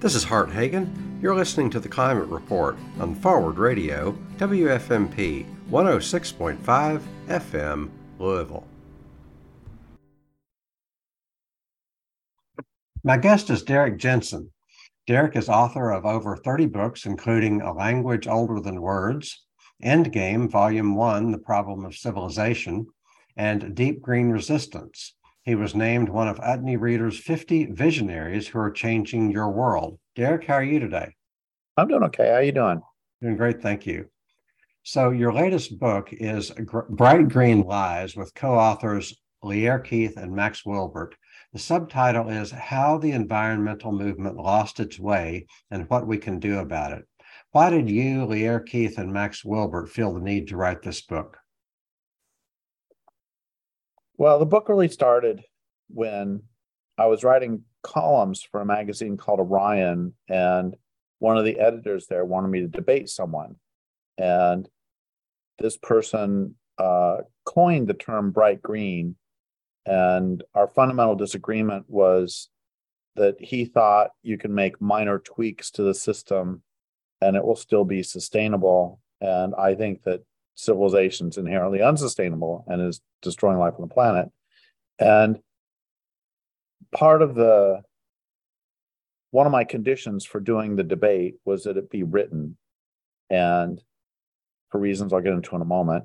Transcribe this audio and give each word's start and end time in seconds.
This 0.00 0.14
is 0.14 0.24
Hart 0.24 0.50
Hagen. 0.50 1.18
You're 1.20 1.34
listening 1.34 1.68
to 1.72 1.78
the 1.78 1.86
Climate 1.86 2.28
Report 2.28 2.78
on 2.98 3.14
Forward 3.14 3.58
Radio, 3.58 4.16
WFMP 4.38 5.44
106.5 5.70 7.02
FM, 7.28 7.90
Louisville. 8.18 8.66
My 13.04 13.18
guest 13.18 13.50
is 13.50 13.62
Derrick 13.62 13.98
Jensen. 13.98 14.50
Derrick 15.06 15.36
is 15.36 15.50
author 15.50 15.90
of 15.90 16.06
over 16.06 16.34
30 16.34 16.64
books, 16.64 17.04
including 17.04 17.60
A 17.60 17.74
Language 17.74 18.26
Older 18.26 18.58
Than 18.58 18.80
Words, 18.80 19.44
Endgame, 19.84 20.50
Volume 20.50 20.94
1, 20.94 21.30
The 21.30 21.36
Problem 21.36 21.84
of 21.84 21.94
Civilization, 21.94 22.86
and 23.36 23.74
Deep 23.74 24.00
Green 24.00 24.30
Resistance, 24.30 25.14
he 25.50 25.56
was 25.56 25.74
named 25.74 26.08
one 26.08 26.28
of 26.28 26.38
Utne 26.38 26.76
Reader's 26.76 27.18
50 27.18 27.72
visionaries 27.72 28.46
who 28.46 28.60
are 28.60 28.70
changing 28.70 29.32
your 29.32 29.50
world. 29.50 29.98
Derrick, 30.14 30.44
how 30.44 30.54
are 30.54 30.62
you 30.62 30.78
today? 30.78 31.12
I'm 31.76 31.88
doing 31.88 32.04
okay. 32.04 32.28
How 32.28 32.34
are 32.34 32.42
you 32.44 32.52
doing? 32.52 32.80
Doing 33.20 33.36
great, 33.36 33.60
thank 33.60 33.84
you. 33.84 34.08
So, 34.84 35.10
your 35.10 35.32
latest 35.32 35.76
book 35.80 36.10
is 36.12 36.52
Bright 36.90 37.28
Green 37.30 37.62
Lies 37.62 38.14
with 38.14 38.32
co 38.32 38.54
authors 38.54 39.20
Lierre 39.42 39.80
Keith 39.80 40.16
and 40.16 40.30
Max 40.32 40.64
Wilbert. 40.64 41.16
The 41.52 41.58
subtitle 41.58 42.28
is 42.28 42.52
How 42.52 42.98
the 42.98 43.10
Environmental 43.10 43.90
Movement 43.90 44.36
Lost 44.36 44.78
Its 44.78 45.00
Way 45.00 45.46
and 45.72 45.90
What 45.90 46.06
We 46.06 46.18
Can 46.18 46.38
Do 46.38 46.60
About 46.60 46.92
It. 46.92 47.08
Why 47.50 47.70
did 47.70 47.90
you, 47.90 48.24
Lierre 48.24 48.60
Keith, 48.60 48.98
and 48.98 49.12
Max 49.12 49.44
Wilbert 49.44 49.88
feel 49.88 50.14
the 50.14 50.20
need 50.20 50.46
to 50.46 50.56
write 50.56 50.82
this 50.82 51.02
book? 51.02 51.38
Well, 54.20 54.38
the 54.38 54.44
book 54.44 54.68
really 54.68 54.88
started 54.88 55.44
when 55.88 56.42
I 56.98 57.06
was 57.06 57.24
writing 57.24 57.62
columns 57.82 58.42
for 58.42 58.60
a 58.60 58.66
magazine 58.66 59.16
called 59.16 59.40
Orion, 59.40 60.12
and 60.28 60.76
one 61.20 61.38
of 61.38 61.46
the 61.46 61.58
editors 61.58 62.06
there 62.06 62.26
wanted 62.26 62.48
me 62.48 62.60
to 62.60 62.68
debate 62.68 63.08
someone. 63.08 63.56
And 64.18 64.68
this 65.58 65.78
person 65.78 66.56
uh, 66.76 67.22
coined 67.46 67.88
the 67.88 67.94
term 67.94 68.30
bright 68.30 68.60
green. 68.60 69.16
And 69.86 70.44
our 70.54 70.68
fundamental 70.68 71.14
disagreement 71.14 71.86
was 71.88 72.50
that 73.16 73.36
he 73.40 73.64
thought 73.64 74.10
you 74.22 74.36
can 74.36 74.54
make 74.54 74.82
minor 74.82 75.18
tweaks 75.18 75.70
to 75.70 75.82
the 75.82 75.94
system 75.94 76.62
and 77.22 77.36
it 77.36 77.44
will 77.44 77.56
still 77.56 77.86
be 77.86 78.02
sustainable. 78.02 79.00
And 79.22 79.54
I 79.54 79.74
think 79.76 80.02
that 80.02 80.20
civilization's 80.60 81.38
inherently 81.38 81.82
unsustainable 81.82 82.64
and 82.68 82.82
is 82.82 83.00
destroying 83.22 83.58
life 83.58 83.74
on 83.76 83.82
the 83.82 83.94
planet. 83.94 84.28
And 84.98 85.38
part 86.92 87.22
of 87.22 87.34
the 87.34 87.82
one 89.30 89.46
of 89.46 89.52
my 89.52 89.64
conditions 89.64 90.24
for 90.24 90.40
doing 90.40 90.74
the 90.74 90.82
debate 90.82 91.36
was 91.44 91.64
that 91.64 91.76
it 91.76 91.88
be 91.88 92.02
written 92.02 92.56
and 93.30 93.80
for 94.70 94.80
reasons 94.80 95.12
I'll 95.12 95.20
get 95.20 95.32
into 95.32 95.54
in 95.54 95.62
a 95.62 95.66
moment. 95.66 96.04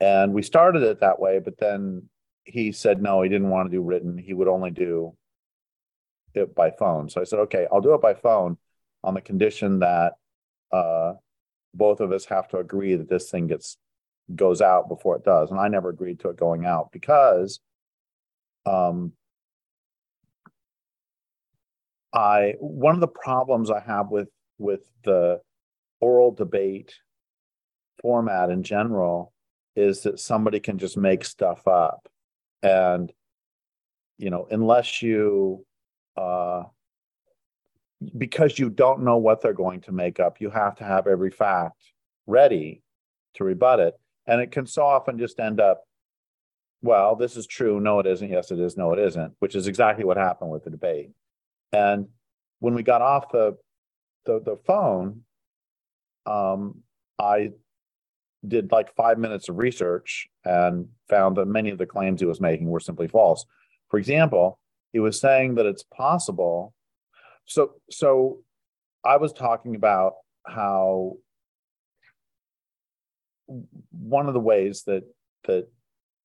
And 0.00 0.32
we 0.32 0.42
started 0.42 0.82
it 0.82 1.00
that 1.00 1.20
way, 1.20 1.38
but 1.38 1.58
then 1.58 2.08
he 2.44 2.72
said 2.72 3.02
no, 3.02 3.22
he 3.22 3.28
didn't 3.28 3.50
want 3.50 3.70
to 3.70 3.76
do 3.76 3.82
written. 3.82 4.18
He 4.18 4.34
would 4.34 4.48
only 4.48 4.70
do 4.70 5.14
it 6.34 6.54
by 6.54 6.70
phone. 6.70 7.08
So 7.08 7.20
I 7.20 7.24
said, 7.24 7.40
okay, 7.40 7.66
I'll 7.70 7.80
do 7.80 7.94
it 7.94 8.00
by 8.00 8.14
phone 8.14 8.56
on 9.04 9.14
the 9.14 9.20
condition 9.20 9.80
that 9.80 10.14
uh, 10.72 11.14
both 11.74 12.00
of 12.00 12.10
us 12.10 12.24
have 12.26 12.48
to 12.48 12.58
agree 12.58 12.96
that 12.96 13.08
this 13.08 13.30
thing 13.30 13.46
gets 13.46 13.76
goes 14.36 14.60
out 14.60 14.88
before 14.88 15.16
it 15.16 15.24
does. 15.24 15.50
And 15.50 15.60
I 15.60 15.68
never 15.68 15.88
agreed 15.88 16.20
to 16.20 16.30
it 16.30 16.36
going 16.36 16.64
out 16.64 16.90
because 16.92 17.60
um, 18.66 19.12
I 22.12 22.54
one 22.58 22.94
of 22.94 23.00
the 23.00 23.08
problems 23.08 23.70
I 23.70 23.80
have 23.80 24.10
with 24.10 24.28
with 24.58 24.80
the 25.04 25.40
oral 26.00 26.32
debate 26.32 26.94
format 28.00 28.50
in 28.50 28.62
general 28.62 29.32
is 29.76 30.02
that 30.02 30.20
somebody 30.20 30.60
can 30.60 30.78
just 30.78 30.96
make 30.96 31.24
stuff 31.24 31.66
up 31.66 32.08
and 32.62 33.12
you 34.18 34.30
know 34.30 34.46
unless 34.50 35.00
you 35.00 35.64
uh 36.16 36.64
because 38.18 38.58
you 38.58 38.68
don't 38.68 39.04
know 39.04 39.16
what 39.16 39.40
they're 39.40 39.52
going 39.52 39.80
to 39.80 39.92
make 39.92 40.20
up 40.20 40.40
you 40.40 40.50
have 40.50 40.74
to 40.76 40.84
have 40.84 41.06
every 41.06 41.30
fact 41.30 41.92
ready 42.26 42.82
to 43.34 43.44
rebut 43.44 43.80
it 43.80 43.94
and 44.26 44.40
it 44.40 44.50
can 44.50 44.66
so 44.66 44.82
often 44.82 45.18
just 45.18 45.40
end 45.40 45.60
up, 45.60 45.84
well, 46.82 47.16
this 47.16 47.36
is 47.36 47.46
true. 47.46 47.80
No, 47.80 48.00
it 48.00 48.06
isn't. 48.06 48.30
Yes, 48.30 48.50
it 48.50 48.58
is. 48.58 48.76
No, 48.76 48.92
it 48.92 48.98
isn't, 48.98 49.34
which 49.38 49.54
is 49.54 49.66
exactly 49.66 50.04
what 50.04 50.16
happened 50.16 50.50
with 50.50 50.64
the 50.64 50.70
debate. 50.70 51.10
And 51.72 52.08
when 52.58 52.74
we 52.74 52.82
got 52.82 53.02
off 53.02 53.30
the 53.32 53.56
the, 54.24 54.40
the 54.40 54.56
phone, 54.66 55.22
um, 56.26 56.82
I 57.18 57.52
did 58.46 58.72
like 58.72 58.94
five 58.94 59.18
minutes 59.18 59.48
of 59.48 59.58
research 59.58 60.28
and 60.44 60.88
found 61.08 61.36
that 61.36 61.46
many 61.46 61.70
of 61.70 61.78
the 61.78 61.86
claims 61.86 62.20
he 62.20 62.26
was 62.26 62.40
making 62.40 62.68
were 62.68 62.80
simply 62.80 63.08
false. 63.08 63.44
For 63.88 63.98
example, 63.98 64.58
he 64.92 65.00
was 65.00 65.20
saying 65.20 65.56
that 65.56 65.66
it's 65.66 65.82
possible. 65.82 66.74
So, 67.46 67.74
so 67.90 68.38
I 69.04 69.16
was 69.16 69.32
talking 69.32 69.74
about 69.74 70.14
how 70.46 71.16
one 73.90 74.28
of 74.28 74.34
the 74.34 74.40
ways 74.40 74.84
that 74.84 75.04
that 75.44 75.68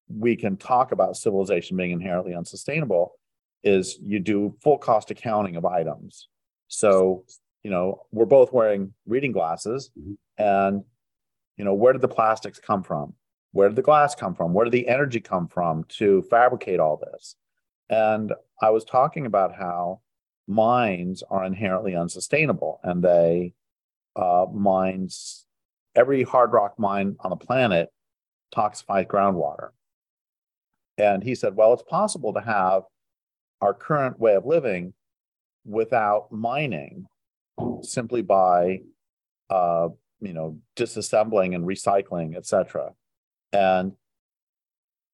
we 0.09 0.35
can 0.35 0.55
talk 0.57 0.91
about 0.91 1.17
civilization 1.17 1.75
being 1.75 1.91
inherently 1.91 2.33
unsustainable 2.33 3.13
is 3.63 3.97
you 4.01 4.19
do 4.19 4.55
full 4.61 4.77
cost 4.77 5.11
accounting 5.11 5.55
of 5.55 5.65
items. 5.65 6.29
So, 6.67 7.25
you 7.63 7.71
know, 7.71 8.03
we're 8.11 8.25
both 8.25 8.53
wearing 8.53 8.93
reading 9.05 9.31
glasses 9.31 9.89
mm-hmm. 9.97 10.13
and 10.37 10.83
you 11.57 11.65
know, 11.65 11.73
where 11.73 11.91
did 11.91 12.01
the 12.01 12.07
plastics 12.07 12.59
come 12.59 12.83
from? 12.83 13.13
Where 13.51 13.67
did 13.67 13.75
the 13.75 13.81
glass 13.81 14.13
come 14.13 14.35
from? 14.35 14.53
Where 14.53 14.65
did 14.65 14.73
the 14.73 14.87
energy 14.87 15.19
come 15.19 15.47
from 15.47 15.83
to 15.97 16.21
fabricate 16.29 16.79
all 16.79 16.97
this? 16.97 17.35
And 17.89 18.33
I 18.61 18.69
was 18.69 18.85
talking 18.85 19.25
about 19.25 19.55
how 19.55 20.01
mines 20.47 21.23
are 21.29 21.43
inherently 21.43 21.95
unsustainable 21.95 22.79
and 22.83 23.03
they 23.03 23.53
uh, 24.15 24.45
mines 24.53 25.46
every 25.97 26.23
hard 26.23 26.53
rock 26.53 26.75
mine 26.77 27.17
on 27.19 27.31
the 27.31 27.35
planet 27.35 27.89
toxifies 28.55 29.07
groundwater. 29.07 29.69
And 30.97 31.23
he 31.23 31.35
said, 31.35 31.55
well, 31.55 31.73
it's 31.73 31.83
possible 31.83 32.33
to 32.33 32.41
have 32.41 32.83
our 33.61 33.73
current 33.73 34.19
way 34.19 34.35
of 34.35 34.45
living 34.45 34.93
without 35.65 36.31
mining 36.31 37.07
simply 37.81 38.21
by 38.21 38.81
uh, 39.49 39.89
you 40.21 40.33
know 40.33 40.57
disassembling 40.75 41.53
and 41.55 41.65
recycling 41.65 42.35
etc 42.35 42.91
and 43.53 43.91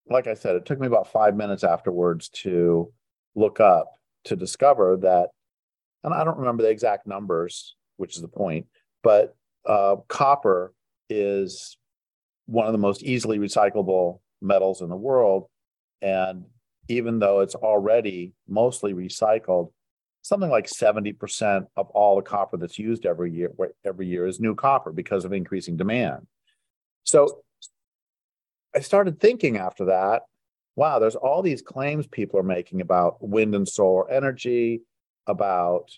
like 0.10 0.28
i 0.28 0.34
said 0.34 0.56
it 0.56 0.66
took 0.66 0.80
me 0.80 0.88
about 0.88 1.12
five 1.12 1.36
minutes 1.36 1.64
afterwards 1.64 2.30
to 2.30 2.92
look 3.36 3.60
up 3.60 4.00
to 4.24 4.36
discover 4.36 4.96
that 4.96 5.30
and 6.04 6.14
i 6.14 6.24
don't 6.24 6.38
remember 6.38 6.64
the 6.64 6.70
exact 6.70 7.06
numbers 7.06 7.76
which 7.98 8.16
is 8.16 8.22
the 8.22 8.28
point 8.28 8.66
but 9.04 9.36
uh, 9.66 9.98
copper 10.08 10.74
is 11.10 11.78
one 12.46 12.66
of 12.66 12.72
the 12.72 12.78
most 12.78 13.04
easily 13.04 13.40
recyclable 13.40 14.20
metals 14.42 14.82
in 14.82 14.90
the 14.90 14.96
world. 14.96 15.48
And 16.02 16.46
even 16.90 17.20
though 17.20 17.40
it's 17.40 17.56
already 17.56 18.34
mostly 18.48 18.94
recycled, 18.94 19.72
something 20.22 20.50
like 20.50 20.68
70% 20.68 21.68
of 21.76 21.90
all 21.90 22.16
the 22.16 22.22
copper 22.22 22.58
that's 22.58 22.80
used 22.80 23.06
every 23.06 23.32
year 23.32 23.52
every 23.86 24.08
year 24.08 24.26
is 24.26 24.40
new 24.40 24.56
copper 24.56 24.92
because 24.92 25.26
of 25.26 25.34
increasing 25.34 25.78
demand. 25.78 26.28
So 27.04 27.44
I 28.76 28.80
started 28.80 29.20
thinking 29.20 29.58
after 29.58 29.86
that, 29.86 30.24
wow, 30.76 31.00
there's 31.00 31.16
all 31.16 31.42
these 31.42 31.62
claims 31.62 32.08
people 32.08 32.40
are 32.40 32.44
making 32.44 32.82
about 32.82 33.18
wind 33.22 33.54
and 33.54 33.68
solar 33.68 34.10
energy, 34.10 34.82
about 35.28 35.92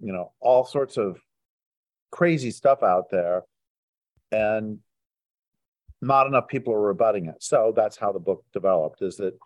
you 0.00 0.12
know, 0.12 0.32
all 0.40 0.64
sorts 0.64 0.96
of 0.96 1.18
crazy 2.14 2.52
stuff 2.52 2.82
out 2.84 3.10
there. 3.10 3.42
And 4.30 4.78
not 6.00 6.26
enough 6.26 6.48
people 6.48 6.72
are 6.72 6.80
rebutting 6.80 7.26
it. 7.26 7.42
So 7.42 7.72
that's 7.74 7.96
how 7.96 8.12
the 8.12 8.20
book 8.20 8.44
developed 8.52 9.02
is 9.02 9.16
that 9.16 9.36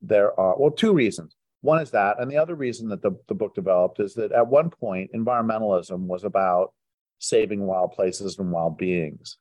there 0.00 0.38
are, 0.40 0.56
well, 0.58 0.70
two 0.70 0.94
reasons. 0.94 1.36
One 1.60 1.80
is 1.80 1.90
that. 1.90 2.20
And 2.20 2.30
the 2.30 2.38
other 2.38 2.54
reason 2.54 2.88
that 2.88 3.02
the, 3.02 3.12
the 3.28 3.34
book 3.34 3.54
developed 3.54 4.00
is 4.00 4.14
that 4.14 4.32
at 4.32 4.46
one 4.46 4.70
point, 4.70 5.10
environmentalism 5.14 6.00
was 6.00 6.24
about 6.24 6.72
saving 7.18 7.60
wild 7.60 7.92
places 7.92 8.38
and 8.38 8.50
wild 8.50 8.78
beings. 8.78 9.36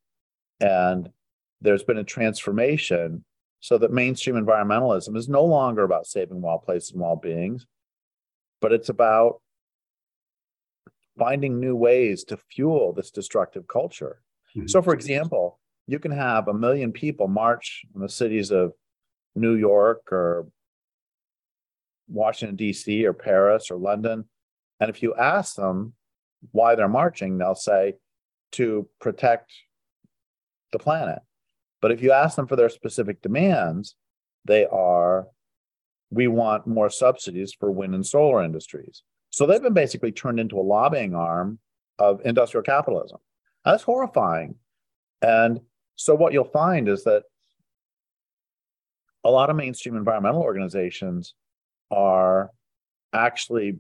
And 0.60 1.10
there's 1.62 1.84
been 1.84 1.98
a 1.98 2.04
transformation 2.04 3.24
so 3.60 3.78
that 3.78 3.92
mainstream 3.92 4.36
environmentalism 4.36 5.16
is 5.16 5.30
no 5.30 5.46
longer 5.46 5.84
about 5.84 6.08
saving 6.08 6.42
wild 6.42 6.64
places 6.64 6.92
and 6.92 7.02
wild 7.02 7.22
beings, 7.22 7.66
but 8.60 8.74
it's 8.74 8.90
about 8.90 9.42
finding 11.18 11.60
new 11.60 11.76
ways 11.76 12.24
to 12.26 12.38
fuel 12.38 12.94
this 12.94 13.12
destructive 13.12 13.68
culture. 13.68 14.22
Mm-hmm. 14.56 14.68
So, 14.68 14.82
for 14.82 14.94
example, 14.94 15.60
you 15.88 16.00
can 16.00 16.12
have 16.12 16.48
a 16.48 16.54
million 16.54 16.92
people 16.92 17.28
march 17.28 17.84
in 17.94 18.02
the 18.02 18.10
cities 18.10 18.52
of 18.52 18.74
New 19.36 19.54
York 19.54 20.12
or 20.12 20.48
Washington, 22.08 22.56
D.C., 22.56 23.06
or 23.06 23.14
Paris 23.14 23.70
or 23.72 23.78
London 23.78 24.26
And 24.80 24.90
if 24.90 25.02
you 25.02 25.16
ask 25.16 25.56
them 25.56 25.94
why 26.52 26.76
they're 26.76 26.88
marching, 26.88 27.38
they'll 27.38 27.56
say 27.56 27.96
to 28.54 28.88
protect 29.00 29.52
the 30.72 30.80
planet. 30.80 31.20
But 31.82 31.92
if 31.92 32.02
you 32.02 32.12
ask 32.12 32.36
them 32.36 32.48
for 32.48 32.56
their 32.56 32.70
specific 32.70 33.22
demands, 33.22 33.96
they 34.46 34.66
are 34.66 35.28
we 36.12 36.28
want 36.28 36.68
more 36.68 36.90
subsidies 36.90 37.54
for 37.54 37.72
wind 37.72 37.96
and 37.96 38.06
solar 38.06 38.44
industries. 38.44 39.04
So 39.36 39.46
they've 39.46 39.62
been 39.62 39.74
basically 39.74 40.14
turned 40.14 40.40
into 40.40 40.58
a 40.58 40.62
lobbying 40.62 41.14
arm 41.14 41.60
of 42.00 42.22
industrial 42.24 42.64
capitalism. 42.64 43.18
That's 43.66 43.84
horrifying. 43.84 44.56
And 45.22 45.60
so 45.98 46.16
what 46.16 46.32
you'll 46.32 46.46
find 46.46 46.88
is 46.88 47.04
that 47.04 47.24
a 49.26 49.30
lot 49.30 49.50
of 49.50 49.58
mainstream 49.58 49.98
environmental 49.98 50.42
organizations 50.42 51.34
are 51.92 52.50
actually 53.12 53.80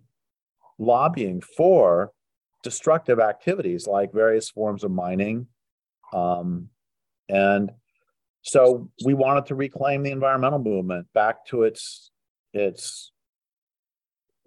lobbying 0.77 1.39
for 1.39 2.11
destructive 2.61 3.21
activities 3.21 3.87
like 3.87 4.11
various 4.11 4.49
forms 4.49 4.83
of 4.83 4.91
mining. 4.91 5.47
Um, 6.11 6.67
and 7.29 7.71
so 8.41 8.89
we 9.05 9.13
wanted 9.13 9.45
to 9.45 9.55
reclaim 9.55 10.03
the 10.03 10.11
environmental 10.11 10.59
movement 10.59 11.07
back 11.13 11.45
to 11.45 11.63
its 11.63 12.11
its 12.53 13.13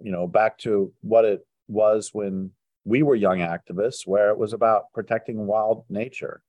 you 0.01 0.11
know 0.11 0.27
back 0.27 0.57
to 0.59 0.91
what 1.01 1.25
it 1.25 1.45
was 1.67 2.09
when 2.13 2.51
we 2.85 3.03
were 3.03 3.15
young 3.15 3.39
activists 3.39 4.07
where 4.07 4.29
it 4.29 4.37
was 4.37 4.53
about 4.53 4.91
protecting 4.93 5.45
wild 5.45 5.85
nature. 5.89 6.41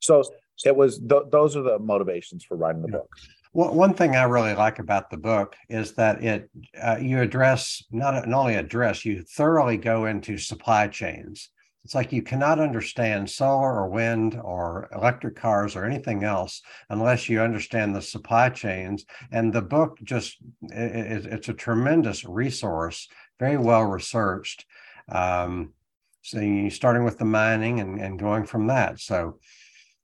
So 0.00 0.22
it 0.64 0.76
was 0.76 0.98
th- 0.98 1.30
those 1.30 1.56
are 1.56 1.62
the 1.62 1.78
motivations 1.78 2.44
for 2.44 2.56
writing 2.56 2.82
the 2.82 2.88
book. 2.88 3.08
Well, 3.52 3.72
one 3.72 3.94
thing 3.94 4.14
I 4.14 4.24
really 4.24 4.54
like 4.54 4.78
about 4.78 5.08
the 5.08 5.16
book 5.16 5.56
is 5.70 5.92
that 5.94 6.22
it 6.22 6.50
uh, 6.82 6.98
you 7.00 7.20
address 7.20 7.82
not, 7.90 8.28
not 8.28 8.40
only 8.40 8.54
address 8.54 9.04
you 9.04 9.22
thoroughly 9.22 9.78
go 9.78 10.06
into 10.06 10.36
supply 10.36 10.88
chains. 10.88 11.48
It's 11.86 11.94
like 11.94 12.12
you 12.12 12.22
cannot 12.22 12.58
understand 12.58 13.30
solar 13.30 13.72
or 13.78 13.88
wind 13.88 14.40
or 14.42 14.88
electric 14.92 15.36
cars 15.36 15.76
or 15.76 15.84
anything 15.84 16.24
else 16.24 16.60
unless 16.90 17.28
you 17.28 17.40
understand 17.40 17.94
the 17.94 18.02
supply 18.02 18.48
chains. 18.48 19.04
And 19.30 19.52
the 19.52 19.62
book 19.62 19.96
just 20.02 20.36
it, 20.62 21.26
it's 21.26 21.48
a 21.48 21.54
tremendous 21.54 22.24
resource, 22.24 23.06
very 23.38 23.56
well 23.56 23.84
researched. 23.84 24.66
Um, 25.08 25.74
so 26.22 26.40
you 26.40 26.70
starting 26.70 27.04
with 27.04 27.18
the 27.18 27.24
mining 27.24 27.78
and, 27.78 28.00
and 28.00 28.18
going 28.18 28.46
from 28.46 28.66
that. 28.66 28.98
So 28.98 29.38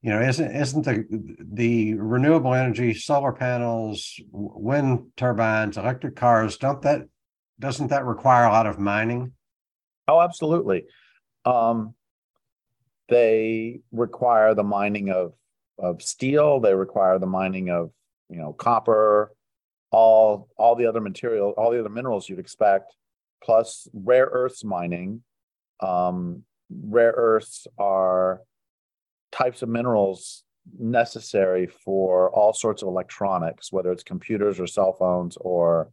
you 0.01 0.09
know 0.09 0.21
isn't 0.21 0.55
isn't 0.55 0.85
the 0.85 1.03
the 1.51 1.95
renewable 1.95 2.53
energy 2.53 2.93
solar 2.93 3.33
panels 3.33 4.21
wind 4.31 5.07
turbines 5.17 5.77
electric 5.77 6.15
cars 6.15 6.55
don't 6.57 6.81
that 6.83 7.01
doesn't 7.59 7.87
that 7.87 8.05
require 8.05 8.45
a 8.45 8.51
lot 8.51 8.67
of 8.67 8.79
mining 8.79 9.31
oh 10.09 10.19
absolutely 10.19 10.83
um, 11.45 11.93
they 13.09 13.81
require 13.91 14.53
the 14.53 14.63
mining 14.63 15.09
of 15.09 15.33
of 15.79 16.01
steel 16.01 16.59
they 16.59 16.73
require 16.73 17.17
the 17.17 17.25
mining 17.25 17.69
of 17.69 17.91
you 18.29 18.37
know 18.37 18.53
copper 18.53 19.33
all 19.91 20.47
all 20.55 20.75
the 20.75 20.85
other 20.85 21.01
material 21.01 21.53
all 21.57 21.71
the 21.71 21.79
other 21.79 21.89
minerals 21.89 22.29
you'd 22.29 22.39
expect 22.39 22.95
plus 23.43 23.87
rare 23.93 24.29
earths 24.31 24.63
mining 24.63 25.21
um, 25.79 26.43
rare 26.69 27.13
earths 27.15 27.67
are 27.77 28.41
types 29.31 29.61
of 29.61 29.69
minerals 29.69 30.43
necessary 30.79 31.67
for 31.67 32.29
all 32.31 32.53
sorts 32.53 32.81
of 32.81 32.87
electronics, 32.87 33.71
whether 33.71 33.91
it's 33.91 34.03
computers 34.03 34.59
or 34.59 34.67
cell 34.67 34.93
phones 34.93 35.37
or 35.37 35.91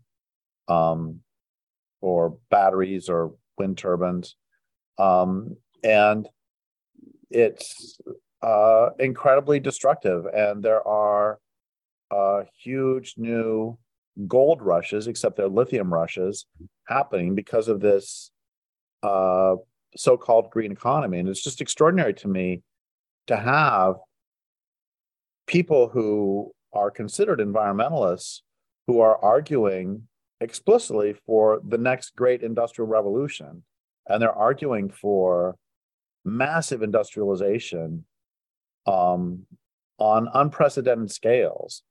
um, 0.68 1.20
or 2.00 2.38
batteries 2.50 3.08
or 3.08 3.34
wind 3.58 3.76
turbines. 3.76 4.36
Um, 5.00 5.56
and 5.82 6.28
it's 7.30 7.98
uh, 8.42 8.90
incredibly 8.98 9.60
destructive. 9.60 10.26
And 10.26 10.62
there 10.62 10.86
are 10.86 11.38
uh, 12.10 12.42
huge 12.62 13.14
new 13.16 13.78
gold 14.26 14.60
rushes, 14.60 15.06
except 15.06 15.36
they're 15.36 15.48
lithium 15.48 15.92
rushes, 15.92 16.46
happening 16.86 17.34
because 17.34 17.68
of 17.68 17.80
this 17.80 18.30
uh, 19.02 19.54
so 19.96 20.16
called 20.16 20.50
green 20.50 20.72
economy. 20.72 21.18
And 21.18 21.28
it's 21.28 21.42
just 21.42 21.60
extraordinary 21.60 22.14
to 22.14 22.28
me 22.28 22.62
to 23.28 23.36
have 23.36 23.94
people 25.46 25.88
who 25.88 26.52
are 26.72 26.90
considered 26.90 27.40
environmentalists 27.40 28.40
who 28.86 29.00
are 29.00 29.22
arguing 29.24 30.08
explicitly 30.40 31.14
for 31.26 31.60
the 31.66 31.78
next 31.78 32.16
great 32.16 32.42
industrial 32.42 32.88
revolution. 32.88 33.62
And 34.08 34.20
they're 34.20 34.32
arguing 34.32 34.90
for 34.90 35.56
massive 36.24 36.82
industrialization 36.82 38.04
um, 38.86 39.46
on 39.98 40.28
unprecedented 40.32 41.10
scales. 41.10 41.82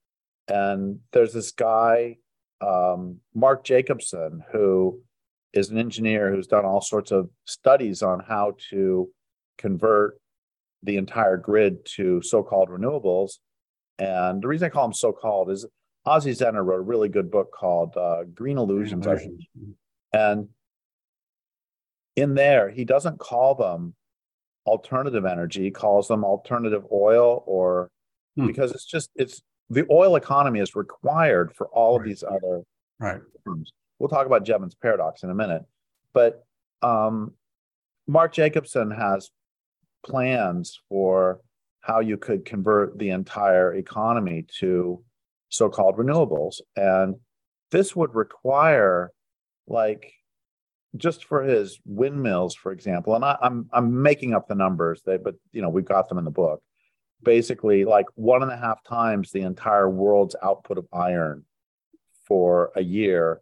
And 0.48 1.00
there's 1.14 1.34
this 1.34 1.52
guy, 1.52 2.18
um, 2.62 3.18
Mark 3.34 3.64
Jacobson, 3.64 4.44
who 4.52 5.02
is 5.54 5.70
an 5.70 5.78
engineer 5.78 6.32
who's 6.32 6.48
done 6.48 6.66
all 6.66 6.82
sorts 6.82 7.12
of 7.12 7.30
studies 7.46 8.04
on 8.04 8.20
how 8.20 8.56
to 8.70 9.10
convert 9.58 10.20
the 10.84 10.98
entire 10.98 11.38
grid 11.38 11.86
to 11.86 12.22
so-called 12.22 12.70
renewables. 12.70 13.34
And 13.98 14.42
the 14.42 14.48
reason 14.48 14.66
I 14.66 14.70
call 14.70 14.86
them 14.86 14.94
so-called 14.94 15.52
is 15.52 15.66
Ozzie 16.06 16.32
Zehner 16.32 16.66
wrote 16.66 16.80
a 16.80 16.82
really 16.82 17.10
good 17.10 17.30
book 17.30 17.52
called 17.52 17.96
uh, 17.98 18.24
Green 18.34 18.58
Illusions. 18.58 19.06
Illusions. 19.06 19.46
And 20.14 20.48
in 22.20 22.36
there, 22.36 22.70
he 22.70 22.86
doesn't 22.86 23.20
call 23.20 23.56
them 23.56 23.94
alternative 24.66 25.26
energy, 25.26 25.64
he 25.64 25.72
calls 25.72 26.08
them 26.08 26.24
alternative 26.24 26.84
oil 26.92 27.44
or 27.46 27.90
hmm. 28.36 28.48
because 28.48 28.72
it's 28.72 28.86
just 28.86 29.10
it's 29.16 29.42
the 29.70 29.86
oil 29.92 30.16
economy 30.16 30.60
is 30.60 30.76
required 30.76 31.54
for 31.56 31.68
all 31.68 31.98
right. 31.98 32.04
of 32.04 32.08
these 32.08 32.24
other 32.24 32.64
right. 33.00 33.22
Terms. 33.46 33.72
We'll 34.00 34.10
talk 34.10 34.26
about 34.26 34.46
Jevons 34.46 34.76
paradox 34.76 35.24
in 35.24 35.30
a 35.30 35.36
minute. 35.36 35.64
But 36.14 36.46
um, 36.82 37.34
Mark 38.08 38.34
Jacobson 38.34 38.92
has 38.92 39.30
plans 40.06 40.80
for 40.90 41.42
how 41.82 42.00
you 42.00 42.18
could 42.18 42.46
convert 42.46 42.98
the 42.98 43.10
entire 43.10 43.76
economy 43.76 44.46
to 44.60 45.04
so-called 45.50 45.98
renewables 45.98 46.62
and 46.76 47.16
this 47.72 47.96
would 47.96 48.14
require 48.16 49.12
like 49.68 50.12
just 50.98 51.26
for 51.26 51.44
his 51.44 51.80
windmills 51.86 52.56
for 52.56 52.72
example 52.72 53.16
and 53.16 53.24
I, 53.24 53.32
am 53.32 53.38
I'm, 53.42 53.70
I'm 53.74 54.02
making 54.02 54.34
up 54.34 54.48
the 54.48 54.56
numbers 54.56 55.02
they 55.06 55.18
but 55.18 55.36
you 55.52 55.62
know 55.62 55.70
we've 55.70 55.86
got 55.86 56.10
them 56.10 56.18
in 56.18 56.26
the 56.26 56.32
book. 56.32 56.62
Basically 57.22 57.84
like 57.86 58.06
one 58.16 58.44
and 58.44 58.52
a 58.52 58.58
half 58.58 58.84
times 58.84 59.32
the 59.32 59.42
entire 59.42 59.90
world's 59.90 60.36
output 60.42 60.78
of 60.78 60.88
iron 60.94 61.44
for 62.26 62.72
a 62.76 62.82
year 62.82 63.42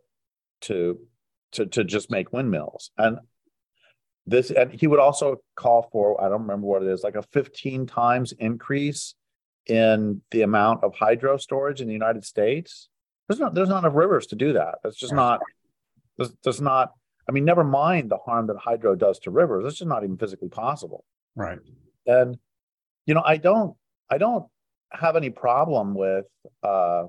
to 0.61 0.99
to 1.51 1.65
to 1.67 1.83
just 1.83 2.09
make 2.09 2.33
windmills. 2.33 2.91
And 2.97 3.19
this 4.25 4.51
and 4.51 4.71
he 4.71 4.87
would 4.87 4.99
also 4.99 5.37
call 5.55 5.87
for 5.91 6.21
i 6.21 6.27
don't 6.27 6.41
remember 6.41 6.67
what 6.67 6.83
it 6.83 6.89
is 6.89 7.01
like 7.01 7.15
a 7.15 7.23
15 7.23 7.87
times 7.87 8.33
increase 8.33 9.15
in 9.67 10.21
the 10.31 10.41
amount 10.41 10.83
of 10.83 10.93
hydro 10.95 11.37
storage 11.37 11.81
in 11.81 11.87
the 11.87 11.93
united 11.93 12.25
states. 12.25 12.89
There's 13.27 13.39
not 13.39 13.53
there's 13.53 13.69
not 13.69 13.79
enough 13.79 13.95
rivers 13.95 14.27
to 14.27 14.35
do 14.35 14.53
that. 14.53 14.75
That's 14.83 14.95
just 14.95 15.13
not 15.13 15.41
there's, 16.17 16.33
there's 16.43 16.61
not 16.61 16.91
i 17.27 17.31
mean 17.31 17.45
never 17.45 17.63
mind 17.63 18.09
the 18.09 18.17
harm 18.17 18.47
that 18.47 18.57
hydro 18.57 18.95
does 18.95 19.19
to 19.19 19.31
rivers 19.31 19.65
it's 19.65 19.79
just 19.79 19.87
not 19.89 20.03
even 20.03 20.17
physically 20.17 20.49
possible. 20.49 21.03
Right. 21.35 21.59
And 22.05 22.37
you 23.05 23.13
know 23.13 23.23
i 23.25 23.37
don't 23.37 23.75
i 24.09 24.17
don't 24.17 24.45
have 24.91 25.15
any 25.15 25.29
problem 25.29 25.93
with 25.93 26.25
uh 26.63 27.05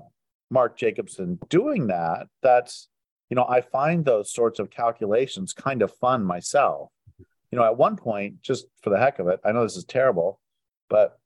mark 0.49 0.77
jacobson 0.77 1.39
doing 1.49 1.87
that. 1.87 2.27
That's 2.41 2.89
you 3.29 3.35
know 3.35 3.45
i 3.47 3.61
find 3.61 4.05
those 4.05 4.31
sorts 4.31 4.59
of 4.59 4.69
calculations 4.69 5.53
kind 5.53 5.81
of 5.81 5.93
fun 5.95 6.23
myself. 6.23 6.91
You 7.51 7.57
know, 7.57 7.65
at 7.65 7.77
one 7.77 7.95
point, 7.97 8.41
just 8.43 8.67
for 8.83 8.91
the 8.91 8.99
heck 8.99 9.17
of 9.17 9.27
it, 9.27 9.39
I 9.43 9.51
know 9.51 9.63
this 9.63 9.75
is 9.75 9.83
terrible, 9.83 10.39
but 10.87 11.17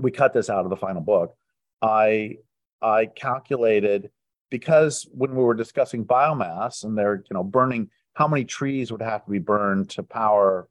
we 0.00 0.10
cut 0.10 0.34
this 0.34 0.50
out 0.50 0.64
of 0.64 0.70
the 0.70 0.76
final 0.76 1.00
book. 1.00 1.34
I 1.80 2.36
I 2.80 3.06
calculated 3.06 4.10
because 4.52 5.08
when 5.12 5.34
we 5.34 5.42
were 5.42 5.54
discussing 5.54 6.04
biomass 6.04 6.84
and 6.84 6.96
they're 6.96 7.24
you 7.30 7.34
know 7.34 7.42
burning 7.42 7.88
how 8.12 8.28
many 8.28 8.44
trees 8.44 8.92
would 8.92 9.00
have 9.00 9.24
to 9.24 9.30
be 9.30 9.38
burned 9.38 9.88
to 9.88 10.02
power 10.02 10.68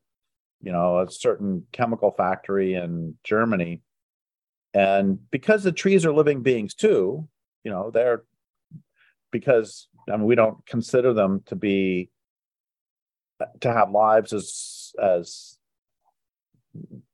you 0.61 0.71
know 0.71 0.99
a 0.99 1.09
certain 1.09 1.65
chemical 1.71 2.11
factory 2.11 2.75
in 2.75 3.15
Germany? 3.23 3.81
And 4.75 5.19
because 5.31 5.63
the 5.63 5.71
trees 5.71 6.05
are 6.05 6.13
living 6.13 6.43
beings 6.43 6.75
too 6.75 7.27
you 7.63 7.71
know 7.71 7.89
they're 7.89 8.23
because 9.31 9.87
I 10.07 10.15
mean 10.15 10.27
we 10.27 10.35
don't 10.35 10.63
consider 10.67 11.11
them 11.11 11.41
to 11.47 11.55
be 11.55 12.11
to 13.61 13.73
have 13.73 13.89
lives 13.89 14.31
as 14.31 14.93
as 15.01 15.57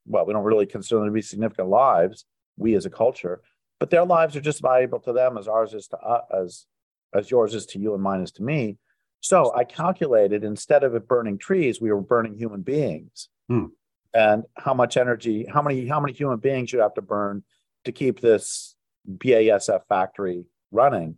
well 0.05 0.25
we 0.25 0.33
don't 0.33 0.43
really 0.43 0.65
consider 0.65 0.99
them 0.99 1.07
to 1.07 1.13
be 1.13 1.21
significant 1.21 1.69
lives 1.69 2.25
we 2.57 2.75
as 2.75 2.85
a 2.85 2.89
culture 2.89 3.41
but 3.79 3.89
their 3.89 4.05
lives 4.05 4.35
are 4.35 4.41
just 4.41 4.61
valuable 4.61 4.99
to 4.99 5.13
them 5.13 5.37
as 5.37 5.47
ours 5.47 5.73
is 5.73 5.87
to 5.87 5.97
us 5.97 6.23
as 6.33 6.65
as 7.13 7.31
yours 7.31 7.53
is 7.53 7.65
to 7.65 7.79
you 7.79 7.93
and 7.93 8.03
mine 8.03 8.21
is 8.21 8.31
to 8.31 8.43
me 8.43 8.77
So 9.19 9.53
I 9.55 9.63
calculated 9.63 10.43
instead 10.43 10.83
of 10.83 10.95
it 10.95 11.07
burning 11.07 11.37
trees, 11.37 11.81
we 11.81 11.91
were 11.91 12.01
burning 12.01 12.35
human 12.35 12.61
beings. 12.61 13.29
Hmm. 13.49 13.65
And 14.13 14.43
how 14.55 14.73
much 14.73 14.97
energy, 14.97 15.45
how 15.51 15.61
many, 15.61 15.85
how 15.87 15.99
many 15.99 16.13
human 16.13 16.37
beings 16.39 16.71
you 16.71 16.79
have 16.79 16.93
to 16.95 17.01
burn 17.01 17.43
to 17.85 17.91
keep 17.91 18.19
this 18.19 18.75
BASF 19.09 19.81
factory 19.89 20.45
running? 20.71 21.17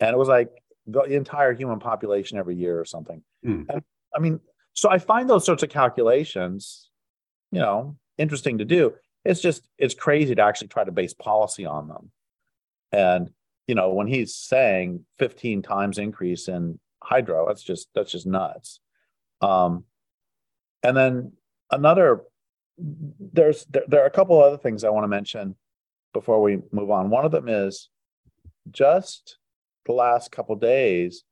And 0.00 0.14
it 0.14 0.18
was 0.18 0.28
like 0.28 0.50
the 0.86 1.02
entire 1.02 1.52
human 1.52 1.78
population 1.78 2.38
every 2.38 2.56
year 2.56 2.80
or 2.80 2.84
something. 2.84 3.22
Hmm. 3.42 3.62
And 3.68 3.82
I 4.14 4.20
mean, 4.20 4.40
so 4.72 4.90
I 4.90 4.98
find 4.98 5.28
those 5.28 5.44
sorts 5.44 5.62
of 5.62 5.68
calculations, 5.68 6.90
you 7.52 7.60
know, 7.60 7.96
interesting 8.18 8.58
to 8.58 8.64
do. 8.64 8.94
It's 9.24 9.40
just 9.40 9.66
it's 9.78 9.94
crazy 9.94 10.34
to 10.34 10.42
actually 10.42 10.68
try 10.68 10.84
to 10.84 10.92
base 10.92 11.14
policy 11.14 11.64
on 11.64 11.88
them. 11.88 12.10
And 12.92 13.30
you 13.66 13.74
know, 13.74 13.92
when 13.94 14.06
he's 14.06 14.34
saying 14.34 15.04
15 15.18 15.62
times 15.62 15.98
increase 15.98 16.48
in 16.48 16.78
hydro, 17.02 17.46
that's 17.46 17.62
just 17.62 17.88
that's 17.94 18.12
just 18.12 18.26
nuts. 18.26 18.80
Um, 19.40 19.84
and 20.82 20.96
then 20.96 21.32
another 21.70 22.22
there's 22.78 23.64
there, 23.66 23.84
there 23.88 24.02
are 24.02 24.06
a 24.06 24.10
couple 24.10 24.42
other 24.42 24.58
things 24.58 24.84
I 24.84 24.90
want 24.90 25.04
to 25.04 25.08
mention 25.08 25.56
before 26.12 26.40
we 26.42 26.58
move 26.72 26.90
on. 26.90 27.10
One 27.10 27.24
of 27.24 27.32
them 27.32 27.48
is 27.48 27.88
just 28.70 29.38
the 29.86 29.92
last 29.92 30.30
couple 30.32 30.56
days, 30.56 31.24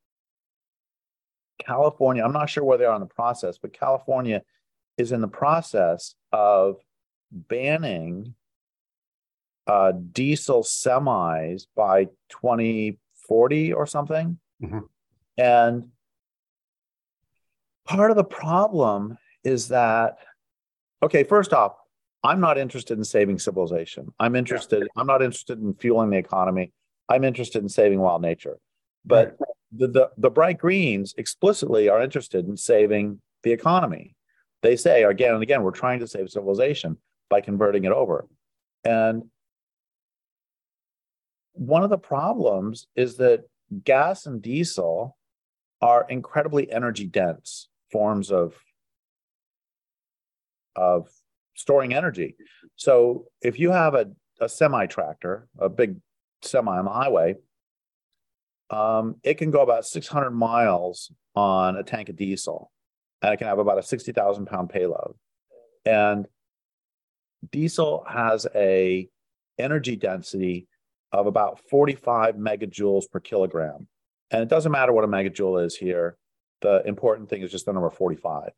California, 1.59 2.25
I'm 2.25 2.33
not 2.33 2.51
sure 2.51 2.65
where 2.65 2.79
they 2.79 2.85
are 2.85 2.95
in 2.95 3.01
the 3.01 3.07
process, 3.07 3.59
but 3.59 3.73
California 3.73 4.43
is 4.99 5.13
in 5.13 5.21
the 5.21 5.29
process 5.29 6.15
of 6.33 6.77
banning 7.33 8.35
uh, 9.67 9.93
diesel 9.93 10.63
semis 10.63 11.67
by 11.75 12.07
2040 12.29 13.73
or 13.73 13.87
something. 13.87 14.39
Mhm. 14.63 14.89
And 15.39 15.91
part 17.85 18.11
of 18.11 18.17
the 18.17 18.25
problem 18.25 19.19
is 19.45 19.69
that, 19.69 20.19
okay, 21.03 21.25
first 21.25 21.53
off, 21.53 21.77
I'm 22.25 22.41
not 22.41 22.59
interested 22.59 22.99
in 22.99 23.05
saving 23.05 23.39
civilization. 23.39 24.13
I'm 24.21 24.37
interested, 24.37 24.87
I'm 24.97 25.07
not 25.07 25.23
interested 25.23 25.61
in 25.61 25.75
fueling 25.75 26.11
the 26.11 26.19
economy. 26.19 26.73
I'm 27.09 27.25
interested 27.25 27.63
in 27.63 27.69
saving 27.69 27.99
wild 27.99 28.23
nature. 28.23 28.59
But 29.05 29.37
the, 29.73 29.89
the, 29.89 30.11
the 30.17 30.31
bright 30.31 30.59
greens 30.59 31.15
explicitly 31.19 31.89
are 31.89 32.01
interested 32.01 32.47
in 32.47 32.57
saving 32.57 33.21
the 33.43 33.51
economy. 33.51 34.15
They 34.63 34.77
say 34.77 35.03
again 35.03 35.35
and 35.35 35.43
again, 35.43 35.65
we're 35.65 35.73
trying 35.73 35.99
to 36.01 36.07
save 36.07 36.31
civilization 36.31 36.99
by 37.33 37.41
converting 37.41 37.87
it 37.87 37.93
over. 37.93 38.29
And 38.85 39.25
one 41.55 41.83
of 41.83 41.89
the 41.89 41.97
problems 41.97 42.87
is 42.95 43.17
that 43.17 43.45
gas 43.85 44.27
and 44.27 44.43
diesel 44.43 45.17
are 45.81 46.07
incredibly 46.11 46.71
energy 46.71 47.07
dense 47.07 47.69
forms 47.91 48.31
of 48.31 48.55
of 50.77 51.09
storing 51.55 51.95
energy. 51.95 52.37
So 52.77 53.29
if 53.41 53.59
you 53.59 53.71
have 53.71 53.95
a, 53.95 54.11
a 54.41 54.49
semi 54.49 54.85
tractor, 54.87 55.49
a 55.59 55.71
big 55.71 55.97
semi 56.43 56.77
on 56.77 56.85
the 56.85 56.91
highway, 56.91 57.37
um, 58.69 59.17
it 59.23 59.39
can 59.39 59.51
go 59.51 59.63
about 59.63 59.87
600 59.87 60.31
miles 60.33 61.11
on 61.35 61.77
a 61.77 61.83
tank 61.83 62.11
of 62.11 62.17
diesel, 62.17 62.71
and 63.23 63.33
it 63.33 63.39
can 63.39 63.47
have 63.47 63.59
about 63.59 63.79
a 63.79 63.83
60,000 63.83 64.45
pound 64.45 64.69
payload. 64.69 65.15
And 65.87 66.27
diesel 67.51 68.05
has 68.09 68.47
a 68.55 69.09
energy 69.59 69.97
density 69.97 70.69
of 71.13 71.27
about 71.27 71.61
45 71.69 72.37
megajoules 72.37 73.11
per 73.11 73.21
kilogram. 73.21 73.87
And 74.31 74.43
it 74.43 74.49
doesn't 74.49 74.73
matter 74.73 74.93
what 74.93 75.05
a 75.05 75.09
megajoule 75.09 75.65
is 75.65 75.77
here. 75.77 76.17
The 76.63 76.83
important 76.87 77.29
thing 77.29 77.43
is 77.43 77.51
just 77.51 77.67
the 77.67 77.73
number 77.73 77.91
45. 77.91 78.51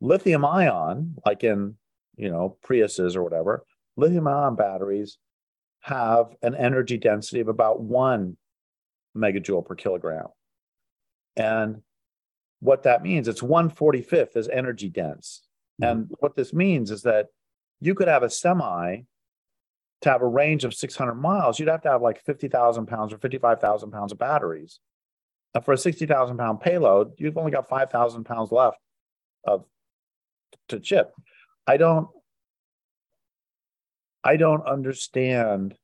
Lithium 0.00 0.44
ion, 0.44 1.16
like 1.26 1.44
in, 1.44 1.76
you 2.16 2.30
know, 2.30 2.56
Priuses 2.64 3.16
or 3.16 3.22
whatever, 3.22 3.64
lithium 3.96 4.26
ion 4.26 4.56
batteries 4.56 5.18
have 5.80 6.34
an 6.42 6.54
energy 6.54 6.96
density 6.96 7.40
of 7.40 7.48
about 7.48 7.80
one 7.80 8.36
megajoule 9.16 9.64
per 9.64 9.74
kilogram. 9.74 10.28
And 11.36 11.82
what 12.60 12.84
that 12.84 13.02
means, 13.02 13.28
it's 13.28 13.42
145th 13.42 14.36
is 14.36 14.48
energy 14.48 14.88
dense. 14.88 15.46
Mhm. 15.82 15.90
And 15.90 16.10
what 16.20 16.36
this 16.36 16.54
means 16.54 16.90
is 16.90 17.02
that 17.02 17.28
you 17.80 17.94
could 17.94 18.08
have 18.08 18.22
a 18.22 18.30
semi 18.30 19.02
to 20.02 20.10
have 20.10 20.22
a 20.22 20.26
range 20.26 20.64
of 20.64 20.74
600 20.74 21.14
miles, 21.14 21.58
you'd 21.58 21.68
have 21.68 21.82
to 21.82 21.90
have 21.90 22.02
like 22.02 22.22
50,000 22.24 22.86
pounds 22.86 23.12
or 23.12 23.18
55,000 23.18 23.90
pounds 23.90 24.12
of 24.12 24.18
batteries. 24.18 24.78
For 25.64 25.72
a 25.72 25.78
60,000 25.78 26.36
pound 26.36 26.60
payload, 26.60 27.12
you've 27.16 27.38
only 27.38 27.52
got 27.52 27.68
5,000 27.68 28.24
pounds 28.24 28.50
left 28.50 28.78
of 29.44 29.64
to 30.68 30.80
chip. 30.80 31.12
I 31.66 31.76
don't, 31.76 32.08
I 34.22 34.36
don't 34.36 34.66
understand. 34.66 35.76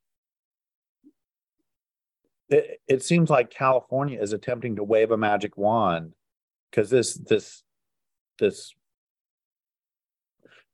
It, 2.49 2.81
it 2.89 3.05
seems 3.05 3.31
like 3.31 3.51
California 3.51 4.21
is 4.21 4.33
attempting 4.33 4.77
to 4.77 4.85
wave 4.85 5.13
a 5.13 5.17
magic 5.17 5.57
wand 5.57 6.15
because 6.71 6.91
this, 6.91 7.15
this, 7.15 7.63
this, 8.39 8.75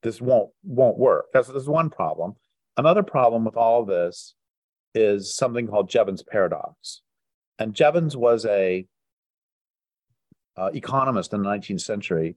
this 0.06 0.20
won't 0.20 0.50
won't 0.62 0.96
work. 0.96 1.26
That's, 1.32 1.48
that's 1.48 1.66
one 1.66 1.90
problem. 1.90 2.36
Another 2.76 3.02
problem 3.02 3.44
with 3.44 3.56
all 3.56 3.82
of 3.82 3.88
this 3.88 4.34
is 4.94 5.34
something 5.34 5.66
called 5.66 5.90
Jevons 5.90 6.22
paradox. 6.22 7.02
And 7.58 7.74
Jevons 7.74 8.16
was 8.16 8.46
a 8.46 8.86
uh, 10.56 10.70
economist 10.74 11.32
in 11.32 11.42
the 11.42 11.48
19th 11.48 11.80
century 11.80 12.36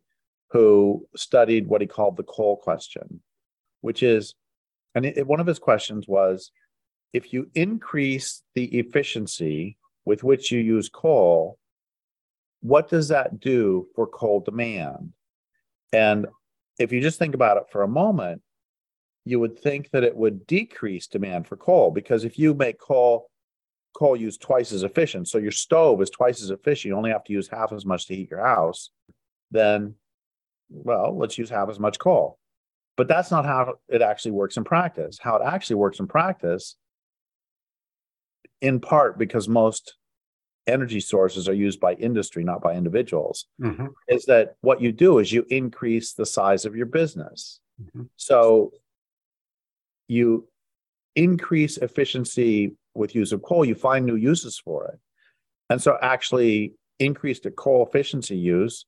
who 0.49 1.05
studied 1.15 1.67
what 1.67 1.81
he 1.81 1.87
called 1.87 2.17
the 2.17 2.23
coal 2.23 2.57
question, 2.57 3.21
which 3.81 4.01
is, 4.01 4.33
and 4.95 5.05
it, 5.05 5.27
one 5.27 5.39
of 5.39 5.45
his 5.45 5.59
questions 5.59 6.07
was, 6.07 6.51
if 7.13 7.33
you 7.33 7.51
increase 7.53 8.41
the 8.55 8.65
efficiency 8.79 9.77
with 10.05 10.23
which 10.23 10.51
you 10.51 10.59
use 10.59 10.89
coal, 10.89 11.59
what 12.61 12.89
does 12.89 13.09
that 13.09 13.39
do 13.39 13.87
for 13.95 14.07
coal 14.07 14.39
demand? 14.39 15.13
And 15.93 16.27
if 16.79 16.91
you 16.91 17.01
just 17.01 17.19
think 17.19 17.35
about 17.35 17.57
it 17.57 17.63
for 17.69 17.83
a 17.83 17.87
moment, 17.87 18.41
you 19.25 19.39
would 19.39 19.59
think 19.59 19.91
that 19.91 20.03
it 20.03 20.15
would 20.15 20.47
decrease 20.47 21.05
demand 21.05 21.45
for 21.45 21.57
coal 21.57 21.91
because 21.91 22.23
if 22.23 22.39
you 22.39 22.53
make 22.53 22.79
coal 22.79 23.29
coal 23.93 24.15
use 24.15 24.37
twice 24.37 24.71
as 24.71 24.83
efficient, 24.83 25.27
so 25.27 25.37
your 25.37 25.51
stove 25.51 26.01
is 26.01 26.09
twice 26.09 26.41
as 26.41 26.51
efficient, 26.51 26.89
you 26.89 26.95
only 26.97 27.11
have 27.11 27.23
to 27.25 27.33
use 27.33 27.47
half 27.47 27.71
as 27.73 27.85
much 27.85 28.07
to 28.07 28.15
heat 28.15 28.31
your 28.31 28.43
house, 28.43 28.91
then 29.51 29.95
well, 30.69 31.17
let's 31.17 31.37
use 31.37 31.49
half 31.49 31.69
as 31.69 31.79
much 31.79 31.99
coal. 31.99 32.39
But 32.95 33.07
that's 33.07 33.31
not 33.31 33.45
how 33.45 33.75
it 33.87 34.01
actually 34.01 34.31
works 34.31 34.57
in 34.57 34.63
practice. 34.63 35.17
How 35.19 35.35
it 35.37 35.41
actually 35.45 35.77
works 35.77 35.99
in 35.99 36.07
practice, 36.07 36.75
in 38.61 38.79
part 38.79 39.17
because 39.17 39.47
most 39.47 39.95
energy 40.67 40.99
sources 40.99 41.47
are 41.49 41.53
used 41.53 41.79
by 41.79 41.93
industry, 41.95 42.43
not 42.43 42.61
by 42.61 42.75
individuals, 42.75 43.47
Mhm. 43.59 43.93
is 44.07 44.25
that 44.25 44.55
what 44.61 44.81
you 44.81 44.91
do 44.91 45.17
is 45.19 45.31
you 45.31 45.45
increase 45.49 46.13
the 46.13 46.25
size 46.25 46.65
of 46.65 46.75
your 46.75 46.85
business. 46.85 47.59
Mhm. 47.81 48.09
So 48.17 48.73
you 50.07 50.47
increase 51.15 51.77
efficiency 51.77 52.75
with 52.95 53.15
use 53.15 53.31
of 53.31 53.41
coal, 53.41 53.65
you 53.65 53.75
find 53.75 54.05
new 54.05 54.15
uses 54.15 54.57
for 54.59 54.87
it. 54.87 54.99
And 55.69 55.81
so 55.81 55.97
actually 56.01 56.75
increased 56.99 57.47
coal 57.55 57.85
efficiency 57.85 58.37
use 58.37 58.85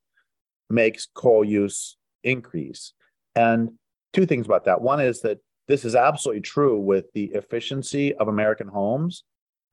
makes 0.69 1.05
coal 1.05 1.43
use 1.43 1.97
increase. 2.23 2.93
And 3.35 3.77
two 4.13 4.25
things 4.25 4.45
about 4.45 4.65
that. 4.65 4.81
One 4.81 4.99
is 4.99 5.21
that 5.21 5.39
this 5.67 5.85
is 5.85 5.95
absolutely 5.95 6.41
true 6.41 6.79
with 6.79 7.11
the 7.13 7.25
efficiency 7.33 8.13
of 8.15 8.27
American 8.27 8.67
homes, 8.67 9.23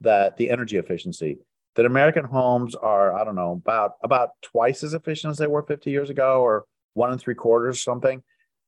that 0.01 0.37
the 0.37 0.49
energy 0.49 0.77
efficiency, 0.77 1.39
that 1.75 1.85
American 1.85 2.25
homes 2.25 2.75
are, 2.75 3.13
I 3.13 3.23
don't 3.23 3.35
know, 3.35 3.53
about 3.53 3.93
about 4.03 4.29
twice 4.41 4.83
as 4.83 4.93
efficient 4.93 5.31
as 5.31 5.37
they 5.37 5.47
were 5.47 5.63
50 5.63 5.89
years 5.91 6.09
ago, 6.09 6.41
or 6.41 6.65
one 6.93 7.11
and 7.11 7.19
three 7.21 7.35
quarters 7.35 7.77
or 7.77 7.79
something. 7.79 8.23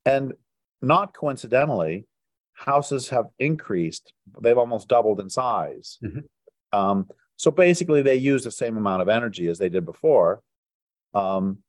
And 0.05 0.33
not 0.81 1.13
coincidentally, 1.13 2.05
houses 2.53 3.09
have 3.09 3.25
increased. 3.39 4.13
They've 4.41 4.57
almost 4.57 4.87
doubled 4.87 5.19
in 5.19 5.29
size. 5.29 5.99
Mhm. 6.03 6.23
Um, 6.71 7.09
so 7.35 7.51
basically, 7.51 8.01
they 8.01 8.15
use 8.15 8.43
the 8.43 8.51
same 8.51 8.77
amount 8.77 9.01
of 9.01 9.09
energy 9.09 9.47
as 9.47 9.57
they 9.59 9.69
did 9.69 9.85
before. 9.85 10.41
Um, 11.13 11.63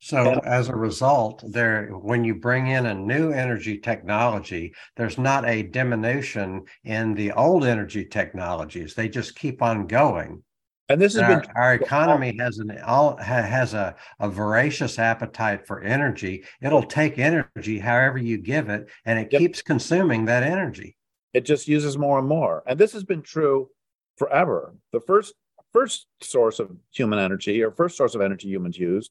So 0.00 0.16
And- 0.18 0.46
as 0.46 0.68
a 0.68 0.76
result, 0.76 1.42
there, 1.44 1.88
when 1.88 2.22
you 2.22 2.36
bring 2.36 2.68
in 2.68 2.86
a 2.86 2.94
new 2.94 3.32
energy 3.32 3.76
technology, 3.78 4.72
there's 4.96 5.18
not 5.18 5.44
a 5.44 5.64
diminution 5.64 6.66
in 6.84 7.14
the 7.14 7.32
old 7.32 7.64
energy 7.64 8.04
technologies. 8.04 8.94
They 8.94 9.08
just 9.08 9.34
keep 9.36 9.60
on 9.60 9.88
going. 9.88 10.44
And 10.88 11.00
this 11.00 11.14
has 11.14 11.22
Our, 11.22 11.40
been 11.40 11.50
our 11.56 11.74
economy 11.74 12.36
has 12.38 12.58
an 12.58 12.78
all 12.86 13.16
has 13.18 13.74
a, 13.74 13.94
a 14.20 14.28
voracious 14.28 14.98
appetite 14.98 15.66
for 15.66 15.80
energy. 15.82 16.44
It'll 16.62 16.82
take 16.82 17.18
energy 17.18 17.78
however 17.78 18.18
you 18.18 18.38
give 18.38 18.68
it, 18.68 18.88
and 19.04 19.18
it 19.18 19.28
Yep. 19.32 19.40
keeps 19.40 19.62
consuming 19.62 20.24
that 20.26 20.42
energy. 20.42 20.96
it 21.34 21.44
just 21.44 21.68
uses 21.68 21.98
more 21.98 22.18
and 22.18 22.26
more. 22.26 22.62
And 22.66 22.78
this 22.78 22.92
has 22.94 23.04
been 23.04 23.22
true 23.22 23.68
forever. 24.16 24.74
The 24.92 25.00
first 25.00 25.34
first 25.72 26.06
source 26.22 26.58
of 26.58 26.70
human 26.90 27.18
energy 27.18 27.62
or 27.62 27.70
first 27.70 27.96
source 27.96 28.14
of 28.14 28.22
energy 28.22 28.48
humans 28.48 28.78
used 28.78 29.10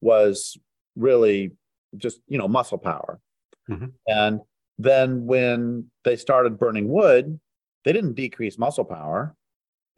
was 0.00 0.56
really 0.96 1.52
just 1.96 2.20
you 2.26 2.38
know 2.38 2.48
muscle 2.48 2.78
power 2.78 3.20
mm-hmm. 3.68 3.86
and 4.06 4.40
then 4.78 5.26
when 5.26 5.90
they 6.04 6.16
started 6.16 6.58
burning 6.58 6.88
wood 6.88 7.38
they 7.84 7.92
didn't 7.92 8.14
decrease 8.14 8.56
muscle 8.58 8.84
power 8.84 9.36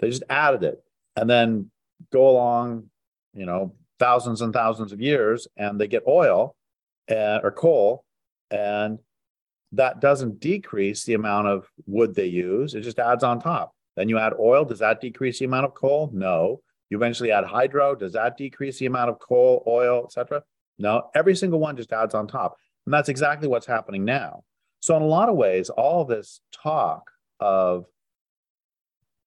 they 0.01 0.11
just 0.11 0.25
added 0.29 0.65
it 0.65 0.83
and 1.17 1.29
then 1.29 1.71
go 2.13 2.29
along 2.29 2.91
you 3.35 3.47
know 3.47 3.75
thousands 3.99 4.41
and 4.41 4.53
thousands 4.53 4.93
of 4.93 5.01
years 5.01 5.47
and 5.57 5.81
they 5.81 5.87
get 5.87 6.03
oil 6.07 6.55
uh, 7.11 7.39
or 7.43 7.51
coal 7.51 8.05
and 8.51 8.99
that 9.73 10.01
doesn't 10.01 10.41
decrease 10.41 11.05
the 11.05 11.15
amount 11.15 11.47
of 11.47 11.67
wood 11.87 12.15
they 12.15 12.27
use 12.27 12.75
it 12.75 12.83
just 12.83 12.99
adds 12.99 13.25
on 13.25 13.41
top 13.41 13.73
then 13.97 14.09
you 14.09 14.19
add 14.19 14.33
oil 14.39 14.65
does 14.65 14.81
that 14.81 15.01
decrease 15.01 15.39
the 15.39 15.45
amount 15.45 15.65
of 15.65 15.75
coal 15.75 16.11
no 16.13 16.61
you 16.93 16.99
eventually 16.99 17.33
add 17.33 17.45
hydro. 17.45 17.95
Does 17.95 18.13
that 18.13 18.37
decrease 18.37 18.79
the 18.79 18.85
amount 18.85 19.09
of 19.09 19.19
coal, 19.19 19.65
oil, 19.67 20.05
etc.? 20.05 20.43
No, 20.79 21.09
every 21.15 21.35
single 21.35 21.59
one 21.59 21.75
just 21.75 21.91
adds 21.91 22.15
on 22.15 22.27
top. 22.27 22.59
And 22.85 22.93
that's 22.93 23.09
exactly 23.09 23.49
what's 23.49 23.65
happening 23.65 24.05
now. 24.05 24.45
So 24.81 24.95
in 24.97 25.03
a 25.03 25.07
lot 25.07 25.31
of 25.31 25.35
ways, 25.35 25.71
all 25.71 26.05
this 26.05 26.43
talk 26.53 27.11
of, 27.41 27.87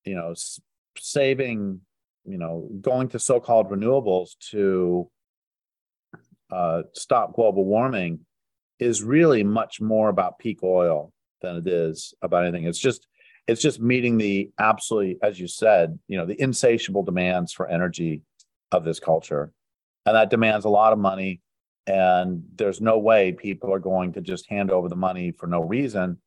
you 0.03 0.13
know, 0.13 0.35
saving, 0.99 1.81
you 2.25 2.37
know, 2.37 2.69
going 2.81 3.09
to 3.09 3.19
so-called 3.19 3.69
renewables 3.69 4.31
to 4.51 5.09
uh, 6.51 6.83
stop 6.93 7.33
global 7.33 7.65
warming 7.65 8.19
is 8.79 9.03
really 9.03 9.43
much 9.43 9.81
more 9.81 10.09
about 10.09 10.39
peak 10.39 10.59
oil 10.63 11.11
than 11.41 11.57
it 11.57 11.67
is 11.67 12.13
about 12.21 12.43
anything. 12.43 12.65
It's 12.65 12.79
just 12.79 13.07
it's 13.47 13.61
just 13.61 13.79
meeting 13.79 14.17
the 14.17 14.49
absolutely, 14.59 15.17
as 15.21 15.39
you 15.39 15.47
said, 15.47 15.99
you 16.07 16.17
know, 16.17 16.25
the 16.25 16.41
insatiable 16.41 17.03
demands 17.03 17.53
for 17.53 17.67
energy 17.67 18.23
of 18.71 18.83
this 18.83 18.99
culture. 18.99 19.51
And 20.05 20.15
that 20.15 20.29
demands 20.29 20.65
a 20.65 20.69
lot 20.69 20.93
of 20.93 20.99
money. 20.99 21.41
And 21.85 22.43
there's 22.55 22.81
no 22.81 22.97
way 22.97 23.33
people 23.33 23.71
are 23.71 23.79
going 23.79 24.13
to 24.13 24.21
just 24.21 24.49
hand 24.49 24.71
over 24.71 24.89
the 24.89 24.95
money 24.95 25.31
for 25.31 25.45
no 25.45 25.61
reason. 25.61 26.17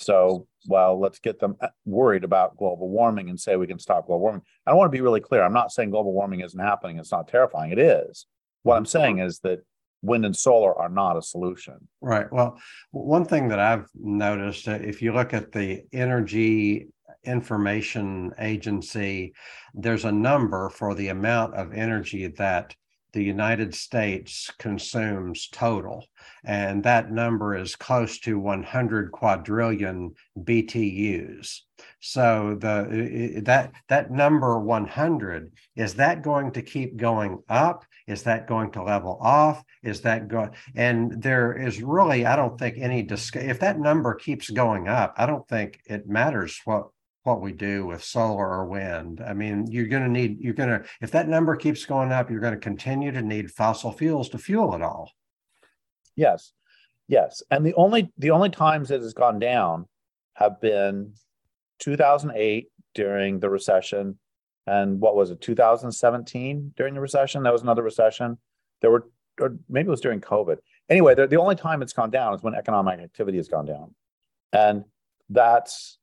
So, 0.00 0.46
well, 0.68 1.00
let's 1.00 1.18
get 1.18 1.40
them 1.40 1.56
uh, 1.60 1.68
worried 1.84 2.22
about 2.22 2.56
global 2.56 2.88
warming 2.88 3.30
and 3.30 3.40
say 3.40 3.56
we 3.56 3.66
can 3.66 3.80
stop 3.80 4.06
global 4.06 4.20
warming. 4.20 4.42
I 4.64 4.74
want 4.74 4.92
to 4.92 4.96
be 4.96 5.02
really 5.02 5.20
clear. 5.20 5.42
I'm 5.42 5.52
not 5.52 5.72
saying 5.72 5.90
global 5.90 6.12
warming 6.12 6.40
isn't 6.40 6.58
happening. 6.58 6.98
It's 6.98 7.10
not 7.10 7.26
terrifying. 7.26 7.72
It 7.72 7.80
is. 7.80 8.26
What 8.62 8.76
I'm 8.76 8.86
saying 8.86 9.18
is 9.18 9.40
that 9.40 9.64
wind 10.02 10.24
and 10.24 10.36
solar 10.36 10.72
are 10.78 10.88
not 10.88 11.16
a 11.16 11.22
solution. 11.22 11.88
Right. 12.00 12.32
Well, 12.32 12.60
one 12.92 13.24
thing 13.24 13.48
that 13.48 13.58
I've 13.58 13.88
noticed, 13.96 14.68
uh, 14.68 14.78
if 14.80 15.02
you 15.02 15.12
look 15.12 15.34
at 15.34 15.50
the 15.50 15.82
energy 15.92 16.86
information 17.24 18.32
agency, 18.38 19.32
there's 19.74 20.04
a 20.04 20.12
number 20.12 20.70
for 20.70 20.94
the 20.94 21.08
amount 21.08 21.56
of 21.56 21.74
energy 21.74 22.28
that 22.38 22.72
the 23.12 23.22
United 23.22 23.74
States 23.74 24.50
consumes 24.58 25.48
total. 25.48 26.06
And 26.44 26.82
that 26.84 27.10
number 27.10 27.56
is 27.56 27.76
close 27.76 28.18
to 28.20 28.38
100 28.38 29.12
quadrillion 29.12 30.14
BTUs. 30.38 31.60
So 32.00 32.56
the 32.60 33.42
that 33.44 33.72
that 33.88 34.10
number 34.10 34.58
100 34.58 35.52
is 35.76 35.94
that 35.94 36.22
going 36.22 36.52
to 36.52 36.62
keep 36.62 36.96
going 36.96 37.42
up? 37.48 37.84
Is 38.06 38.22
that 38.24 38.48
going 38.48 38.72
to 38.72 38.82
level 38.82 39.18
off? 39.20 39.62
Is 39.82 40.00
that 40.02 40.28
going? 40.28 40.50
And 40.74 41.22
there 41.22 41.52
is 41.52 41.82
really, 41.82 42.24
I 42.26 42.36
don't 42.36 42.58
think 42.58 42.78
any 42.78 43.02
discuss. 43.02 43.44
If 43.44 43.60
that 43.60 43.78
number 43.78 44.14
keeps 44.14 44.50
going 44.50 44.88
up, 44.88 45.14
I 45.16 45.26
don't 45.26 45.46
think 45.46 45.80
it 45.84 46.08
matters 46.08 46.60
what 46.64 46.88
what 47.24 47.40
we 47.40 47.52
do 47.52 47.86
with 47.86 48.02
solar 48.02 48.48
or 48.48 48.66
wind. 48.66 49.22
I 49.26 49.34
mean, 49.34 49.66
you're 49.70 49.86
going 49.86 50.02
to 50.02 50.08
need, 50.08 50.38
you're 50.40 50.54
going 50.54 50.70
to, 50.70 50.84
if 51.00 51.10
that 51.10 51.28
number 51.28 51.56
keeps 51.56 51.84
going 51.84 52.12
up, 52.12 52.30
you're 52.30 52.40
going 52.40 52.54
to 52.54 52.60
continue 52.60 53.12
to 53.12 53.22
need 53.22 53.50
fossil 53.50 53.92
fuels 53.92 54.28
to 54.30 54.38
fuel 54.38 54.74
it 54.74 54.82
all. 54.82 55.10
Yes. 56.16 56.52
Yes. 57.06 57.42
And 57.50 57.64
the 57.64 57.74
only, 57.74 58.12
the 58.18 58.30
only 58.30 58.50
times 58.50 58.90
it 58.90 59.02
has 59.02 59.12
gone 59.14 59.38
down 59.38 59.86
have 60.34 60.60
been 60.60 61.14
2008 61.80 62.68
during 62.94 63.40
the 63.40 63.50
recession. 63.50 64.18
And 64.66 65.00
what 65.00 65.16
was 65.16 65.30
it, 65.30 65.40
2017 65.40 66.74
during 66.76 66.94
the 66.94 67.00
recession? 67.00 67.42
That 67.42 67.52
was 67.52 67.62
another 67.62 67.82
recession. 67.82 68.38
There 68.80 68.90
were, 68.90 69.08
or 69.40 69.56
maybe 69.68 69.88
it 69.88 69.90
was 69.90 70.00
during 70.00 70.20
COVID. 70.20 70.58
Anyway, 70.88 71.14
the, 71.14 71.36
only 71.36 71.54
time 71.54 71.82
it's 71.82 71.92
gone 71.92 72.10
down 72.10 72.34
is 72.34 72.42
when 72.42 72.54
economic 72.54 73.00
activity 73.00 73.36
has 73.36 73.48
gone 73.48 73.66
down. 73.66 73.94
And 74.52 74.84
that's 75.28 75.98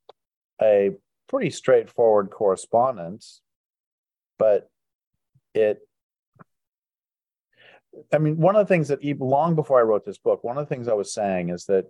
a 0.61 0.91
pretty 1.27 1.49
straightforward 1.49 2.29
correspondence, 2.29 3.41
but 4.37 4.69
it 5.53 5.79
I 8.13 8.17
mean, 8.17 8.37
one 8.37 8.55
of 8.55 8.67
the 8.67 8.73
things 8.73 8.89
that 8.89 9.01
even 9.01 9.25
long 9.25 9.55
before 9.55 9.79
I 9.79 9.83
wrote 9.83 10.05
this 10.05 10.17
book, 10.17 10.43
one 10.43 10.57
of 10.57 10.67
the 10.67 10.73
things 10.73 10.87
I 10.87 10.93
was 10.93 11.13
saying 11.13 11.49
is 11.49 11.65
that 11.65 11.85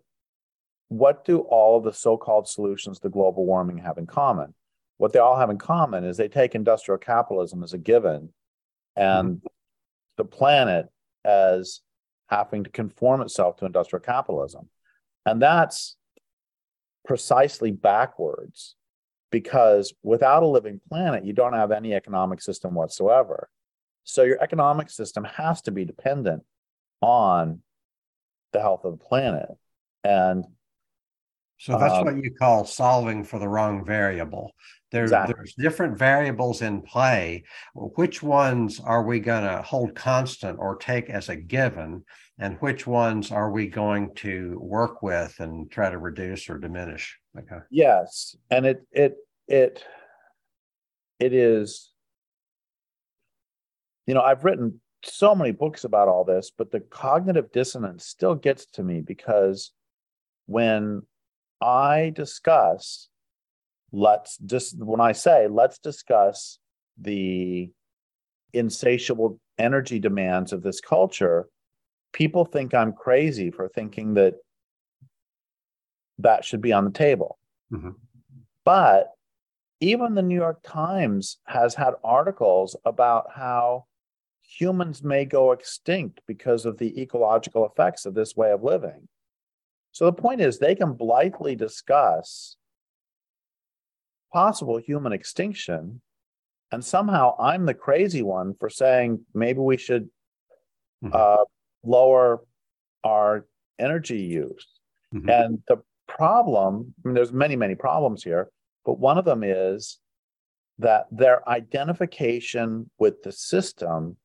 what 0.90 1.26
do 1.26 1.40
all 1.40 1.78
of 1.78 1.84
the 1.84 1.94
so-called 1.94 2.48
solutions 2.48 3.00
to 3.00 3.10
global 3.10 3.46
warming 3.46 3.80
have 3.80 3.98
in 3.98 4.06
common? 4.06 4.54
What 4.98 5.14
they 5.14 5.20
all 5.20 5.38
have 5.38 5.50
in 5.50 5.58
common 5.58 6.04
is 6.04 6.16
they 6.16 6.28
take 6.28 6.56
industrial 6.56 7.00
capitalism 7.00 7.64
as 7.64 7.74
a 7.74 7.78
given 7.78 8.30
and 8.96 9.38
mm-hmm. 9.38 9.48
the 10.18 10.26
planet 10.26 10.88
as 11.24 11.82
having 12.28 12.64
to 12.64 12.70
conform 12.70 13.22
itself 13.22 13.58
to 13.58 13.66
industrial 13.66 14.02
capitalism. 14.02 14.70
And 15.26 15.42
that's 15.42 15.98
precisely 17.06 17.72
backwards 17.72 18.76
because 19.32 19.94
without 20.04 20.44
a 20.44 20.48
living 20.48 20.80
planet, 20.90 21.26
you 21.26 21.34
don't 21.34 21.54
have 21.54 21.72
any 21.72 21.94
economic 21.94 22.42
system 22.42 22.74
whatsoever. 22.74 23.50
So 24.04 24.24
your 24.24 24.42
economic 24.42 24.90
system 24.90 25.24
has 25.24 25.62
to 25.64 25.72
be 25.72 25.84
dependent 25.84 26.44
on 27.02 27.62
the 28.54 28.62
health 28.62 28.86
of 28.86 28.98
the 28.98 29.04
planet. 29.04 29.50
And 30.04 30.46
so 31.58 31.78
that's 31.78 31.94
um, 31.94 32.06
what 32.06 32.24
you 32.24 32.32
call 32.32 32.66
solving 32.66 33.24
for 33.24 33.40
the 33.40 33.48
wrong 33.48 33.86
variable. 33.86 34.52
There, 34.92 35.04
exactly. 35.04 35.34
There's 35.36 35.54
different 35.56 35.98
variables 35.98 36.62
in 36.62 36.82
play. 36.82 37.44
Which 37.74 38.22
ones 38.22 38.80
are 38.80 39.04
we 39.04 39.20
going 39.20 39.44
to 39.44 39.62
hold 39.62 39.96
constant 39.96 40.60
or 40.60 40.76
take 40.76 41.10
as 41.10 41.30
a 41.30 41.36
given? 41.36 42.04
And 42.38 42.58
which 42.58 42.86
ones 42.86 43.32
are 43.32 43.50
we 43.50 43.68
going 43.68 44.14
to 44.16 44.60
work 44.62 45.02
with 45.02 45.40
and 45.40 45.72
try 45.72 45.90
to 45.90 45.98
reduce 45.98 46.50
or 46.50 46.58
diminish? 46.58 47.18
Okay. 47.38 47.64
Yes. 47.70 48.36
And 48.52 48.66
it, 48.66 48.86
it, 48.92 49.16
it 49.48 49.84
it 51.20 51.34
is 51.34 51.92
you 54.08 54.14
know 54.14 54.22
i've 54.22 54.44
written 54.44 54.80
so 55.04 55.36
many 55.36 55.52
books 55.52 55.84
about 55.84 56.08
all 56.08 56.24
this 56.24 56.52
but 56.56 56.72
the 56.72 56.80
cognitive 56.80 57.52
dissonance 57.52 58.06
still 58.06 58.36
gets 58.36 58.66
to 58.66 58.84
me 58.84 59.02
because 59.02 59.72
when 60.48 61.02
i 61.62 62.12
discuss 62.16 63.10
let's 63.92 64.38
just 64.38 64.78
when 64.84 65.00
i 65.00 65.12
say 65.12 65.48
let's 65.48 65.78
discuss 65.80 66.60
the 67.00 67.70
insatiable 68.54 69.40
energy 69.58 70.00
demands 70.00 70.54
of 70.54 70.64
this 70.64 70.82
culture 70.82 71.48
people 72.16 72.46
think 72.46 72.74
i'm 72.74 72.94
crazy 72.94 73.52
for 73.52 73.68
thinking 73.68 74.14
that 74.16 74.36
that 76.18 76.46
should 76.46 76.62
be 76.62 76.74
on 76.74 76.86
the 76.86 76.92
table 76.92 77.38
mm-hmm. 77.72 77.92
but 78.64 79.12
even 79.82 80.16
the 80.16 80.22
New 80.22 80.36
York 80.36 80.60
Times 80.64 81.38
has 81.46 81.76
had 81.76 81.94
articles 82.04 82.76
about 82.86 83.32
how 83.36 83.86
humans 84.42 85.04
may 85.04 85.26
go 85.26 85.52
extinct 85.52 86.22
because 86.28 86.66
of 86.66 86.78
the 86.78 87.02
ecological 87.02 87.66
effects 87.66 88.06
of 88.06 88.14
this 88.14 88.36
way 88.36 88.52
of 88.52 88.64
living. 88.64 89.08
So 89.92 90.06
the 90.06 90.14
point 90.14 90.42
is, 90.42 90.60
they 90.60 90.76
can 90.76 90.94
blithely 90.94 91.56
discuss 91.56 92.58
possible 94.34 94.78
human 94.78 95.14
extinction. 95.14 96.02
And 96.72 96.84
somehow 96.84 97.36
I'm 97.40 97.66
the 97.66 97.74
crazy 97.74 98.22
one 98.22 98.56
for 98.60 98.70
saying 98.70 99.26
maybe 99.34 99.60
we 99.60 99.78
should 99.78 100.10
mm-hmm. 101.04 101.12
uh, 101.14 101.46
lower 101.86 102.42
our 103.04 103.46
energy 103.80 104.20
use. 104.20 104.68
Mm-hmm. 105.14 105.30
And 105.30 105.64
the 105.68 105.78
problem, 106.08 106.94
I 107.04 107.08
mean, 107.08 107.16
there's 107.16 107.34
many, 107.34 107.56
many 107.56 107.76
problems 107.76 108.24
here. 108.24 108.50
But 108.86 109.00
one 109.00 109.18
of 109.18 109.26
them 109.26 109.44
is 109.44 110.00
that 110.80 111.06
their 111.12 111.48
identification 111.48 112.90
with 113.00 113.24
the 113.24 113.32
system 113.32 114.18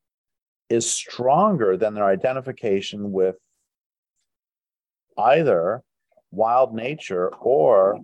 is 0.68 0.90
stronger 0.90 1.76
than 1.76 1.94
their 1.94 2.04
identification 2.04 3.12
with 3.12 3.36
either 5.18 5.82
wild 6.30 6.74
nature 6.74 7.28
or 7.36 7.98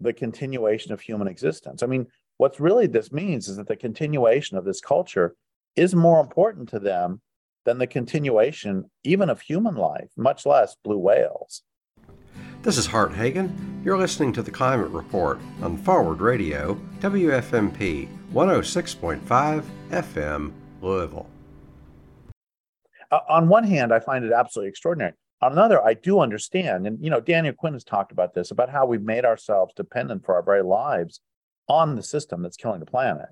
the 0.00 0.12
continuation 0.12 0.92
of 0.92 1.00
human 1.00 1.26
existence. 1.26 1.82
I 1.82 1.86
mean, 1.86 2.06
what's 2.36 2.60
really 2.60 2.86
this 2.86 3.12
means 3.12 3.48
is 3.48 3.56
that 3.56 3.66
the 3.66 3.76
continuation 3.76 4.56
of 4.56 4.64
this 4.64 4.80
culture 4.80 5.34
is 5.76 5.94
more 5.94 6.20
important 6.20 6.68
to 6.70 6.78
them 6.78 7.20
than 7.68 7.76
the 7.76 7.86
continuation 7.86 8.90
even 9.04 9.28
of 9.28 9.42
human 9.42 9.74
life, 9.74 10.08
much 10.16 10.46
less 10.46 10.74
blue 10.82 10.96
whales. 10.96 11.64
This 12.62 12.78
is 12.78 12.86
Hart 12.86 13.12
Hagen. 13.12 13.82
You're 13.84 13.98
listening 13.98 14.32
to 14.32 14.42
the 14.42 14.50
Climate 14.50 14.88
Report 14.88 15.38
on 15.60 15.76
Forward 15.76 16.22
Radio, 16.22 16.80
WFMP 17.00 18.08
106.5 18.32 19.64
FM, 19.90 20.52
Louisville. 20.80 21.26
Uh, 23.10 23.20
on 23.28 23.48
one 23.48 23.64
hand, 23.64 23.92
I 23.92 24.00
find 24.00 24.24
it 24.24 24.32
absolutely 24.32 24.70
extraordinary. 24.70 25.12
On 25.42 25.52
another, 25.52 25.84
I 25.84 25.92
do 25.92 26.20
understand, 26.20 26.86
and 26.86 26.98
you 27.04 27.10
know, 27.10 27.20
Daniel 27.20 27.52
Quinn 27.52 27.74
has 27.74 27.84
talked 27.84 28.12
about 28.12 28.32
this 28.32 28.50
about 28.50 28.70
how 28.70 28.86
we've 28.86 29.02
made 29.02 29.26
ourselves 29.26 29.74
dependent 29.76 30.24
for 30.24 30.36
our 30.36 30.42
very 30.42 30.62
lives 30.62 31.20
on 31.68 31.96
the 31.96 32.02
system 32.02 32.42
that's 32.42 32.56
killing 32.56 32.80
the 32.80 32.86
planet, 32.86 33.28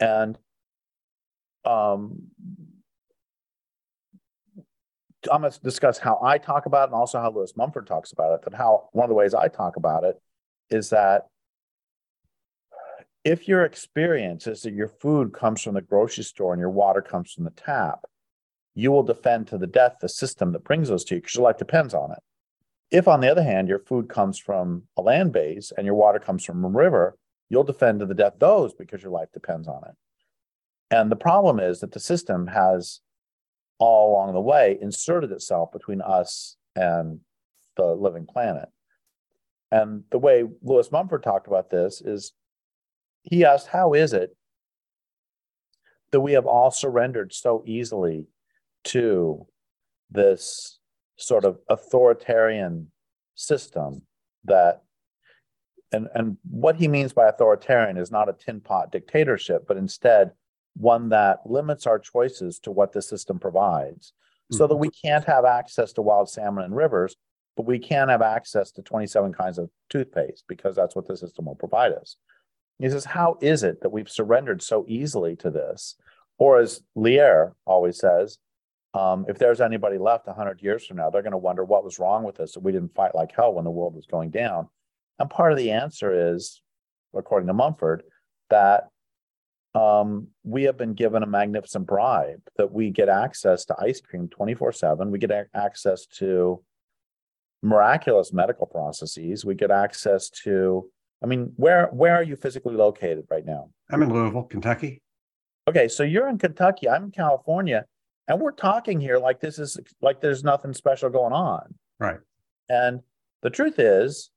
and 0.00 0.38
um, 1.68 2.22
I'm 5.32 5.40
going 5.40 5.52
to 5.52 5.60
discuss 5.60 5.98
how 5.98 6.20
I 6.22 6.38
talk 6.38 6.66
about 6.66 6.84
it 6.84 6.92
and 6.92 6.94
also 6.94 7.20
how 7.20 7.30
Lewis 7.30 7.56
Mumford 7.56 7.86
talks 7.86 8.12
about 8.12 8.34
it. 8.34 8.42
That 8.42 8.54
how 8.54 8.88
one 8.92 9.04
of 9.04 9.08
the 9.08 9.14
ways 9.14 9.34
I 9.34 9.48
talk 9.48 9.76
about 9.76 10.04
it 10.04 10.20
is 10.70 10.90
that 10.90 11.26
if 13.24 13.48
your 13.48 13.64
experience 13.64 14.46
is 14.46 14.62
that 14.62 14.74
your 14.74 14.88
food 14.88 15.32
comes 15.32 15.62
from 15.62 15.74
the 15.74 15.82
grocery 15.82 16.24
store 16.24 16.52
and 16.52 16.60
your 16.60 16.70
water 16.70 17.02
comes 17.02 17.32
from 17.32 17.44
the 17.44 17.50
tap, 17.50 18.04
you 18.74 18.92
will 18.92 19.02
defend 19.02 19.48
to 19.48 19.58
the 19.58 19.66
death 19.66 19.96
the 20.00 20.08
system 20.08 20.52
that 20.52 20.64
brings 20.64 20.88
those 20.88 21.04
to 21.04 21.16
you 21.16 21.20
because 21.20 21.34
your 21.34 21.44
life 21.44 21.58
depends 21.58 21.94
on 21.94 22.12
it. 22.12 22.20
If, 22.90 23.08
on 23.08 23.20
the 23.20 23.30
other 23.30 23.42
hand, 23.42 23.68
your 23.68 23.80
food 23.80 24.08
comes 24.08 24.38
from 24.38 24.84
a 24.96 25.02
land 25.02 25.32
base 25.32 25.72
and 25.76 25.84
your 25.84 25.96
water 25.96 26.18
comes 26.18 26.44
from 26.44 26.64
a 26.64 26.68
river, 26.68 27.18
you'll 27.50 27.64
defend 27.64 28.00
to 28.00 28.06
the 28.06 28.14
death 28.14 28.34
those 28.38 28.72
because 28.72 29.02
your 29.02 29.12
life 29.12 29.28
depends 29.34 29.68
on 29.68 29.82
it. 29.86 29.94
And 30.90 31.10
the 31.10 31.16
problem 31.16 31.60
is 31.60 31.80
that 31.80 31.92
the 31.92 32.00
system 32.00 32.46
has 32.46 33.00
all 33.78 34.12
along 34.12 34.32
the 34.34 34.40
way 34.40 34.78
inserted 34.80 35.30
itself 35.32 35.70
between 35.72 36.00
us 36.00 36.56
and 36.74 37.20
the 37.76 37.86
living 37.86 38.26
planet. 38.26 38.68
And 39.70 40.04
the 40.10 40.18
way 40.18 40.44
Lewis 40.62 40.90
Mumford 40.90 41.22
talked 41.22 41.46
about 41.46 41.70
this 41.70 42.00
is 42.00 42.32
he 43.22 43.44
asked, 43.44 43.68
How 43.68 43.92
is 43.92 44.12
it 44.12 44.34
that 46.10 46.20
we 46.20 46.32
have 46.32 46.46
all 46.46 46.70
surrendered 46.70 47.32
so 47.32 47.62
easily 47.66 48.26
to 48.84 49.46
this 50.10 50.78
sort 51.16 51.44
of 51.44 51.58
authoritarian 51.68 52.90
system 53.34 54.02
that 54.44 54.82
and 55.92 56.08
and 56.14 56.36
what 56.48 56.76
he 56.76 56.88
means 56.88 57.12
by 57.12 57.28
authoritarian 57.28 57.96
is 57.96 58.10
not 58.10 58.28
a 58.28 58.32
tin 58.32 58.60
pot 58.60 58.90
dictatorship 58.92 59.64
but 59.66 59.76
instead 59.76 60.30
one 60.78 61.08
that 61.08 61.40
limits 61.44 61.86
our 61.86 61.98
choices 61.98 62.58
to 62.60 62.70
what 62.70 62.92
the 62.92 63.02
system 63.02 63.38
provides 63.38 64.12
so 64.50 64.66
that 64.66 64.74
mm-hmm. 64.74 64.82
we 64.82 64.90
can't 64.90 65.24
have 65.24 65.44
access 65.44 65.92
to 65.92 66.02
wild 66.02 66.30
salmon 66.30 66.64
and 66.64 66.74
rivers, 66.74 67.16
but 67.56 67.66
we 67.66 67.78
can 67.78 68.08
have 68.08 68.22
access 68.22 68.70
to 68.72 68.82
27 68.82 69.32
kinds 69.34 69.58
of 69.58 69.68
toothpaste 69.90 70.44
because 70.48 70.74
that's 70.74 70.96
what 70.96 71.06
the 71.06 71.16
system 71.16 71.44
will 71.46 71.54
provide 71.54 71.92
us. 71.92 72.16
He 72.78 72.88
says, 72.88 73.04
How 73.04 73.36
is 73.40 73.64
it 73.64 73.80
that 73.82 73.90
we've 73.90 74.08
surrendered 74.08 74.62
so 74.62 74.84
easily 74.88 75.36
to 75.36 75.50
this? 75.50 75.96
Or 76.38 76.58
as 76.58 76.80
Lierre 76.94 77.54
always 77.66 77.98
says, 77.98 78.38
um, 78.94 79.26
if 79.28 79.38
there's 79.38 79.60
anybody 79.60 79.98
left 79.98 80.28
100 80.28 80.62
years 80.62 80.86
from 80.86 80.96
now, 80.96 81.10
they're 81.10 81.22
going 81.22 81.32
to 81.32 81.38
wonder 81.38 81.64
what 81.64 81.84
was 81.84 81.98
wrong 81.98 82.22
with 82.22 82.40
us 82.40 82.52
that 82.52 82.62
we 82.62 82.72
didn't 82.72 82.94
fight 82.94 83.14
like 83.14 83.32
hell 83.34 83.52
when 83.52 83.64
the 83.64 83.70
world 83.70 83.94
was 83.94 84.06
going 84.06 84.30
down. 84.30 84.68
And 85.18 85.28
part 85.28 85.52
of 85.52 85.58
the 85.58 85.72
answer 85.72 86.32
is, 86.32 86.62
according 87.14 87.48
to 87.48 87.54
Mumford, 87.54 88.04
that 88.50 88.88
um, 89.78 90.28
we 90.42 90.64
have 90.64 90.76
been 90.76 90.94
given 90.94 91.22
a 91.22 91.26
magnificent 91.26 91.86
bribe 91.86 92.42
that 92.56 92.72
we 92.72 92.90
get 92.90 93.08
access 93.08 93.64
to 93.66 93.76
ice 93.78 94.00
cream 94.00 94.28
24 94.28 94.72
7. 94.72 95.10
We 95.10 95.18
get 95.18 95.30
a- 95.30 95.46
access 95.54 96.06
to 96.18 96.62
miraculous 97.62 98.32
medical 98.32 98.66
processes. 98.66 99.44
We 99.44 99.54
get 99.54 99.70
access 99.70 100.30
to, 100.44 100.90
I 101.22 101.26
mean, 101.26 101.52
where 101.56 101.86
where 101.92 102.14
are 102.14 102.22
you 102.22 102.34
physically 102.34 102.74
located 102.74 103.26
right 103.30 103.46
now? 103.46 103.70
I'm 103.90 104.02
in 104.02 104.12
Louisville, 104.12 104.44
Kentucky. 104.44 105.00
Okay, 105.68 105.86
so 105.86 106.02
you're 106.02 106.28
in 106.28 106.38
Kentucky, 106.38 106.88
I'm 106.88 107.04
in 107.04 107.10
California, 107.10 107.84
and 108.26 108.40
we're 108.40 108.52
talking 108.52 109.00
here 109.00 109.18
like 109.18 109.40
this 109.40 109.58
is 109.58 109.78
like 110.02 110.20
there's 110.20 110.42
nothing 110.42 110.72
special 110.72 111.10
going 111.10 111.32
on. 111.32 111.74
Right. 112.00 112.18
And 112.68 113.00
the 113.42 113.50
truth 113.50 113.78
is, 113.78 114.30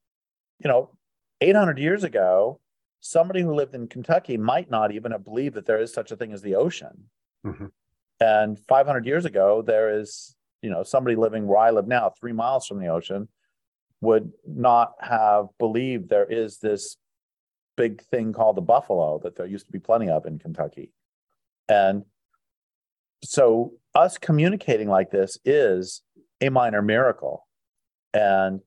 you 0.64 0.70
know, 0.70 0.92
800 1.42 1.80
years 1.80 2.04
ago, 2.04 2.60
somebody 3.02 3.42
who 3.42 3.54
lived 3.54 3.76
in 3.76 3.88
Kentucky 3.88 4.38
might 4.38 4.70
not 4.70 4.92
even 4.92 5.12
have 5.12 5.26
believed 5.26 5.56
that 5.56 5.66
there 5.66 5.82
is 5.82 5.92
such 5.94 6.12
a 6.12 6.16
thing 6.16 6.32
as 6.32 6.42
the 6.42 6.56
ocean. 6.56 7.10
Mm-hmm. 7.46 7.66
And 8.20 8.60
500 8.60 9.06
years 9.06 9.26
ago, 9.26 9.64
there 9.64 10.00
is, 10.00 10.36
you 10.62 10.70
know, 10.70 10.84
somebody 10.84 11.16
living 11.16 11.48
where 11.48 11.58
I 11.58 11.72
live 11.72 11.88
now, 11.88 12.12
three 12.12 12.32
miles 12.32 12.68
from 12.68 12.80
the 12.80 12.88
ocean, 12.88 13.28
would 14.00 14.32
not 14.48 14.94
have 15.02 15.48
believed 15.58 16.10
there 16.10 16.32
is 16.32 16.60
this 16.60 16.98
big 17.76 18.02
thing 18.04 18.32
called 18.32 18.58
the 18.58 18.62
buffalo 18.62 19.20
that 19.24 19.36
there 19.36 19.48
used 19.48 19.66
to 19.66 19.72
be 19.72 19.80
plenty 19.80 20.10
of 20.10 20.26
in 20.26 20.38
Kentucky. 20.38 20.92
And 21.68 22.06
so, 23.24 23.74
us 23.94 24.18
communicating 24.18 24.88
like 24.88 25.12
this 25.12 25.38
is 25.44 26.02
a 26.40 26.50
minor 26.50 26.82
miracle. 26.82 27.48
And 28.14 28.62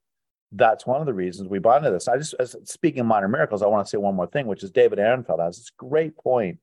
that's 0.56 0.86
one 0.86 1.00
of 1.00 1.06
the 1.06 1.14
reasons 1.14 1.48
we 1.48 1.58
bought 1.58 1.78
into 1.78 1.90
this. 1.90 2.08
I 2.08 2.16
just, 2.16 2.34
as, 2.38 2.56
speaking 2.64 3.00
of 3.00 3.06
minor 3.06 3.28
miracles, 3.28 3.62
I 3.62 3.66
want 3.66 3.86
to 3.86 3.90
say 3.90 3.98
one 3.98 4.14
more 4.14 4.26
thing, 4.26 4.46
which 4.46 4.62
is 4.62 4.70
David 4.70 4.98
Ehrenfeld 4.98 5.44
has 5.44 5.56
this 5.56 5.70
great 5.76 6.16
point 6.16 6.58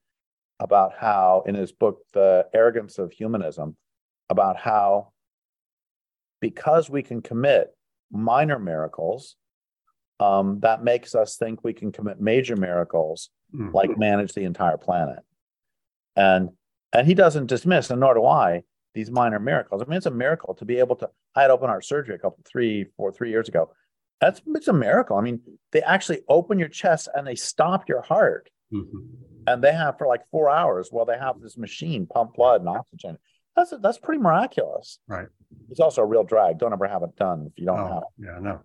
about 0.60 0.94
how, 0.98 1.44
in 1.46 1.56
his 1.56 1.72
book, 1.72 2.00
The 2.14 2.48
Arrogance 2.54 2.98
of 3.00 3.12
Humanism, 3.12 3.76
about 4.30 4.58
how 4.58 5.12
because 6.40 6.90
we 6.90 7.04
can 7.04 7.22
commit 7.22 7.76
minor 8.12 8.60
miracles, 8.60 9.36
um, 10.20 10.60
that 10.62 10.84
makes 10.84 11.16
us 11.16 11.38
think 11.38 11.64
we 11.64 11.74
can 11.74 11.92
commit 11.92 12.22
major 12.22 12.56
miracles, 12.56 13.30
mm-hmm. 13.54 13.76
like 13.76 13.98
manage 13.98 14.34
the 14.34 14.44
entire 14.44 14.78
planet. 14.78 15.20
And 16.16 16.50
and 16.94 17.08
he 17.08 17.14
doesn't 17.14 17.48
dismiss, 17.48 17.90
and 17.90 18.02
nor 18.02 18.14
do 18.14 18.26
I, 18.26 18.64
these 18.94 19.10
minor 19.10 19.40
miracles. 19.40 19.82
I 19.82 19.86
mean, 19.86 19.98
it's 19.98 20.06
a 20.06 20.12
miracle 20.12 20.54
to 20.56 20.66
be 20.66 20.78
able 20.78 20.96
to. 20.98 21.10
I 21.36 21.44
had 21.44 21.52
open 21.52 21.70
heart 21.70 21.86
surgery 21.86 22.16
a 22.16 22.20
couple, 22.20 22.44
three, 22.46 22.86
four, 22.98 23.12
three 23.12 23.30
years 23.30 23.48
ago, 23.48 23.72
that's 24.22 24.42
it's 24.54 24.68
a 24.68 24.74
miracle. 24.74 25.18
I 25.18 25.22
mean, 25.22 25.42
they 25.72 25.82
actually 25.82 26.22
open 26.30 26.60
your 26.60 26.70
chest 26.70 27.10
and 27.14 27.26
they 27.28 27.36
stop 27.36 27.90
your 27.90 28.02
heart. 28.02 28.50
Mm-hmm. 28.72 29.00
And 29.48 29.64
they 29.64 29.74
have 29.74 29.98
for 29.98 30.06
like 30.06 30.22
four 30.30 30.50
hours 30.50 30.90
while 30.92 31.06
they 31.06 31.18
have 31.18 31.42
this 31.42 31.58
machine 31.58 32.06
pump 32.06 32.36
blood 32.36 32.62
and 32.62 32.70
oxygen. 32.70 33.18
That's 33.56 33.74
that's 33.82 33.98
pretty 33.98 34.22
miraculous. 34.22 35.00
Right. 35.08 35.28
It's 35.72 35.80
also 35.80 36.04
a 36.04 36.06
real 36.06 36.24
drag. 36.24 36.60
Don't 36.60 36.72
ever 36.72 36.88
have 36.88 37.02
it 37.04 37.16
done 37.18 37.48
if 37.52 37.60
you 37.60 37.66
don't 37.66 37.80
oh, 37.80 37.88
have 37.88 38.04
it. 38.04 38.26
Yeah, 38.26 38.40
no. 38.40 38.62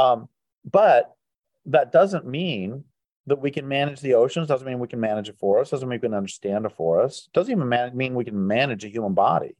Um, 0.00 0.28
but 0.70 1.12
that 1.66 1.90
doesn't 1.90 2.26
mean 2.26 2.84
that 3.26 3.40
we 3.40 3.50
can 3.50 3.66
manage 3.66 4.00
the 4.00 4.14
oceans. 4.14 4.48
Doesn't 4.48 4.66
mean 4.66 4.78
we 4.78 4.88
can 4.88 5.00
manage 5.00 5.28
a 5.28 5.32
forest. 5.32 5.70
Doesn't 5.70 5.88
mean 5.88 5.98
we 5.98 6.06
can 6.06 6.14
understand 6.14 6.66
a 6.66 6.70
forest. 6.70 7.30
Doesn't 7.32 7.50
even 7.50 7.68
man- 7.68 7.96
mean 7.96 8.14
we 8.14 8.24
can 8.24 8.46
manage 8.46 8.84
a 8.84 8.88
human 8.88 9.14
body. 9.14 9.48
It 9.48 9.56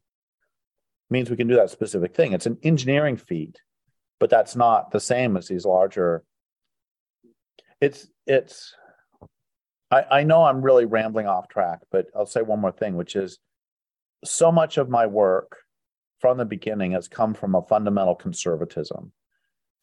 means 1.10 1.30
we 1.30 1.36
can 1.36 1.48
do 1.48 1.56
that 1.56 1.70
specific 1.70 2.14
thing. 2.14 2.32
It's 2.32 2.46
an 2.46 2.58
engineering 2.62 3.16
feat 3.16 3.58
but 4.20 4.30
that's 4.30 4.56
not 4.56 4.90
the 4.90 5.00
same 5.00 5.36
as 5.36 5.48
these 5.48 5.64
larger 5.64 6.24
it's 7.80 8.08
it's 8.26 8.74
I, 9.90 10.04
I 10.10 10.22
know 10.24 10.44
i'm 10.44 10.62
really 10.62 10.84
rambling 10.84 11.26
off 11.26 11.48
track 11.48 11.80
but 11.90 12.06
i'll 12.16 12.26
say 12.26 12.42
one 12.42 12.60
more 12.60 12.72
thing 12.72 12.96
which 12.96 13.16
is 13.16 13.38
so 14.24 14.50
much 14.50 14.78
of 14.78 14.88
my 14.88 15.06
work 15.06 15.58
from 16.20 16.38
the 16.38 16.44
beginning 16.44 16.92
has 16.92 17.06
come 17.06 17.32
from 17.34 17.54
a 17.54 17.62
fundamental 17.62 18.14
conservatism. 18.14 19.12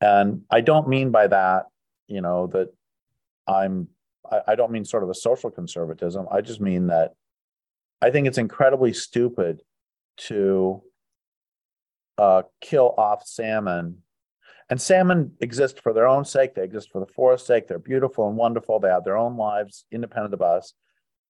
And 0.02 0.42
i 0.52 0.62
don't 0.62 0.88
mean 0.88 1.12
by 1.12 1.28
that 1.28 1.68
you 2.08 2.22
know 2.22 2.48
that 2.48 2.68
i'm 3.48 3.88
I, 4.30 4.42
I 4.50 4.56
don't 4.56 4.72
mean 4.72 4.86
sort 4.86 5.04
of 5.04 5.10
a 5.10 5.14
social 5.14 5.50
conservatism. 5.50 6.28
I 6.32 6.42
just 6.42 6.60
mean 6.60 6.88
that 6.88 7.14
i 8.02 8.12
think 8.12 8.28
it's 8.28 8.38
incredibly 8.38 8.94
stupid 8.94 9.62
to 10.18 10.82
uh, 12.18 12.44
kill 12.62 12.94
off 12.98 13.28
salmon 13.28 14.02
and 14.70 14.82
salmon 14.82 15.32
exist 15.42 15.80
for 15.82 15.94
their 15.94 16.08
own 16.08 16.26
sake. 16.26 16.56
They 16.56 16.64
exist 16.64 16.90
for 16.92 17.00
the 17.00 17.12
forest's 17.14 17.48
sake. 17.48 17.68
They're 17.68 17.78
beautiful 17.80 18.28
and 18.28 18.36
wonderful. 18.38 18.80
They 18.80 18.90
have 18.90 19.04
their 19.04 19.18
own 19.18 19.38
lives 19.38 19.86
independent 19.92 20.34
of 20.34 20.42
us. 20.42 20.74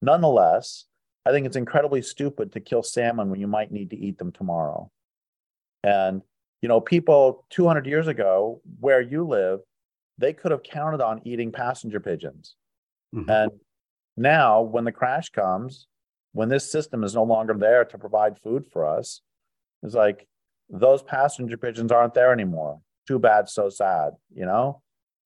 Nonetheless, 0.02 0.86
I 1.26 1.32
think 1.32 1.46
it's 1.46 1.58
incredibly 1.58 2.02
stupid 2.02 2.54
to 2.54 2.60
kill 2.60 2.84
salmon 2.84 3.30
when 3.30 3.40
you 3.40 3.48
might 3.48 3.72
need 3.72 3.90
to 3.90 3.98
eat 3.98 4.18
them 4.18 4.32
tomorrow. 4.32 4.90
And, 5.84 6.22
you 6.62 6.70
know, 6.70 6.80
people 6.80 7.46
200 7.50 7.86
years 7.86 8.08
ago, 8.08 8.62
where 8.80 9.02
you 9.02 9.28
live, 9.28 9.60
they 10.18 10.32
could 10.32 10.52
have 10.52 10.64
counted 10.64 11.02
on 11.02 11.22
eating 11.26 11.52
passenger 11.52 12.00
pigeons. 12.00 12.56
Mm-hmm. 13.14 13.30
And 13.30 13.52
now, 14.16 14.62
when 14.62 14.86
the 14.86 14.92
crash 14.92 15.30
comes, 15.30 15.88
when 16.32 16.48
this 16.48 16.72
system 16.72 17.04
is 17.04 17.16
no 17.16 17.24
longer 17.24 17.54
there 17.54 17.84
to 17.86 17.98
provide 17.98 18.40
food 18.40 18.66
for 18.72 18.86
us, 18.86 19.22
it's 19.84 19.94
like 19.94 20.26
those 20.70 21.04
passenger 21.04 21.58
pigeons 21.58 21.92
aren't 21.92 22.14
there 22.14 22.32
anymore 22.32 22.80
too 23.08 23.20
bad, 23.20 23.50
so 23.50 23.70
sad, 23.70 24.14
you 24.34 24.46
know? 24.46 24.82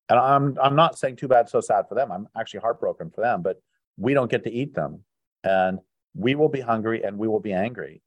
And 0.09 0.19
I'm 0.19 0.57
I'm 0.61 0.75
not 0.75 0.97
saying 0.97 1.17
too 1.17 1.27
bad, 1.27 1.49
so 1.49 1.61
sad 1.61 1.85
for 1.87 1.95
them. 1.95 2.11
I'm 2.11 2.27
actually 2.37 2.61
heartbroken 2.61 3.11
for 3.11 3.21
them, 3.21 3.41
but 3.41 3.61
we 3.97 4.13
don't 4.13 4.31
get 4.31 4.43
to 4.45 4.51
eat 4.51 4.73
them. 4.73 5.03
And 5.43 5.79
we 6.15 6.35
will 6.35 6.49
be 6.49 6.61
hungry 6.61 7.03
and 7.03 7.17
we 7.17 7.27
will 7.27 7.39
be 7.39 7.53
angry. 7.53 8.01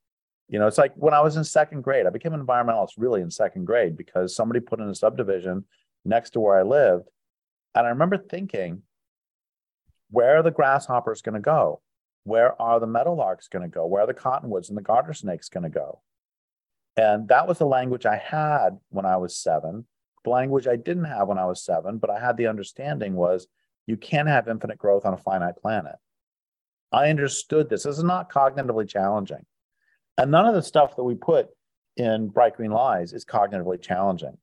You 0.49 0.59
know, 0.59 0.67
it's 0.67 0.79
like 0.79 0.93
when 0.97 1.15
I 1.15 1.21
was 1.21 1.37
in 1.37 1.45
second 1.45 1.83
grade, 1.83 2.07
I 2.07 2.11
became 2.11 2.35
an 2.35 2.45
environmentalist 2.45 2.95
really 2.99 3.23
in 3.23 3.31
second 3.31 3.65
grade 3.65 3.97
because 3.97 4.35
somebody 4.35 4.61
put 4.61 4.81
in 4.81 4.89
a 4.89 4.95
subdivision 4.95 5.65
next 6.05 6.31
to 6.31 6.41
where 6.41 6.59
I 6.59 6.63
lived. 6.63 7.09
And 7.75 7.87
I 7.87 7.91
remember 7.91 8.19
thinking, 8.19 8.83
where 10.11 10.39
are 10.39 10.43
the 10.43 10.51
grasshoppers 10.51 11.23
going 11.23 11.37
to 11.37 11.41
go? 11.41 11.81
Where 12.25 12.61
are 12.61 12.79
the 12.81 12.87
meadowlarks 12.87 13.49
going 13.49 13.63
to 13.63 13.75
go? 13.75 13.87
Where 13.87 14.03
are 14.03 14.07
the 14.07 14.15
cottonwoods 14.15 14.69
and 14.69 14.77
the 14.77 14.83
garter 14.83 15.15
snakes 15.15 15.49
going 15.49 15.65
to 15.65 15.71
go? 15.71 16.03
And 16.97 17.29
that 17.29 17.49
was 17.49 17.59
the 17.59 17.67
language 17.67 18.07
I 18.07 18.17
had 18.17 18.79
when 18.91 19.07
I 19.07 19.17
was 19.17 19.37
seven. 19.37 19.87
The 20.25 20.31
language 20.31 20.67
I 20.67 20.77
didn't 20.77 21.05
have 21.05 21.29
when 21.29 21.39
I 21.39 21.47
was 21.47 21.65
seven, 21.65 21.99
but 21.99 22.11
I 22.11 22.21
had 22.21 22.37
the 22.37 22.47
understanding 22.47 23.15
was 23.15 23.49
you 23.87 23.97
can't 23.97 24.29
have 24.29 24.49
infinite 24.49 24.79
growth 24.79 25.05
on 25.05 25.15
a 25.15 25.19
finite 25.19 25.57
planet. 25.57 25.97
I 26.93 27.09
understood 27.09 27.69
this. 27.69 27.85
This 27.85 27.99
is 27.99 28.05
not 28.05 28.31
cognitively 28.31 28.89
challenging. 28.89 29.45
And 30.19 30.31
none 30.31 30.47
of 30.47 30.55
the 30.55 30.63
stuff 30.63 30.95
that 30.97 31.05
we 31.05 31.15
put 31.15 31.49
in 31.97 32.29
Bright 32.29 32.57
Green 32.57 32.71
Lies 32.71 33.13
is 33.13 33.25
cognitively 33.25 33.81
challenging. 33.81 34.37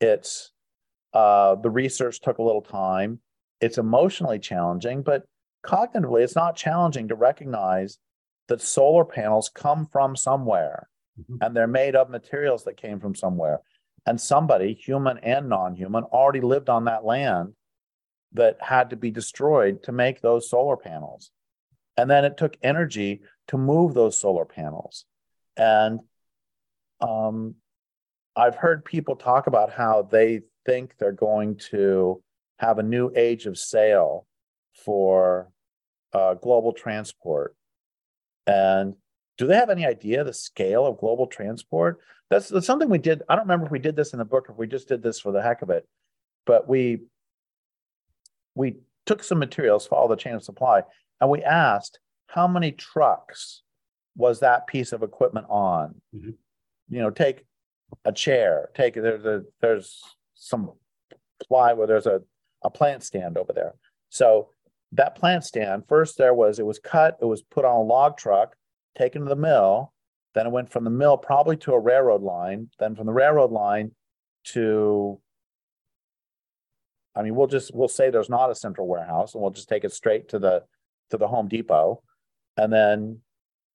It's 0.00 0.50
uh, 1.14 1.54
the 1.54 1.70
research 1.70 2.20
took 2.20 2.38
a 2.38 2.42
little 2.42 2.62
time. 2.62 3.20
It's 3.60 3.78
emotionally 3.78 4.40
challenging, 4.40 5.02
but 5.02 5.24
cognitively, 5.64 6.22
it's 6.22 6.34
not 6.34 6.56
challenging 6.56 7.08
to 7.08 7.14
recognize 7.14 7.98
that 8.48 8.60
solar 8.60 9.04
panels 9.04 9.50
come 9.54 9.86
from 9.86 10.16
somewhere 10.16 10.88
mm-hmm. 11.20 11.36
and 11.40 11.56
they're 11.56 11.66
made 11.66 11.96
of 11.96 12.10
materials 12.10 12.64
that 12.64 12.76
came 12.76 13.00
from 13.00 13.14
somewhere. 13.14 13.60
And 14.04 14.20
somebody, 14.20 14.74
human 14.74 15.18
and 15.18 15.48
non 15.48 15.76
human, 15.76 16.04
already 16.04 16.40
lived 16.40 16.68
on 16.68 16.86
that 16.86 17.04
land 17.04 17.54
that 18.32 18.56
had 18.60 18.90
to 18.90 18.96
be 18.96 19.10
destroyed 19.10 19.82
to 19.84 19.92
make 19.92 20.20
those 20.20 20.50
solar 20.50 20.76
panels. 20.76 21.30
And 21.96 22.10
then 22.10 22.24
it 22.24 22.36
took 22.36 22.56
energy 22.62 23.20
to 23.48 23.58
move 23.58 23.94
those 23.94 24.18
solar 24.18 24.44
panels. 24.44 25.04
And 25.56 26.00
um, 27.00 27.56
I've 28.34 28.56
heard 28.56 28.84
people 28.84 29.16
talk 29.16 29.46
about 29.46 29.70
how 29.70 30.08
they 30.10 30.40
think 30.64 30.94
they're 30.98 31.12
going 31.12 31.56
to 31.70 32.22
have 32.58 32.78
a 32.78 32.82
new 32.82 33.12
age 33.14 33.46
of 33.46 33.58
sail 33.58 34.26
for 34.84 35.50
uh, 36.12 36.34
global 36.34 36.72
transport. 36.72 37.54
And 38.46 38.94
do 39.38 39.46
they 39.46 39.56
have 39.56 39.70
any 39.70 39.86
idea 39.86 40.24
the 40.24 40.32
scale 40.32 40.86
of 40.86 40.98
global 40.98 41.26
transport? 41.26 42.00
That's, 42.30 42.48
that's 42.48 42.66
something 42.66 42.88
we 42.88 42.98
did. 42.98 43.22
I 43.28 43.34
don't 43.34 43.44
remember 43.44 43.66
if 43.66 43.72
we 43.72 43.78
did 43.78 43.96
this 43.96 44.12
in 44.12 44.18
the 44.18 44.24
book 44.24 44.48
or 44.48 44.52
if 44.52 44.58
we 44.58 44.66
just 44.66 44.88
did 44.88 45.02
this 45.02 45.20
for 45.20 45.32
the 45.32 45.42
heck 45.42 45.62
of 45.62 45.70
it, 45.70 45.86
but 46.46 46.68
we 46.68 47.02
we 48.54 48.76
took 49.06 49.22
some 49.22 49.38
materials, 49.38 49.86
follow 49.86 50.08
the 50.08 50.16
chain 50.16 50.34
of 50.34 50.42
supply, 50.42 50.82
and 51.20 51.30
we 51.30 51.42
asked 51.42 51.98
how 52.26 52.46
many 52.46 52.72
trucks 52.72 53.62
was 54.16 54.40
that 54.40 54.66
piece 54.66 54.92
of 54.92 55.02
equipment 55.02 55.46
on? 55.48 55.94
Mm-hmm. 56.14 56.30
You 56.88 57.00
know, 57.00 57.10
take 57.10 57.44
a 58.04 58.12
chair, 58.12 58.70
take 58.74 58.94
there's 58.94 59.24
a 59.24 59.42
there's 59.60 60.00
some 60.34 60.72
plywood, 61.46 61.88
there's 61.88 62.06
a, 62.06 62.20
a 62.62 62.70
plant 62.70 63.02
stand 63.02 63.36
over 63.36 63.52
there. 63.52 63.74
So 64.10 64.50
that 64.92 65.14
plant 65.14 65.44
stand, 65.44 65.84
first 65.88 66.18
there 66.18 66.34
was 66.34 66.58
it 66.58 66.66
was 66.66 66.78
cut, 66.78 67.18
it 67.20 67.24
was 67.24 67.42
put 67.42 67.64
on 67.64 67.76
a 67.76 67.82
log 67.82 68.16
truck, 68.16 68.54
taken 68.96 69.22
to 69.22 69.28
the 69.28 69.36
mill, 69.36 69.92
then 70.34 70.46
it 70.46 70.50
went 70.50 70.70
from 70.70 70.84
the 70.84 70.90
mill 70.90 71.16
probably 71.16 71.56
to 71.58 71.72
a 71.72 71.78
railroad 71.78 72.22
line, 72.22 72.70
then 72.78 72.94
from 72.94 73.06
the 73.06 73.12
railroad 73.12 73.50
line 73.50 73.92
to 74.44 75.20
I 77.14 77.22
mean, 77.22 77.34
we'll 77.34 77.46
just 77.46 77.74
we'll 77.74 77.88
say 77.88 78.10
there's 78.10 78.30
not 78.30 78.50
a 78.50 78.54
central 78.54 78.86
warehouse, 78.86 79.34
and 79.34 79.42
we'll 79.42 79.50
just 79.50 79.68
take 79.68 79.84
it 79.84 79.92
straight 79.92 80.28
to 80.30 80.38
the 80.38 80.64
to 81.10 81.18
the 81.18 81.28
Home 81.28 81.48
Depot, 81.48 82.02
and 82.56 82.72
then 82.72 83.20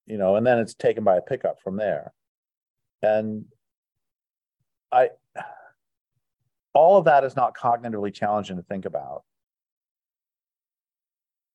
you 0.06 0.18
know, 0.18 0.36
and 0.36 0.46
then 0.46 0.58
it's 0.58 0.74
taken 0.74 1.04
by 1.04 1.16
a 1.16 1.22
pickup 1.22 1.60
from 1.60 1.76
there. 1.76 2.12
And 3.02 3.44
I, 4.90 5.10
all 6.74 6.96
of 6.96 7.04
that 7.04 7.24
is 7.24 7.36
not 7.36 7.56
cognitively 7.56 8.12
challenging 8.12 8.56
to 8.56 8.62
think 8.62 8.86
about. 8.86 9.22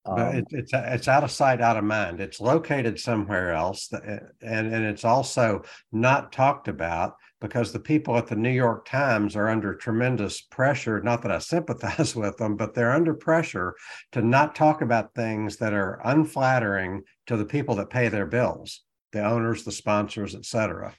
Um, 0.06 0.16
but 0.16 0.36
it, 0.36 0.48
it's 0.52 0.72
it's 0.74 1.08
out 1.08 1.24
of 1.24 1.32
sight, 1.32 1.62
out 1.62 1.78
of 1.78 1.84
mind. 1.84 2.20
It's 2.20 2.42
located 2.42 3.00
somewhere 3.00 3.54
else, 3.54 3.92
and 3.92 4.74
and 4.74 4.86
it's 4.86 5.06
also 5.06 5.64
not 5.92 6.34
talked 6.34 6.68
about 6.68 7.16
because 7.40 7.72
the 7.72 7.80
people 7.80 8.18
at 8.18 8.28
the 8.28 8.36
New 8.36 8.50
York 8.50 8.86
Times 8.86 9.36
are 9.36 9.50
under 9.50 9.76
tremendous 9.76 10.42
pressure. 10.42 11.02
Not 11.02 11.22
that 11.22 11.32
I 11.32 11.40
sympathize 11.40 12.16
with 12.16 12.38
them, 12.38 12.58
but 12.58 12.74
they're 12.74 12.92
under 12.92 13.14
pressure 13.14 13.76
to 14.12 14.22
not 14.22 14.56
talk 14.56 14.82
about 14.82 15.14
things 15.14 15.58
that 15.58 15.74
are 15.74 16.02
unflattering 16.04 17.04
to 17.28 17.38
the 17.38 17.46
people 17.46 17.76
that 17.76 17.90
pay 17.90 18.10
their 18.10 18.26
bills, 18.26 18.82
the 19.14 19.24
owners, 19.24 19.64
the 19.64 19.72
sponsors, 19.72 20.36
etc. 20.36 20.94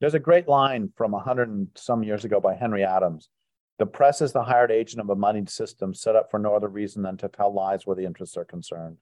There's 0.00 0.14
a 0.14 0.18
great 0.18 0.48
line 0.48 0.92
from 0.96 1.14
a 1.14 1.18
hundred 1.18 1.48
and 1.48 1.68
some 1.76 2.02
years 2.02 2.26
ago 2.26 2.40
by 2.40 2.54
Henry 2.54 2.84
Adams 2.84 3.30
the 3.78 3.86
press 3.86 4.20
is 4.20 4.32
the 4.32 4.44
hired 4.44 4.70
agent 4.70 5.00
of 5.00 5.10
a 5.10 5.16
moneyed 5.16 5.50
system 5.50 5.94
set 5.94 6.16
up 6.16 6.30
for 6.30 6.38
no 6.38 6.54
other 6.54 6.68
reason 6.68 7.02
than 7.02 7.16
to 7.18 7.28
tell 7.28 7.52
lies 7.52 7.86
where 7.86 7.96
the 7.96 8.04
interests 8.04 8.36
are 8.36 8.44
concerned. 8.44 8.98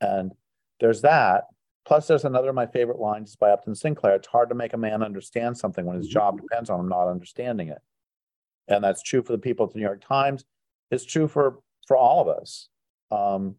And 0.00 0.32
there's 0.80 1.02
that. 1.02 1.44
Plus, 1.84 2.06
there's 2.06 2.24
another 2.24 2.50
of 2.50 2.54
my 2.54 2.66
favorite 2.66 2.98
lines 2.98 3.36
by 3.36 3.50
Upton 3.50 3.74
Sinclair. 3.74 4.14
It's 4.14 4.28
hard 4.28 4.48
to 4.48 4.54
make 4.54 4.72
a 4.72 4.78
man 4.78 5.02
understand 5.02 5.58
something 5.58 5.84
when 5.84 5.96
his 5.96 6.08
job 6.08 6.40
depends 6.40 6.70
on 6.70 6.80
him 6.80 6.88
not 6.88 7.10
understanding 7.10 7.68
it. 7.68 7.82
And 8.68 8.82
that's 8.82 9.02
true 9.02 9.22
for 9.22 9.32
the 9.32 9.38
people 9.38 9.66
at 9.66 9.72
the 9.72 9.78
New 9.78 9.84
York 9.84 10.02
Times. 10.06 10.44
It's 10.90 11.04
true 11.04 11.28
for 11.28 11.58
for 11.86 11.96
all 11.96 12.22
of 12.22 12.28
us. 12.28 12.68
Um, 13.10 13.56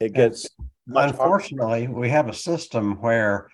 it 0.00 0.12
gets 0.12 0.48
unfortunately 0.88 1.84
harder. 1.84 2.00
we 2.00 2.08
have 2.08 2.28
a 2.28 2.34
system 2.34 3.00
where 3.00 3.48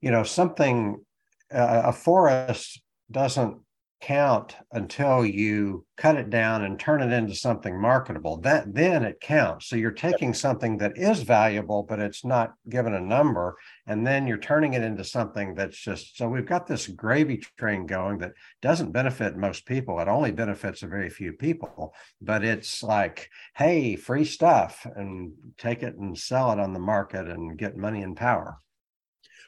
you 0.00 0.10
know 0.10 0.24
something 0.24 1.04
uh, 1.52 1.82
a 1.84 1.92
forest 1.92 2.80
doesn't 3.10 3.58
count 4.00 4.54
until 4.72 5.24
you 5.24 5.84
cut 5.96 6.16
it 6.16 6.30
down 6.30 6.64
and 6.64 6.78
turn 6.78 7.02
it 7.02 7.12
into 7.12 7.34
something 7.34 7.80
marketable. 7.80 8.40
That 8.40 8.72
then 8.72 9.02
it 9.02 9.20
counts. 9.20 9.66
So 9.66 9.76
you're 9.76 9.90
taking 9.90 10.32
something 10.32 10.78
that 10.78 10.96
is 10.96 11.22
valuable 11.22 11.82
but 11.82 11.98
it's 11.98 12.24
not 12.24 12.54
given 12.68 12.94
a 12.94 13.00
number 13.00 13.56
and 13.86 14.06
then 14.06 14.26
you're 14.26 14.38
turning 14.38 14.74
it 14.74 14.82
into 14.82 15.02
something 15.02 15.54
that's 15.54 15.76
just 15.76 16.16
so 16.16 16.28
we've 16.28 16.46
got 16.46 16.66
this 16.66 16.86
gravy 16.86 17.38
train 17.58 17.86
going 17.86 18.18
that 18.18 18.32
doesn't 18.62 18.92
benefit 18.92 19.36
most 19.36 19.66
people. 19.66 19.98
It 19.98 20.08
only 20.08 20.30
benefits 20.30 20.82
a 20.82 20.86
very 20.86 21.10
few 21.10 21.32
people 21.32 21.92
but 22.20 22.44
it's 22.44 22.82
like 22.82 23.30
hey 23.56 23.96
free 23.96 24.24
stuff 24.24 24.86
and 24.94 25.32
take 25.56 25.82
it 25.82 25.96
and 25.96 26.16
sell 26.16 26.52
it 26.52 26.60
on 26.60 26.72
the 26.72 26.78
market 26.78 27.28
and 27.28 27.58
get 27.58 27.76
money 27.76 28.02
and 28.02 28.16
power. 28.16 28.58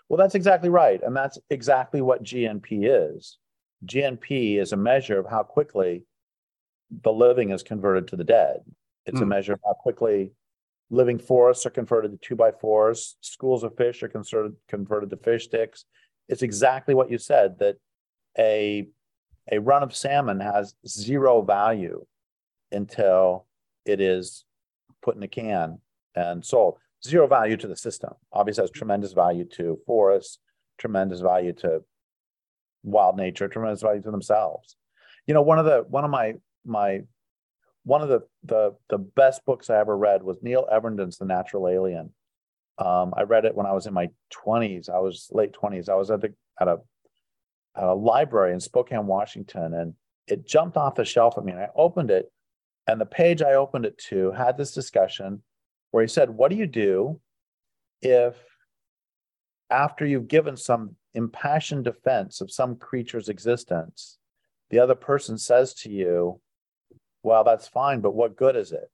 Well 0.09 0.19
that's 0.19 0.35
exactly 0.35 0.71
right 0.71 1.01
and 1.03 1.17
that's 1.17 1.39
exactly 1.51 2.01
what 2.01 2.25
gnp 2.25 2.67
is 2.71 3.39
GNP 3.87 4.61
is 4.61 4.73
a 4.73 4.77
measure 4.77 5.19
of 5.19 5.27
how 5.27 5.43
quickly 5.43 6.05
the 6.91 7.13
living 7.13 7.51
is 7.51 7.63
converted 7.63 8.09
to 8.09 8.17
the 8.17 8.25
dead. 8.25 8.61
It's 9.07 9.19
mm. 9.19 9.23
a 9.23 9.25
hmm. 9.25 9.31
measure 9.31 9.53
of 9.55 9.61
how 9.65 9.75
quickly 9.75 10.33
living 10.91 11.19
forests 11.19 11.65
are 11.65 11.71
converted 11.71 12.11
to 12.11 12.19
two 12.19 12.37
by 12.37 12.51
fours, 12.51 13.17
schools 13.21 13.63
of 13.63 13.77
fish 13.77 14.03
are 14.03 14.09
converted, 14.09 14.57
converted 14.69 15.11
to 15.11 15.17
fish 15.17 15.45
sticks. 15.45 15.85
It's 16.29 16.43
exactly 16.43 16.95
what 16.95 17.11
you 17.11 17.19
said 17.19 17.59
that 17.61 17.77
a, 18.39 18.89
a 19.51 19.59
run 19.59 19.83
of 19.83 19.95
salmon 19.95 20.41
has 20.41 20.75
zero 20.87 21.43
value 21.43 22.05
until 22.73 23.47
it 23.85 24.01
is 24.01 24.45
put 25.03 25.17
in 25.17 25.23
a 25.23 25.29
can 25.29 25.79
and 26.15 26.45
sold. 26.45 26.77
Zero 27.05 27.27
value 27.27 27.57
to 27.57 27.67
the 27.67 27.77
system. 27.77 28.13
Obviously, 28.33 28.63
has 28.63 28.71
tremendous 28.71 29.13
value 29.13 29.45
to 29.45 29.79
forests, 29.87 30.39
tremendous 30.79 31.21
value 31.21 31.53
to 31.55 31.83
wild 32.83 33.17
nature, 33.17 33.49
tremendous 33.49 33.83
value 33.83 34.03
to 34.03 34.11
themselves. 34.11 34.77
You 35.27 35.35
know, 35.35 35.43
one 35.43 35.59
of 35.59 35.65
the 35.65 35.85
one 35.89 36.05
of 36.05 36.11
my 36.11 36.35
my 36.65 37.03
one 37.85 38.03
of 38.03 38.09
the 38.09 38.21
the 38.45 38.75
the 38.89 38.99
best 38.99 39.45
books 39.45 39.71
I 39.71 39.79
ever 39.79 39.97
read 39.97 40.23
was 40.23 40.43
Neil 40.43 40.67
Evernden's 40.71 41.19
The 41.19 41.25
Natural 41.25 41.69
Alien. 41.69 42.13
Um, 42.79 43.13
I 43.17 43.23
read 43.23 43.45
it 43.45 43.55
when 43.55 43.67
I 43.67 43.73
was 43.73 43.87
in 43.87 43.95
my 43.95 44.09
twenties. 44.31 44.89
I 44.89 44.99
was 44.99 45.29
late 45.33 45.53
twenties. 45.53 45.89
I 45.89 45.95
was 45.95 46.11
at 46.11 46.21
the 46.21 46.35
at 46.61 46.69
a 46.69 46.79
at 47.77 47.85
a 47.85 47.95
library 47.95 48.53
in 48.53 48.61
Spokane, 48.61 49.07
Washington, 49.07 49.75
and 49.75 49.95
it 50.27 50.47
jumped 50.47 50.77
off 50.77 50.95
the 50.95 51.05
shelf 51.05 51.37
at 51.37 51.45
me. 51.45 51.53
And 51.53 51.61
I 51.61 51.69
opened 51.75 52.11
it, 52.11 52.31
and 52.87 53.01
the 53.01 53.07
page 53.07 53.43
I 53.43 53.55
opened 53.55 53.87
it 53.87 53.99
to 54.09 54.33
had 54.33 54.57
this 54.57 54.73
discussion 54.73 55.43
where 55.91 56.03
he 56.03 56.09
said, 56.09 56.31
"What 56.31 56.51
do 56.51 56.57
you 56.57 56.67
do 56.67 57.21
if 58.03 58.37
after 59.71 60.05
you've 60.05 60.29
given 60.29 60.57
some 60.57 60.97
impassioned 61.15 61.85
defense 61.85 62.41
of 62.41 62.51
some 62.51 62.77
creature's 62.77 63.29
existence, 63.29 64.19
the 64.71 64.79
other 64.79 64.95
person 64.95 65.37
says 65.39 65.75
to 65.75 65.91
you, 65.91 66.41
Well, 67.23 67.45
that's 67.45 67.69
fine, 67.69 68.01
but 68.01 68.15
what 68.15 68.37
good 68.37 68.57
is 68.57 68.73
it? 68.73 68.91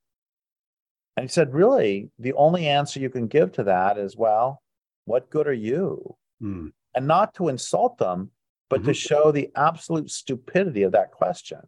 And 1.16 1.24
he 1.24 1.28
said, 1.28 1.54
Really, 1.54 2.10
the 2.18 2.32
only 2.34 2.66
answer 2.66 3.00
you 3.00 3.10
can 3.10 3.26
give 3.26 3.52
to 3.52 3.64
that 3.64 3.98
is, 3.98 4.16
Well, 4.16 4.62
what 5.04 5.30
good 5.30 5.46
are 5.46 5.52
you? 5.52 6.16
Mm. 6.42 6.72
And 6.94 7.06
not 7.06 7.34
to 7.34 7.48
insult 7.48 7.98
them, 7.98 8.30
but 8.68 8.80
mm-hmm. 8.80 8.88
to 8.88 8.94
show 8.94 9.32
the 9.32 9.50
absolute 9.54 10.10
stupidity 10.10 10.82
of 10.82 10.92
that 10.92 11.12
question. 11.12 11.60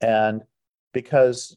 And 0.00 0.42
because, 0.92 1.56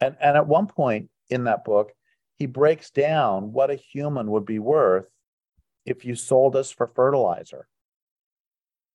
and, 0.00 0.16
and 0.20 0.36
at 0.36 0.46
one 0.46 0.66
point 0.66 1.08
in 1.30 1.44
that 1.44 1.64
book, 1.64 1.92
he 2.38 2.46
breaks 2.46 2.90
down 2.90 3.52
what 3.52 3.70
a 3.70 3.74
human 3.74 4.30
would 4.30 4.46
be 4.46 4.58
worth 4.58 5.06
if 5.88 6.04
you 6.04 6.14
sold 6.14 6.56
us 6.56 6.70
for 6.70 6.86
fertilizer. 6.86 7.66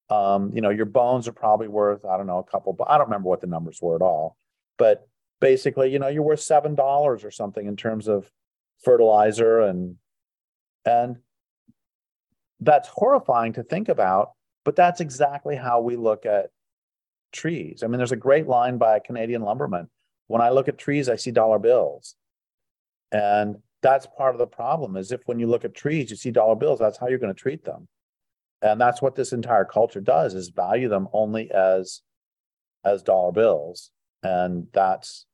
Um, 0.09 0.51
you 0.53 0.61
know, 0.61 0.69
your 0.69 0.85
bones 0.85 1.27
are 1.27 1.33
probably 1.33 1.67
worth, 1.67 2.05
I 2.05 2.17
don't 2.17 2.27
know, 2.27 2.39
a 2.39 2.43
couple, 2.43 2.73
but 2.73 2.89
I 2.89 2.97
don't 2.97 3.07
remember 3.07 3.29
what 3.29 3.41
the 3.41 3.47
numbers 3.47 3.79
were 3.81 3.95
at 3.95 4.01
all. 4.01 4.37
But 4.77 5.07
basically, 5.39 5.91
you 5.91 5.99
know, 5.99 6.07
you're 6.07 6.23
worth 6.23 6.41
seven 6.41 6.75
dollars 6.75 7.23
or 7.23 7.31
something 7.31 7.65
in 7.65 7.75
terms 7.75 8.07
of 8.07 8.29
fertilizer 8.83 9.61
and 9.61 9.95
and 10.85 11.17
that's 12.59 12.89
horrifying 12.89 13.53
to 13.53 13.63
think 13.63 13.89
about, 13.89 14.31
but 14.65 14.75
that's 14.75 15.01
exactly 15.01 15.55
how 15.55 15.81
we 15.81 15.95
look 15.95 16.25
at 16.25 16.49
trees. 17.31 17.83
I 17.83 17.87
mean, 17.87 17.97
there's 17.97 18.11
a 18.11 18.17
great 18.17 18.47
line 18.47 18.77
by 18.77 18.97
a 18.97 19.01
Canadian 19.01 19.41
lumberman. 19.41 19.89
When 20.27 20.41
I 20.41 20.49
look 20.49 20.67
at 20.67 20.77
trees, 20.77 21.09
I 21.09 21.15
see 21.15 21.31
dollar 21.31 21.59
bills. 21.59 22.15
And 23.11 23.57
that's 23.83 24.07
part 24.17 24.33
of 24.33 24.39
the 24.39 24.47
problem 24.47 24.95
is 24.95 25.11
if 25.11 25.21
when 25.25 25.37
you 25.37 25.47
look 25.47 25.65
at 25.65 25.75
trees, 25.75 26.09
you 26.09 26.15
see 26.15 26.31
dollar 26.31 26.55
bills, 26.55 26.79
that's 26.79 26.97
how 26.97 27.07
you're 27.07 27.19
going 27.19 27.33
to 27.33 27.39
treat 27.39 27.63
them. 27.63 27.87
And 28.61 28.79
that's 28.79 29.01
what 29.01 29.13
this 29.13 29.33
entire 29.33 29.65
culture 29.65 29.99
does 29.99 30.33
is 30.33 30.49
value 30.49 30.87
them 30.87 31.09
only 31.11 31.51
as 31.51 32.01
as 32.85 33.03
dollar 33.03 33.33
bills. 33.33 33.91
And 34.23 34.67
that's 34.71 35.25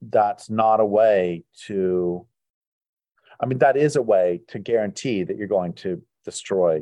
that's 0.00 0.48
not 0.48 0.80
a 0.80 0.86
way 0.86 1.44
to 1.66 2.26
I 3.40 3.46
mean, 3.46 3.58
that 3.58 3.76
is 3.76 3.94
a 3.94 4.02
way 4.02 4.40
to 4.48 4.58
guarantee 4.58 5.22
that 5.22 5.36
you're 5.36 5.46
going 5.46 5.74
to 5.74 6.02
destroy 6.24 6.80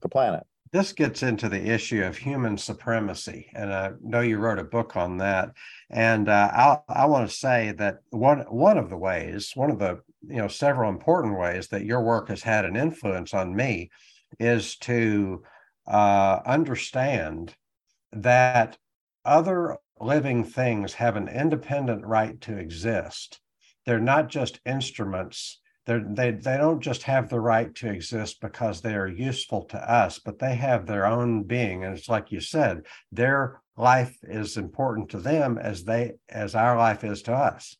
the 0.00 0.08
planet. 0.08 0.44
This 0.72 0.92
gets 0.92 1.24
into 1.24 1.48
the 1.48 1.68
issue 1.68 2.04
of 2.04 2.16
human 2.16 2.56
supremacy, 2.56 3.50
and 3.54 3.74
I 3.74 3.90
know 4.00 4.20
you 4.20 4.38
wrote 4.38 4.60
a 4.60 4.64
book 4.64 4.96
on 4.96 5.16
that. 5.16 5.50
And 5.90 6.28
uh, 6.28 6.78
I, 6.88 7.02
I 7.02 7.06
want 7.06 7.28
to 7.28 7.36
say 7.36 7.72
that 7.78 7.98
one 8.10 8.40
one 8.42 8.78
of 8.78 8.88
the 8.88 8.96
ways, 8.96 9.50
one 9.56 9.70
of 9.72 9.80
the 9.80 10.00
you 10.22 10.36
know 10.36 10.46
several 10.46 10.88
important 10.88 11.36
ways 11.36 11.68
that 11.68 11.84
your 11.84 12.02
work 12.02 12.28
has 12.28 12.42
had 12.42 12.64
an 12.64 12.76
influence 12.76 13.34
on 13.34 13.56
me, 13.56 13.90
is 14.38 14.76
to 14.78 15.42
uh, 15.88 16.38
understand 16.46 17.56
that 18.12 18.78
other 19.24 19.76
living 20.00 20.44
things 20.44 20.94
have 20.94 21.16
an 21.16 21.28
independent 21.28 22.06
right 22.06 22.40
to 22.42 22.56
exist. 22.56 23.40
They're 23.86 23.98
not 23.98 24.28
just 24.28 24.60
instruments 24.64 25.59
they're, 25.86 26.04
they 26.06 26.32
they 26.32 26.56
don't 26.56 26.80
just 26.80 27.02
have 27.04 27.28
the 27.28 27.40
right 27.40 27.74
to 27.76 27.90
exist 27.90 28.40
because 28.40 28.80
they 28.80 28.94
are 28.94 29.08
useful 29.08 29.64
to 29.66 29.78
us, 29.78 30.18
but 30.18 30.38
they 30.38 30.54
have 30.54 30.86
their 30.86 31.06
own 31.06 31.44
being, 31.44 31.84
and 31.84 31.96
it's 31.96 32.08
like 32.08 32.30
you 32.30 32.40
said, 32.40 32.86
their 33.10 33.60
life 33.76 34.16
is 34.22 34.56
important 34.56 35.10
to 35.10 35.18
them 35.18 35.58
as 35.58 35.84
they 35.84 36.12
as 36.28 36.54
our 36.54 36.76
life 36.76 37.02
is 37.02 37.22
to 37.22 37.32
us. 37.32 37.76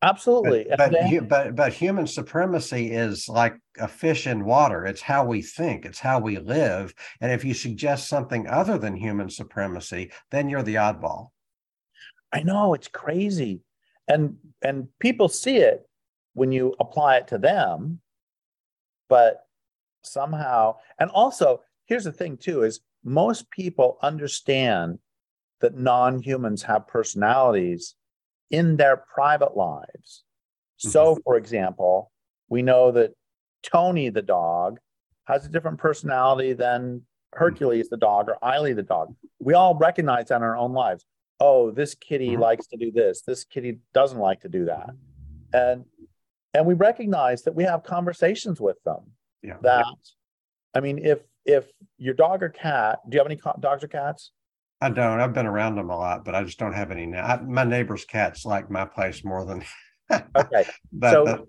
Absolutely, 0.00 0.66
but 0.76 0.92
but, 0.92 1.28
but, 1.28 1.56
but 1.56 1.72
human 1.72 2.06
supremacy 2.06 2.90
is 2.92 3.28
like 3.28 3.58
a 3.78 3.88
fish 3.88 4.26
in 4.26 4.44
water. 4.44 4.86
It's 4.86 5.02
how 5.02 5.24
we 5.24 5.42
think, 5.42 5.84
it's 5.84 5.98
how 5.98 6.20
we 6.20 6.38
live, 6.38 6.94
and 7.20 7.32
if 7.32 7.44
you 7.44 7.52
suggest 7.52 8.08
something 8.08 8.46
other 8.46 8.78
than 8.78 8.96
human 8.96 9.28
supremacy, 9.28 10.12
then 10.30 10.48
you're 10.48 10.62
the 10.62 10.76
oddball. 10.76 11.28
I 12.32 12.42
know. 12.42 12.74
It's 12.74 12.88
crazy, 12.88 13.60
and 14.06 14.36
and 14.62 14.88
people 15.00 15.28
see 15.28 15.56
it 15.56 15.87
when 16.34 16.52
you 16.52 16.74
apply 16.80 17.16
it 17.16 17.28
to 17.28 17.38
them 17.38 18.00
but 19.08 19.46
somehow 20.02 20.74
and 20.98 21.10
also 21.10 21.60
here's 21.86 22.04
the 22.04 22.12
thing 22.12 22.36
too 22.36 22.62
is 22.62 22.80
most 23.04 23.50
people 23.50 23.98
understand 24.02 24.98
that 25.60 25.76
non-humans 25.76 26.62
have 26.62 26.86
personalities 26.86 27.94
in 28.50 28.76
their 28.76 28.96
private 28.96 29.56
lives. 29.56 30.24
Mm-hmm. 30.80 30.90
so 30.90 31.18
for 31.24 31.36
example 31.36 32.12
we 32.48 32.62
know 32.62 32.92
that 32.92 33.12
tony 33.62 34.08
the 34.10 34.22
dog 34.22 34.78
has 35.26 35.44
a 35.44 35.48
different 35.48 35.78
personality 35.78 36.52
than 36.52 37.02
hercules 37.32 37.88
the 37.88 37.96
dog 37.96 38.28
or 38.28 38.38
Eiley 38.42 38.74
the 38.74 38.82
dog. 38.82 39.14
We 39.38 39.54
all 39.54 39.74
recognize 39.74 40.28
that 40.28 40.36
in 40.36 40.42
our 40.42 40.56
own 40.56 40.72
lives. 40.72 41.04
Oh 41.40 41.70
this 41.70 41.94
kitty 41.94 42.30
mm-hmm. 42.30 42.42
likes 42.42 42.66
to 42.68 42.76
do 42.76 42.90
this. 42.90 43.22
This 43.22 43.44
kitty 43.44 43.78
doesn't 43.94 44.18
like 44.18 44.40
to 44.40 44.48
do 44.48 44.66
that. 44.66 44.90
And 45.52 45.84
and 46.58 46.66
we 46.66 46.74
recognize 46.74 47.42
that 47.42 47.54
we 47.54 47.64
have 47.64 47.82
conversations 47.82 48.60
with 48.60 48.76
them 48.84 49.00
yeah. 49.42 49.56
that 49.62 49.86
i 50.74 50.80
mean 50.80 50.98
if 50.98 51.20
if 51.44 51.66
your 51.96 52.14
dog 52.14 52.42
or 52.42 52.48
cat 52.48 52.98
do 53.08 53.16
you 53.16 53.20
have 53.20 53.26
any 53.26 53.40
dogs 53.60 53.82
or 53.82 53.88
cats? 53.88 54.32
I 54.80 54.90
don't. 54.90 55.18
I've 55.18 55.32
been 55.32 55.46
around 55.46 55.76
them 55.76 55.90
a 55.90 55.96
lot 55.96 56.24
but 56.24 56.34
i 56.34 56.44
just 56.44 56.58
don't 56.58 56.74
have 56.74 56.90
any 56.90 57.06
now. 57.06 57.24
I, 57.24 57.40
my 57.40 57.64
neighbor's 57.64 58.04
cats 58.04 58.44
like 58.44 58.70
my 58.70 58.84
place 58.84 59.24
more 59.24 59.44
than 59.44 59.64
okay. 60.36 60.66
But, 60.92 61.12
so 61.12 61.46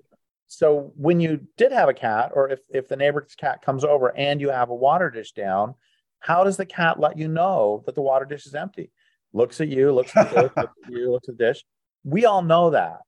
so 0.47 0.93
when 0.95 1.19
you 1.19 1.41
did 1.57 1.71
have 1.71 1.89
a 1.89 1.93
cat 1.93 2.31
or 2.33 2.49
if 2.49 2.59
if 2.69 2.87
the 2.87 2.95
neighbor's 2.95 3.35
cat 3.35 3.61
comes 3.61 3.83
over 3.83 4.15
and 4.17 4.41
you 4.41 4.49
have 4.49 4.69
a 4.69 4.75
water 4.75 5.09
dish 5.09 5.33
down 5.33 5.75
how 6.19 6.43
does 6.43 6.57
the 6.57 6.65
cat 6.65 6.99
let 6.99 7.17
you 7.17 7.27
know 7.27 7.83
that 7.85 7.95
the 7.95 8.01
water 8.01 8.25
dish 8.25 8.45
is 8.45 8.55
empty? 8.55 8.91
Looks 9.33 9.61
at 9.61 9.67
you 9.67 9.91
looks 9.91 10.15
at, 10.15 10.33
looks 10.35 10.57
at 10.57 10.69
you 10.89 11.11
looks 11.11 11.29
at 11.29 11.37
the 11.37 11.45
dish. 11.45 11.63
We 12.03 12.25
all 12.25 12.41
know 12.41 12.71
that. 12.71 12.99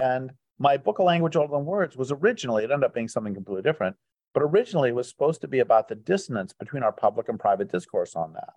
And 0.00 0.32
my 0.62 0.76
book, 0.76 1.00
A 1.00 1.02
Language 1.02 1.34
Older 1.34 1.50
Than 1.50 1.66
Words, 1.66 1.96
was 1.96 2.12
originally, 2.12 2.62
it 2.62 2.70
ended 2.70 2.84
up 2.84 2.94
being 2.94 3.08
something 3.08 3.34
completely 3.34 3.62
different, 3.62 3.96
but 4.32 4.44
originally 4.44 4.90
it 4.90 4.94
was 4.94 5.08
supposed 5.08 5.40
to 5.40 5.48
be 5.48 5.58
about 5.58 5.88
the 5.88 5.96
dissonance 5.96 6.52
between 6.52 6.84
our 6.84 6.92
public 6.92 7.28
and 7.28 7.38
private 7.38 7.70
discourse 7.70 8.14
on 8.14 8.34
that. 8.34 8.54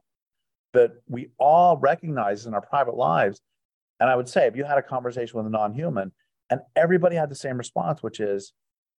That 0.74 0.92
we 1.08 1.30
all 1.40 1.78
recognize 1.78 2.46
in 2.46 2.54
our 2.54 2.62
private 2.62 2.96
lives. 2.96 3.42
And 4.00 4.08
I 4.08 4.16
would 4.16 4.30
say, 4.30 4.46
if 4.46 4.56
you 4.56 4.66
had 4.66 4.78
a 4.78 4.84
conversation 4.84 5.36
with 5.36 5.48
a 5.48 5.50
non 5.50 5.74
human 5.74 6.12
and 6.52 6.62
everybody 6.76 7.16
had 7.16 7.32
the 7.32 7.36
same 7.36 7.58
response, 7.58 8.04
which 8.04 8.20
is, 8.20 8.54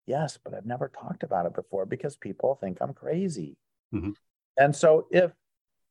yes, 0.05 0.37
but 0.43 0.53
I've 0.53 0.65
never 0.65 0.89
talked 0.89 1.23
about 1.23 1.45
it 1.45 1.55
before 1.55 1.85
because 1.85 2.17
people 2.17 2.55
think 2.55 2.79
I'm 2.81 2.93
crazy. 2.93 3.55
Mm-hmm. 3.95 4.11
And 4.57 4.75
so 4.75 5.07
if 5.11 5.31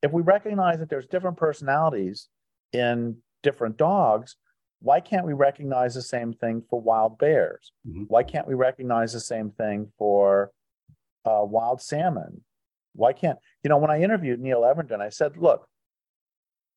if 0.02 0.12
we 0.12 0.20
recognize 0.20 0.80
that 0.80 0.90
there's 0.90 1.06
different 1.06 1.38
personalities 1.38 2.28
in 2.74 3.16
different 3.42 3.78
dogs, 3.78 4.36
why 4.80 5.00
can't 5.00 5.26
we 5.26 5.32
recognize 5.32 5.94
the 5.94 6.02
same 6.02 6.32
thing 6.32 6.62
for 6.68 6.80
wild 6.80 7.18
bears? 7.18 7.72
Mm-hmm. 7.88 8.04
Why 8.04 8.22
can't 8.22 8.46
we 8.46 8.54
recognize 8.54 9.12
the 9.12 9.20
same 9.20 9.50
thing 9.50 9.92
for 9.98 10.50
uh, 11.24 11.42
wild 11.42 11.80
salmon? 11.80 12.42
Why 12.94 13.12
can't, 13.12 13.38
you 13.62 13.68
know, 13.68 13.78
when 13.78 13.90
I 13.90 14.02
interviewed 14.02 14.40
Neil 14.40 14.62
Evernden, 14.62 15.00
I 15.00 15.10
said, 15.10 15.36
look, 15.36 15.68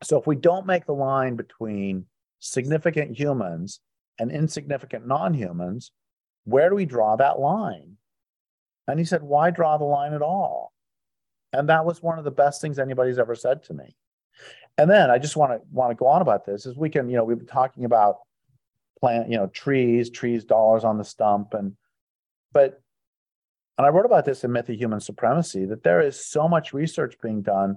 so 0.04 0.18
if 0.18 0.28
we 0.28 0.36
don't 0.36 0.66
make 0.66 0.86
the 0.86 0.94
line 0.94 1.36
between 1.36 2.06
significant 2.40 3.18
humans 3.18 3.82
and 4.18 4.32
insignificant 4.32 5.08
non 5.08 5.34
humans, 5.34 5.92
where 6.46 6.70
do 6.70 6.76
we 6.76 6.86
draw 6.86 7.16
that 7.16 7.40
line? 7.40 7.98
And 8.88 8.98
he 8.98 9.06
said, 9.06 9.22
why 9.22 9.52
draw 9.52 9.78
the 9.78 9.86
line 9.86 10.14
at 10.14 10.22
all? 10.22 10.74
And 11.54 11.70
that 11.70 11.86
was 11.86 12.02
one 12.02 12.18
of 12.18 12.26
the 12.26 12.32
best 12.32 12.62
things 12.62 12.80
anybody's 12.80 13.20
ever 13.20 13.36
said 13.36 13.64
to 13.64 13.74
me. 13.74 13.96
And 14.80 14.90
then 14.90 15.12
I 15.12 15.18
just 15.18 15.36
want 15.36 15.52
to 15.52 15.60
want 15.74 15.92
to 15.92 15.96
go 15.96 16.08
on 16.08 16.22
about 16.22 16.46
this 16.46 16.66
is 16.66 16.78
we 16.78 16.90
can, 16.90 17.10
you 17.10 17.18
know, 17.18 17.26
we've 17.26 17.38
been 17.38 17.46
talking 17.46 17.84
about 17.84 18.20
plant, 19.02 19.30
you 19.30 19.36
know, 19.36 19.48
trees, 19.48 20.10
trees, 20.10 20.46
dollars 20.46 20.86
on 20.86 20.98
the 20.98 21.04
stump. 21.04 21.54
And 21.54 21.76
but 22.54 22.82
and 23.78 23.86
I 23.86 23.90
wrote 23.90 24.06
about 24.06 24.24
this 24.24 24.46
in 24.46 24.54
Myth 24.54 24.70
of 24.70 24.78
Human 24.78 25.02
Supremacy 25.02 25.66
that 25.66 25.84
there 25.84 26.00
is 26.00 26.26
so 26.26 26.48
much 26.48 26.72
research 26.72 27.16
being 27.22 27.42
done 27.42 27.76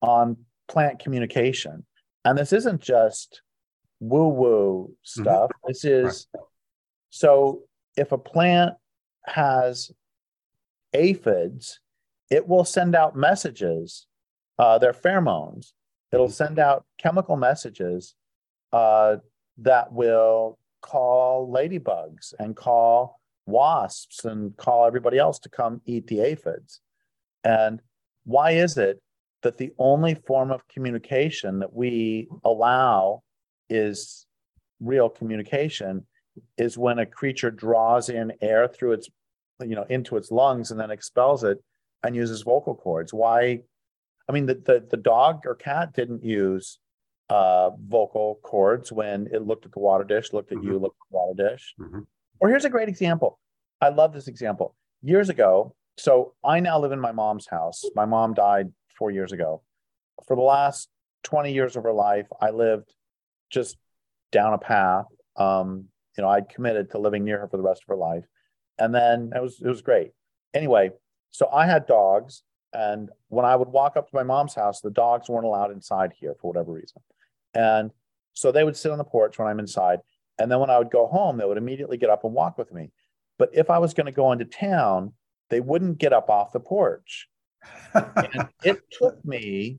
on 0.00 0.36
plant 0.68 1.00
communication. 1.00 1.84
And 2.24 2.38
this 2.38 2.52
isn't 2.52 2.80
just 2.80 3.42
woo-woo 3.98 4.94
stuff. 5.02 5.50
Mm-hmm. 5.50 5.66
This 5.66 5.84
is 5.84 6.28
right. 6.32 6.44
so 7.10 7.62
if 7.96 8.12
a 8.12 8.18
plant 8.18 8.74
has 9.26 9.90
aphids, 10.92 11.80
it 12.30 12.46
will 12.46 12.64
send 12.64 12.94
out 12.94 13.16
messages, 13.16 14.06
uh, 14.60 14.78
their 14.78 14.92
pheromones 14.92 15.72
It'll 16.12 16.28
send 16.28 16.58
out 16.58 16.84
chemical 16.98 17.36
messages 17.36 18.14
uh, 18.72 19.16
that 19.58 19.92
will 19.92 20.58
call 20.82 21.50
ladybugs 21.52 22.32
and 22.38 22.54
call 22.54 23.20
wasps 23.46 24.24
and 24.24 24.56
call 24.56 24.86
everybody 24.86 25.18
else 25.18 25.38
to 25.40 25.48
come 25.48 25.80
eat 25.86 26.06
the 26.06 26.20
aphids. 26.20 26.80
And 27.44 27.80
why 28.24 28.52
is 28.52 28.76
it 28.76 29.00
that 29.42 29.58
the 29.58 29.72
only 29.78 30.14
form 30.14 30.50
of 30.50 30.66
communication 30.68 31.60
that 31.60 31.72
we 31.72 32.28
allow 32.44 33.22
is 33.68 34.26
real 34.80 35.08
communication 35.08 36.06
is 36.58 36.76
when 36.76 36.98
a 36.98 37.06
creature 37.06 37.50
draws 37.50 38.08
in 38.08 38.32
air 38.40 38.68
through 38.68 38.92
its 38.92 39.08
you 39.60 39.74
know 39.74 39.86
into 39.88 40.16
its 40.16 40.30
lungs 40.30 40.70
and 40.70 40.78
then 40.78 40.90
expels 40.90 41.42
it 41.44 41.62
and 42.02 42.14
uses 42.14 42.42
vocal 42.42 42.74
cords 42.74 43.14
why 43.14 43.60
I 44.28 44.32
mean, 44.32 44.46
the, 44.46 44.54
the, 44.54 44.86
the 44.90 44.96
dog 44.96 45.42
or 45.46 45.54
cat 45.54 45.92
didn't 45.94 46.24
use 46.24 46.78
uh, 47.28 47.70
vocal 47.70 48.40
cords 48.42 48.92
when 48.92 49.28
it 49.32 49.46
looked 49.46 49.66
at 49.66 49.72
the 49.72 49.78
water 49.78 50.04
dish, 50.04 50.32
looked 50.32 50.52
at 50.52 50.58
mm-hmm. 50.58 50.72
you, 50.72 50.78
looked 50.78 50.96
at 50.96 51.10
the 51.10 51.16
water 51.16 51.50
dish. 51.50 51.74
Mm-hmm. 51.80 52.00
Or 52.40 52.48
here's 52.48 52.64
a 52.64 52.70
great 52.70 52.88
example. 52.88 53.38
I 53.80 53.88
love 53.88 54.12
this 54.12 54.28
example. 54.28 54.74
Years 55.02 55.28
ago, 55.28 55.74
so 55.98 56.34
I 56.44 56.60
now 56.60 56.78
live 56.78 56.92
in 56.92 57.00
my 57.00 57.12
mom's 57.12 57.46
house. 57.46 57.84
My 57.94 58.04
mom 58.04 58.34
died 58.34 58.72
four 58.98 59.10
years 59.10 59.32
ago. 59.32 59.62
For 60.26 60.36
the 60.36 60.42
last 60.42 60.88
20 61.24 61.52
years 61.52 61.76
of 61.76 61.84
her 61.84 61.92
life, 61.92 62.26
I 62.40 62.50
lived 62.50 62.92
just 63.50 63.76
down 64.32 64.54
a 64.54 64.58
path. 64.58 65.06
Um, 65.36 65.86
you 66.16 66.22
know, 66.22 66.28
I'd 66.28 66.48
committed 66.48 66.90
to 66.90 66.98
living 66.98 67.24
near 67.24 67.40
her 67.40 67.48
for 67.48 67.56
the 67.56 67.62
rest 67.62 67.82
of 67.82 67.88
her 67.88 67.96
life. 67.96 68.24
And 68.78 68.94
then 68.94 69.32
it 69.34 69.42
was 69.42 69.60
it 69.60 69.68
was 69.68 69.82
great. 69.82 70.10
Anyway, 70.54 70.90
so 71.30 71.48
I 71.48 71.66
had 71.66 71.86
dogs, 71.86 72.42
and 72.72 73.10
when 73.28 73.44
I 73.44 73.56
would 73.56 73.68
walk 73.68 73.96
up 73.96 74.08
to 74.08 74.16
my 74.16 74.22
mom's 74.22 74.54
house, 74.54 74.80
the 74.80 74.90
dogs 74.90 75.28
weren't 75.28 75.46
allowed 75.46 75.70
inside 75.70 76.12
here 76.18 76.34
for 76.40 76.48
whatever 76.48 76.72
reason. 76.72 77.02
And 77.54 77.90
so 78.32 78.52
they 78.52 78.64
would 78.64 78.76
sit 78.76 78.92
on 78.92 78.98
the 78.98 79.04
porch 79.04 79.38
when 79.38 79.48
I'm 79.48 79.58
inside. 79.58 80.00
And 80.38 80.50
then 80.50 80.60
when 80.60 80.70
I 80.70 80.78
would 80.78 80.90
go 80.90 81.06
home, 81.06 81.38
they 81.38 81.44
would 81.44 81.56
immediately 81.56 81.96
get 81.96 82.10
up 82.10 82.24
and 82.24 82.34
walk 82.34 82.58
with 82.58 82.72
me. 82.72 82.90
But 83.38 83.50
if 83.52 83.70
I 83.70 83.78
was 83.78 83.94
going 83.94 84.06
to 84.06 84.12
go 84.12 84.32
into 84.32 84.44
town, 84.44 85.12
they 85.48 85.60
wouldn't 85.60 85.98
get 85.98 86.12
up 86.12 86.28
off 86.28 86.52
the 86.52 86.60
porch. 86.60 87.28
and 87.94 88.48
it 88.62 88.82
took 88.90 89.24
me 89.24 89.78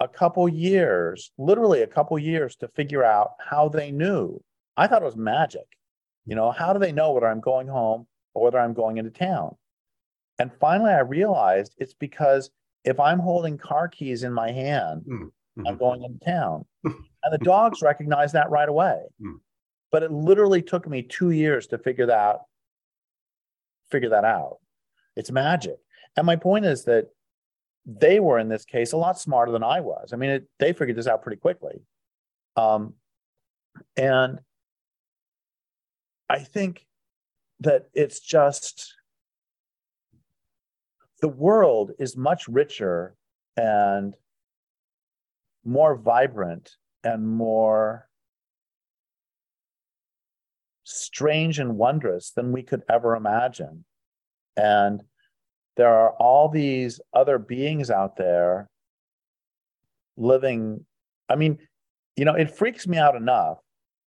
a 0.00 0.08
couple 0.08 0.48
years, 0.48 1.32
literally 1.38 1.82
a 1.82 1.86
couple 1.86 2.18
years 2.18 2.56
to 2.56 2.68
figure 2.68 3.04
out 3.04 3.32
how 3.38 3.68
they 3.68 3.90
knew. 3.90 4.42
I 4.76 4.86
thought 4.86 5.02
it 5.02 5.06
was 5.06 5.16
magic. 5.16 5.66
You 6.26 6.34
know, 6.34 6.50
how 6.50 6.72
do 6.72 6.78
they 6.78 6.92
know 6.92 7.12
whether 7.12 7.28
I'm 7.28 7.40
going 7.40 7.68
home 7.68 8.06
or 8.34 8.42
whether 8.42 8.58
I'm 8.58 8.74
going 8.74 8.98
into 8.98 9.10
town? 9.10 9.56
And 10.38 10.50
finally, 10.60 10.92
I 10.92 11.00
realized 11.00 11.74
it's 11.78 11.94
because 11.94 12.50
if 12.84 13.00
I'm 13.00 13.18
holding 13.18 13.58
car 13.58 13.88
keys 13.88 14.22
in 14.22 14.32
my 14.32 14.50
hand, 14.52 15.02
mm-hmm. 15.08 15.66
I'm 15.66 15.76
going 15.76 16.02
into 16.02 16.24
town. 16.24 16.64
and 16.84 17.32
the 17.32 17.38
dogs 17.38 17.82
recognize 17.82 18.32
that 18.32 18.50
right 18.50 18.68
away. 18.68 19.02
Mm. 19.20 19.40
But 19.90 20.02
it 20.02 20.12
literally 20.12 20.62
took 20.62 20.86
me 20.86 21.02
two 21.02 21.30
years 21.30 21.66
to 21.68 21.78
figure 21.78 22.06
that 22.06 22.40
figure 23.90 24.10
that 24.10 24.24
out. 24.24 24.58
It's 25.14 25.30
magic. 25.30 25.76
And 26.16 26.26
my 26.26 26.36
point 26.36 26.64
is 26.64 26.84
that 26.84 27.08
they 27.86 28.18
were 28.18 28.38
in 28.38 28.48
this 28.48 28.64
case 28.64 28.92
a 28.92 28.96
lot 28.96 29.18
smarter 29.18 29.52
than 29.52 29.62
I 29.62 29.80
was. 29.80 30.12
I 30.12 30.16
mean, 30.16 30.30
it, 30.30 30.48
they 30.58 30.72
figured 30.72 30.96
this 30.96 31.06
out 31.06 31.22
pretty 31.22 31.38
quickly. 31.38 31.80
Um, 32.56 32.94
and 33.96 34.40
I 36.28 36.40
think 36.40 36.86
that 37.60 37.88
it's 37.94 38.18
just 38.20 38.95
the 41.20 41.28
world 41.28 41.92
is 41.98 42.16
much 42.16 42.46
richer 42.48 43.14
and 43.56 44.14
more 45.64 45.96
vibrant 45.96 46.76
and 47.02 47.26
more 47.26 48.08
strange 50.84 51.58
and 51.58 51.76
wondrous 51.76 52.30
than 52.30 52.52
we 52.52 52.62
could 52.62 52.82
ever 52.88 53.16
imagine. 53.16 53.84
And 54.56 55.02
there 55.76 55.92
are 55.92 56.10
all 56.10 56.48
these 56.48 57.00
other 57.12 57.38
beings 57.38 57.90
out 57.90 58.16
there 58.16 58.68
living. 60.16 60.84
I 61.28 61.36
mean, 61.36 61.58
you 62.16 62.24
know, 62.24 62.34
it 62.34 62.56
freaks 62.56 62.86
me 62.86 62.98
out 62.98 63.16
enough 63.16 63.58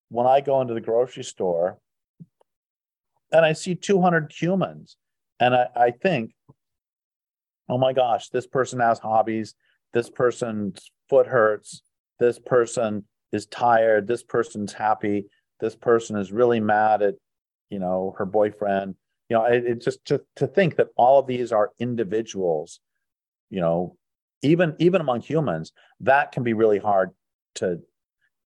when 0.09 0.27
I 0.27 0.41
go 0.41 0.61
into 0.61 0.73
the 0.73 0.81
grocery 0.81 1.23
store 1.23 1.79
and 3.31 3.45
I 3.45 3.53
see 3.53 3.75
200 3.75 4.31
humans 4.31 4.97
and 5.39 5.55
I, 5.55 5.67
I 5.75 5.91
think, 5.91 6.31
oh 7.69 7.77
my 7.77 7.93
gosh, 7.93 8.29
this 8.29 8.47
person 8.47 8.79
has 8.79 8.99
hobbies. 8.99 9.53
This 9.93 10.09
person's 10.09 10.91
foot 11.09 11.27
hurts. 11.27 11.81
This 12.19 12.39
person 12.39 13.05
is 13.31 13.45
tired. 13.45 14.07
This 14.07 14.23
person's 14.23 14.73
happy. 14.73 15.25
This 15.59 15.75
person 15.75 16.17
is 16.17 16.31
really 16.31 16.59
mad 16.59 17.01
at, 17.01 17.15
you 17.69 17.79
know, 17.79 18.15
her 18.17 18.25
boyfriend 18.25 18.95
you 19.29 19.35
know 19.35 19.45
it, 19.45 19.65
it 19.65 19.81
just 19.81 20.03
to, 20.05 20.21
to 20.35 20.47
think 20.47 20.75
that 20.77 20.87
all 20.95 21.19
of 21.19 21.27
these 21.27 21.51
are 21.51 21.71
individuals 21.79 22.79
you 23.49 23.59
know 23.59 23.95
even 24.41 24.75
even 24.79 25.01
among 25.01 25.21
humans 25.21 25.71
that 25.99 26.31
can 26.31 26.43
be 26.43 26.53
really 26.53 26.79
hard 26.79 27.11
to 27.55 27.79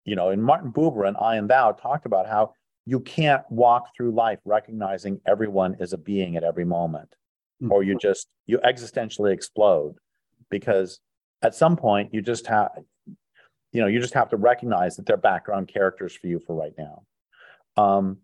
you 0.06 0.16
know 0.16 0.30
and 0.30 0.44
martin 0.44 0.72
buber 0.72 1.08
and 1.08 1.18
i 1.18 1.36
and 1.36 1.50
thou 1.50 1.72
talked 1.72 2.06
about 2.06 2.28
how 2.28 2.54
you 2.86 3.00
can't 3.00 3.44
walk 3.50 3.90
through 3.96 4.12
life 4.12 4.40
recognizing 4.46 5.20
everyone 5.26 5.76
is 5.80 5.94
a 5.94 5.98
being 5.98 6.36
at 6.36 6.44
every 6.44 6.66
moment 6.66 7.16
mm-hmm. 7.62 7.72
or 7.72 7.84
you 7.84 7.98
just 7.98 8.28
you 8.46 8.60
existentially 8.60 9.34
explode 9.34 9.96
because 10.50 11.00
at 11.42 11.56
some 11.56 11.76
point 11.76 12.14
you 12.14 12.22
just 12.22 12.48
have 12.48 12.72
you 13.72 13.82
know 13.82 13.88
you 13.88 14.00
just 14.00 14.14
have 14.14 14.30
to 14.30 14.38
recognize 14.38 14.96
that 14.96 15.06
they're 15.06 15.18
background 15.18 15.68
characters 15.68 16.16
for 16.16 16.28
you 16.28 16.40
for 16.40 16.56
right 16.56 16.74
now 16.78 17.04
um 17.76 18.18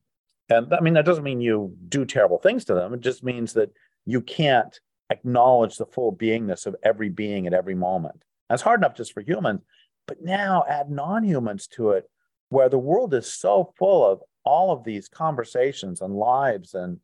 and 0.49 0.73
I 0.73 0.81
mean, 0.81 0.93
that 0.93 1.05
doesn't 1.05 1.23
mean 1.23 1.41
you 1.41 1.75
do 1.89 2.05
terrible 2.05 2.37
things 2.37 2.65
to 2.65 2.73
them. 2.73 2.93
It 2.93 3.01
just 3.01 3.23
means 3.23 3.53
that 3.53 3.71
you 4.05 4.21
can't 4.21 4.77
acknowledge 5.09 5.77
the 5.77 5.85
full 5.85 6.15
beingness 6.15 6.65
of 6.65 6.75
every 6.83 7.09
being 7.09 7.47
at 7.47 7.53
every 7.53 7.75
moment. 7.75 8.23
That's 8.49 8.61
hard 8.61 8.81
enough 8.81 8.95
just 8.95 9.13
for 9.13 9.21
humans, 9.21 9.61
but 10.07 10.21
now 10.21 10.65
add 10.67 10.89
non 10.89 11.23
humans 11.23 11.67
to 11.67 11.91
it, 11.91 12.09
where 12.49 12.69
the 12.69 12.77
world 12.77 13.13
is 13.13 13.31
so 13.31 13.73
full 13.77 14.05
of 14.05 14.21
all 14.43 14.71
of 14.71 14.83
these 14.83 15.07
conversations 15.07 16.01
and 16.01 16.13
lives. 16.13 16.73
And, 16.73 16.99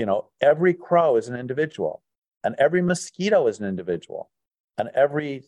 you 0.00 0.06
know, 0.06 0.30
every 0.40 0.72
crow 0.72 1.16
is 1.16 1.28
an 1.28 1.36
individual, 1.36 2.02
and 2.42 2.54
every 2.58 2.80
mosquito 2.80 3.46
is 3.48 3.60
an 3.60 3.66
individual, 3.66 4.30
and 4.78 4.88
every, 4.94 5.44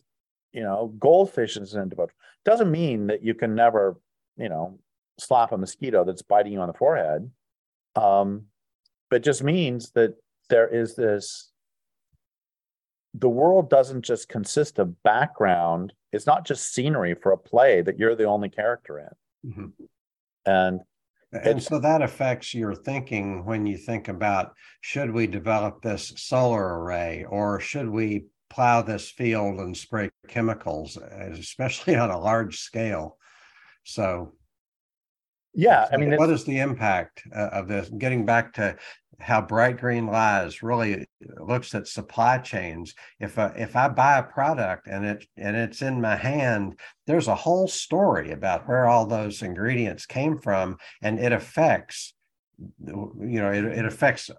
you 0.51 0.61
know, 0.61 0.93
goldfish 0.99 1.57
is 1.57 1.73
an 1.73 1.81
individual. 1.81 2.11
Doesn't 2.45 2.69
mean 2.69 3.07
that 3.07 3.23
you 3.23 3.33
can 3.33 3.55
never, 3.55 3.99
you 4.37 4.49
know, 4.49 4.77
slap 5.19 5.53
a 5.53 5.57
mosquito 5.57 6.05
that's 6.05 6.21
biting 6.21 6.53
you 6.53 6.59
on 6.59 6.67
the 6.67 6.75
forehead. 6.75 7.31
Um, 7.95 8.43
but 9.09 9.23
just 9.23 9.41
means 9.43 9.89
that 9.93 10.13
there 10.51 10.67
is 10.67 10.95
this 10.95 11.51
the 13.15 13.29
world 13.29 13.71
doesn't 13.71 14.03
just 14.03 14.29
consist 14.29 14.77
of 14.77 15.01
background 15.03 15.93
it's 16.11 16.27
not 16.27 16.45
just 16.45 16.73
scenery 16.73 17.15
for 17.15 17.31
a 17.31 17.37
play 17.37 17.81
that 17.81 17.97
you're 17.97 18.15
the 18.15 18.23
only 18.23 18.49
character 18.49 18.99
in 18.99 19.51
mm-hmm. 19.51 19.67
and 20.45 20.81
and 21.33 21.61
so 21.61 21.79
that 21.79 22.01
affects 22.01 22.53
your 22.53 22.75
thinking 22.75 23.45
when 23.45 23.65
you 23.65 23.77
think 23.77 24.07
about 24.07 24.53
should 24.81 25.11
we 25.11 25.27
develop 25.27 25.81
this 25.81 26.13
solar 26.17 26.79
array 26.79 27.25
or 27.27 27.59
should 27.59 27.89
we 27.89 28.25
plow 28.49 28.81
this 28.81 29.09
field 29.09 29.59
and 29.59 29.75
spray 29.75 30.09
chemicals 30.27 30.97
especially 30.97 31.95
on 31.97 32.11
a 32.11 32.19
large 32.19 32.59
scale? 32.59 33.17
So 33.83 34.33
yeah, 35.53 35.87
I 35.91 35.97
mean, 35.97 36.15
what 36.15 36.29
is 36.29 36.43
the 36.43 36.59
impact 36.59 37.23
uh, 37.35 37.49
of 37.51 37.67
this? 37.67 37.89
Getting 37.89 38.25
back 38.25 38.53
to 38.53 38.75
how 39.19 39.39
Bright 39.39 39.79
Green 39.79 40.07
Lies 40.07 40.63
really 40.63 41.07
looks 41.39 41.73
at 41.75 41.87
supply 41.87 42.39
chains. 42.39 42.93
If 43.19 43.37
uh, 43.37 43.51
if 43.55 43.75
I 43.75 43.87
buy 43.87 44.17
a 44.17 44.23
product 44.23 44.87
and 44.87 45.05
it 45.05 45.25
and 45.37 45.55
it's 45.55 45.81
in 45.81 46.01
my 46.01 46.15
hand, 46.15 46.79
there's 47.07 47.27
a 47.27 47.35
whole 47.35 47.67
story 47.67 48.31
about 48.31 48.67
where 48.67 48.87
all 48.87 49.05
those 49.05 49.41
ingredients 49.41 50.05
came 50.05 50.39
from, 50.39 50.77
and 51.01 51.19
it 51.19 51.31
affects, 51.31 52.13
you 52.85 53.41
know, 53.41 53.51
it, 53.51 53.63
it 53.65 53.85
affects 53.85 54.29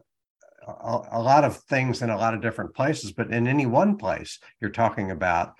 a, 0.67 1.01
a 1.13 1.23
lot 1.23 1.45
of 1.45 1.57
things 1.57 2.03
in 2.03 2.11
a 2.11 2.19
lot 2.19 2.35
of 2.35 2.43
different 2.43 2.75
places. 2.75 3.13
But 3.13 3.31
in 3.31 3.47
any 3.47 3.67
one 3.67 3.97
place, 3.97 4.39
you're 4.61 4.71
talking 4.71 5.11
about, 5.11 5.55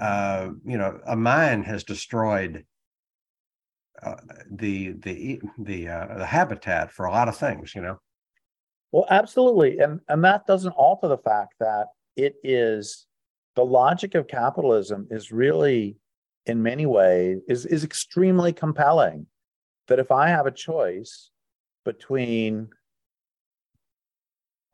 uh, 0.00 0.48
you 0.64 0.78
know, 0.78 0.98
a 1.06 1.14
mine 1.14 1.62
has 1.64 1.84
destroyed 1.84 2.64
uh, 4.04 4.16
the 4.50 4.92
the 5.02 5.40
the 5.58 5.88
uh, 5.88 6.18
the 6.18 6.26
habitat 6.26 6.92
for 6.92 7.06
a 7.06 7.10
lot 7.10 7.28
of 7.28 7.36
things 7.36 7.74
you 7.74 7.80
know? 7.80 7.98
Well 8.92 9.06
absolutely 9.10 9.78
and 9.78 10.00
and 10.08 10.22
that 10.24 10.46
doesn't 10.46 10.72
alter 10.72 11.08
the 11.08 11.18
fact 11.18 11.54
that 11.60 11.86
it 12.16 12.36
is 12.42 13.06
the 13.56 13.64
logic 13.64 14.14
of 14.14 14.28
capitalism 14.28 15.06
is 15.10 15.32
really 15.32 15.96
in 16.46 16.62
many 16.62 16.86
ways 16.86 17.38
is 17.48 17.66
is 17.66 17.84
extremely 17.84 18.52
compelling. 18.52 19.26
That 19.88 19.98
if 19.98 20.10
i 20.10 20.28
have 20.28 20.46
a 20.46 20.50
choice 20.50 21.30
between 21.84 22.68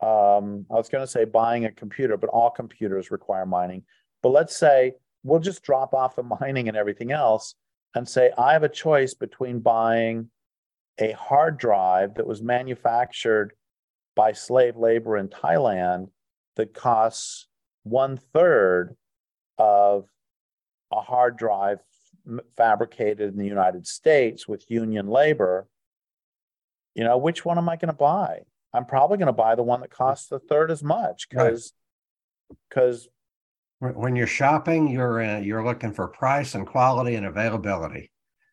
um, 0.01 0.67
i 0.71 0.75
was 0.75 0.89
going 0.89 1.05
to 1.05 1.11
say 1.11 1.25
buying 1.25 1.65
a 1.65 1.73
computer 1.73 2.17
but 2.17 2.31
all 2.31 2.51
computers 2.51 3.11
require 3.11 3.45
mining 3.45 3.83
but 4.23 4.31
let's 4.31 4.57
say 4.57 4.93
we'll 5.25 5.41
just 5.41 5.63
drop 5.63 5.95
off 5.95 6.17
the 6.17 6.23
mining 6.41 6.69
and 6.69 6.77
everything 6.77 7.11
else 7.11 7.55
and 7.95 8.09
say, 8.09 8.31
I 8.37 8.53
have 8.53 8.63
a 8.63 8.69
choice 8.69 9.15
between 9.15 9.61
buying 9.61 10.31
a 10.99 11.13
hard 11.13 11.59
drive 11.59 12.15
that 12.15 12.27
was 12.27 12.43
manufactured 12.43 13.53
by 14.15 14.33
slave 14.33 14.77
labor 14.77 15.17
in 15.17 15.29
Thailand 15.29 16.09
that 16.57 16.75
costs 16.75 17.47
one 17.85 18.19
third 18.33 18.97
of 19.59 20.07
a 20.93 21.01
hard 21.01 21.37
drive 21.37 21.79
fabricated 22.57 23.33
in 23.33 23.39
the 23.39 23.47
United 23.47 23.87
States 23.87 24.47
with 24.47 24.71
union 24.71 25.07
labor. 25.07 25.67
You 26.95 27.05
know, 27.05 27.19
which 27.19 27.45
one 27.45 27.59
am 27.59 27.69
I 27.69 27.77
going 27.77 27.89
to 27.89 27.95
buy? 27.95 28.41
I'm 28.73 28.85
probably 28.85 29.17
going 29.17 29.27
to 29.27 29.33
buy 29.33 29.55
the 29.55 29.63
one 29.63 29.81
that 29.81 29.91
costs 29.91 30.31
a 30.31 30.39
third 30.39 30.71
as 30.71 30.83
much 30.83 31.29
because 31.29 31.73
because 32.69 33.09
when 33.81 34.15
you're 34.15 34.27
shopping, 34.27 34.89
you're 34.89 35.23
uh, 35.23 35.39
you're 35.39 35.65
looking 35.65 35.93
for 35.93 36.07
price 36.09 36.55
and 36.55 36.67
quality 36.67 37.15
and 37.15 37.27
availability. 37.27 38.11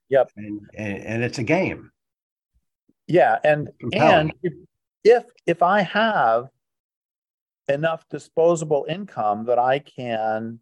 Yep. 0.10 0.32
And 0.38 0.62
and, 0.78 0.98
and 0.98 1.24
it's 1.24 1.38
a 1.38 1.44
game. 1.44 1.92
Yeah, 3.08 3.40
and 3.44 3.70
and 3.94 4.34
if, 4.44 4.54
if 5.04 5.24
if 5.46 5.64
I 5.64 5.82
have 5.82 6.50
enough 7.70 8.08
disposable 8.10 8.86
income 8.90 9.46
that 9.46 9.60
I 9.60 9.80
can 9.80 10.60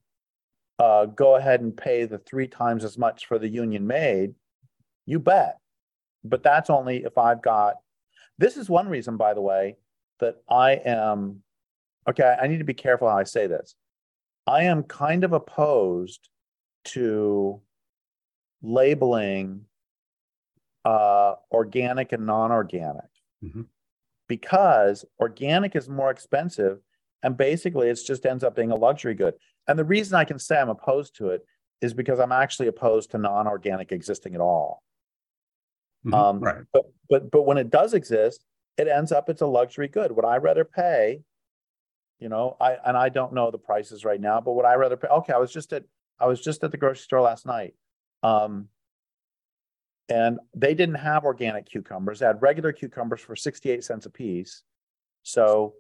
uh, 0.80 1.06
go 1.06 1.36
ahead 1.36 1.62
and 1.62 1.76
pay 1.76 2.06
the 2.06 2.18
three 2.18 2.48
times 2.48 2.84
as 2.84 2.98
much 2.98 3.28
for 3.28 3.40
the 3.40 3.48
union 3.48 3.86
made, 3.88 4.34
you 5.06 5.20
bet. 5.20 5.60
But 6.24 6.42
that's 6.44 6.70
only 6.70 7.04
if 7.04 7.18
I've 7.18 7.42
got 7.42 7.76
This 8.38 8.58
is 8.58 8.70
one 8.70 8.90
reason, 8.90 9.18
by 9.18 9.34
the 9.34 9.42
way, 9.42 9.78
that 10.20 10.38
I 10.50 10.74
am 10.74 11.44
okay. 12.10 12.36
I 12.42 12.48
need 12.48 12.60
to 12.60 12.66
be 12.66 12.74
careful 12.74 13.10
how 13.10 13.18
I 13.18 13.24
say 13.24 13.48
this. 13.48 13.76
I 14.48 14.64
am 14.64 14.84
kind 14.84 15.24
of 15.24 15.34
opposed 15.34 16.30
to 16.86 17.62
labeling 18.62 19.66
uh, 20.86 21.36
organic 21.52 22.12
and 22.12 22.26
non-organic 22.28 23.10
Mhm. 23.44 23.68
because 24.28 25.04
organic 25.20 25.76
is 25.76 25.90
more 25.90 26.12
expensive 26.12 26.80
and 27.24 27.36
basically 27.36 27.90
it 27.90 28.00
just 28.06 28.24
ends 28.26 28.44
up 28.44 28.56
being 28.56 28.72
a 28.72 28.76
luxury 28.76 29.16
good. 29.16 29.34
And 29.68 29.80
the 29.80 29.84
reason 29.86 30.16
I 30.16 30.26
can 30.26 30.38
say 30.38 30.60
I'm 30.60 30.70
opposed 30.70 31.16
to 31.16 31.30
it 31.30 31.44
is 31.82 31.94
because 31.96 32.20
I'm 32.20 32.32
actually 32.32 32.68
opposed 32.68 33.10
to 33.12 33.18
non-organic 33.18 33.92
existing 33.92 34.36
at 34.36 34.42
all. 34.42 34.84
Mhm. 36.06 36.14
Um, 36.14 36.40
Right. 36.40 36.64
But 36.72 36.86
but 37.10 37.32
but 37.32 37.44
when 37.44 37.58
it 37.58 37.72
does 37.72 37.96
exist, 37.96 38.46
it 38.78 38.88
ends 38.88 39.12
up 39.12 39.28
it's 39.28 39.42
a 39.42 39.48
luxury 39.48 39.88
good. 39.88 40.12
Would 40.12 40.26
I 40.26 40.38
rather 40.38 40.66
pay? 40.66 41.24
You 42.20 42.30
know, 42.30 42.56
I 42.62 42.78
and 42.86 42.96
I 42.96 43.10
don't 43.10 43.34
know 43.34 43.52
the 43.52 43.58
prices 43.58 44.06
right 44.06 44.20
now, 44.20 44.40
but 44.42 44.54
would 44.54 44.66
I 44.66 44.76
rather 44.76 44.96
pay? 44.96 45.08
Okay, 45.08 45.34
I 45.34 45.38
was 45.38 45.52
just 45.52 45.74
at 45.74 45.84
I 46.20 46.28
was 46.28 46.42
just 46.42 46.64
at 46.64 46.72
the 46.72 46.78
grocery 46.78 47.04
store 47.04 47.22
last 47.22 47.46
night. 47.46 47.76
Um, 48.24 48.70
and 50.08 50.40
they 50.56 50.76
didn't 50.76 50.96
have 50.96 51.26
organic 51.26 51.66
cucumbers. 51.66 52.20
They 52.20 52.28
had 52.28 52.42
regular 52.42 52.72
cucumbers 52.72 53.22
for 53.22 53.36
68 53.36 53.84
cents 53.84 54.06
a 54.06 54.10
piece. 54.10 54.64
So 55.24 55.74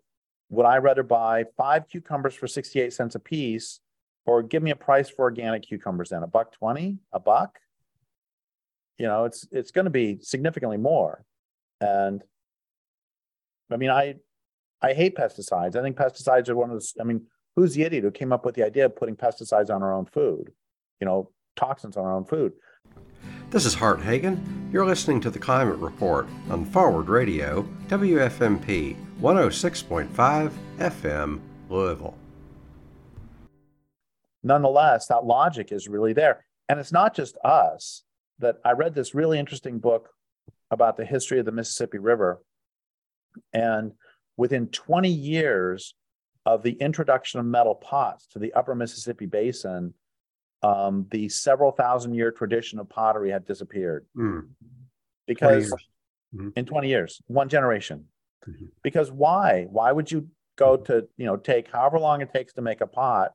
would 0.49 0.65
I 0.65 0.77
rather 0.77 1.03
buy 1.03 1.45
five 1.57 1.87
cucumbers 1.87 2.33
for 2.33 2.47
68 2.47 2.91
cents 2.91 3.15
a 3.15 3.19
piece 3.19 3.79
or 4.25 4.41
give 4.41 4.63
me 4.63 4.71
a 4.71 4.75
price 4.75 5.09
for 5.09 5.23
organic 5.23 5.63
cucumbers 5.63 6.09
then 6.09 6.23
a 6.23 6.27
buck 6.27 6.51
20, 6.53 6.97
a 7.13 7.19
buck? 7.19 7.59
You 8.97 9.07
know, 9.07 9.25
it's 9.25 9.47
it's 9.51 9.71
going 9.71 9.85
to 9.85 9.91
be 9.91 10.19
significantly 10.21 10.77
more. 10.77 11.23
And 11.81 12.23
I 13.71 13.77
mean, 13.77 13.89
I 13.89 14.15
I 14.81 14.93
hate 14.93 15.15
pesticides. 15.15 15.75
I 15.75 15.81
think 15.81 15.97
pesticides 15.97 16.49
are 16.49 16.55
one 16.55 16.69
of 16.71 16.79
the 16.79 17.01
I 17.01 17.03
mean, 17.03 17.25
who's 17.55 17.73
the 17.73 17.83
idiot 17.83 18.03
who 18.03 18.11
came 18.11 18.33
up 18.33 18.45
with 18.45 18.55
the 18.55 18.63
idea 18.65 18.85
of 18.85 18.95
putting 18.95 19.15
pesticides 19.15 19.73
on 19.73 19.81
our 19.83 19.93
own 19.93 20.05
food? 20.05 20.51
You 20.99 21.05
know, 21.05 21.31
toxins 21.55 21.97
on 21.97 22.05
our 22.05 22.13
own 22.13 22.25
food. 22.25 22.53
This 23.49 23.65
is 23.65 23.73
Hart 23.73 24.01
Hagen. 24.01 24.69
You're 24.71 24.85
listening 24.85 25.21
to 25.21 25.29
the 25.29 25.39
Climate 25.39 25.77
Report 25.77 26.27
on 26.49 26.65
Forward 26.65 27.07
Radio, 27.09 27.67
WFMP 27.87 28.97
106.5 29.21 30.51
FM, 30.77 31.39
Louisville. 31.69 32.15
nonetheless, 34.43 35.07
that 35.07 35.25
logic 35.25 35.71
is 35.71 35.87
really 35.87 36.13
there. 36.13 36.45
And 36.69 36.79
it's 36.79 36.91
not 36.91 37.15
just 37.15 37.37
us 37.43 38.03
that 38.39 38.57
I 38.65 38.71
read 38.73 38.93
this 38.93 39.15
really 39.15 39.39
interesting 39.39 39.79
book 39.79 40.09
about 40.69 40.97
the 40.97 41.05
history 41.05 41.39
of 41.39 41.45
the 41.45 41.51
Mississippi 41.51 41.97
River. 41.97 42.43
And 43.53 43.93
within 44.37 44.67
20 44.67 45.09
years 45.09 45.95
of 46.45 46.61
the 46.63 46.73
introduction 46.73 47.39
of 47.39 47.45
metal 47.45 47.75
pots 47.75 48.27
to 48.27 48.39
the 48.39 48.53
upper 48.53 48.75
Mississippi 48.75 49.25
basin, 49.25 49.93
um, 50.61 51.07
the 51.11 51.29
several 51.29 51.71
thousand 51.71 52.13
year 52.13 52.31
tradition 52.31 52.79
of 52.79 52.89
pottery 52.89 53.31
had 53.31 53.45
disappeared 53.45 54.05
Mm, 54.15 54.49
because 55.27 55.67
years. 55.69 55.89
Mhm. 56.35 56.53
in 56.55 56.65
20 56.65 56.87
years, 56.87 57.21
one 57.27 57.49
generation. 57.49 58.07
Mhm. 58.47 58.69
Because 58.83 59.11
why? 59.11 59.65
Why 59.69 59.91
would 59.91 60.11
you 60.11 60.29
go 60.55 60.77
to, 60.77 61.07
you 61.17 61.25
know, 61.25 61.35
take 61.37 61.69
however 61.71 61.99
long 61.99 62.21
it 62.21 62.31
takes 62.31 62.53
to 62.53 62.61
make 62.61 62.81
a 62.81 62.87
pot 62.87 63.33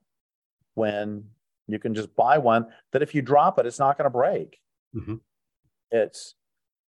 when 0.75 1.31
you 1.67 1.79
can 1.79 1.95
just 1.95 2.15
buy 2.17 2.39
one 2.39 2.67
that 2.93 3.03
if 3.03 3.15
you 3.15 3.23
drop 3.23 3.59
it, 3.59 3.67
it's 3.67 3.79
not 3.79 3.97
going 3.99 4.07
to 4.07 4.11
break. 4.11 4.61
Mhm. 4.95 5.21
It's, 5.91 6.35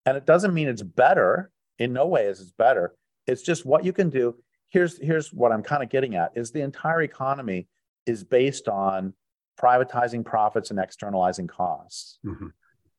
and 0.06 0.16
it 0.16 0.24
doesn't 0.24 0.54
mean 0.54 0.68
it's 0.68 0.82
better. 0.82 1.50
In 1.78 1.92
no 1.92 2.06
way 2.06 2.26
is 2.26 2.40
it's 2.40 2.52
better. 2.52 2.94
It's 3.26 3.42
just 3.42 3.64
what 3.64 3.84
you 3.84 3.92
can 3.92 4.10
do. 4.10 4.36
Here's, 4.70 4.98
here's 4.98 5.32
what 5.32 5.52
I'm 5.52 5.62
kind 5.62 5.82
of 5.82 5.88
getting 5.90 6.16
at 6.16 6.32
is 6.36 6.50
the 6.50 6.62
entire 6.62 7.02
economy 7.02 7.68
is 8.06 8.24
based 8.24 8.68
on 8.68 9.14
privatizing 9.60 10.24
profits 10.24 10.70
and 10.70 10.78
externalizing 10.78 11.46
costs. 11.46 12.18
mhm. 12.24 12.52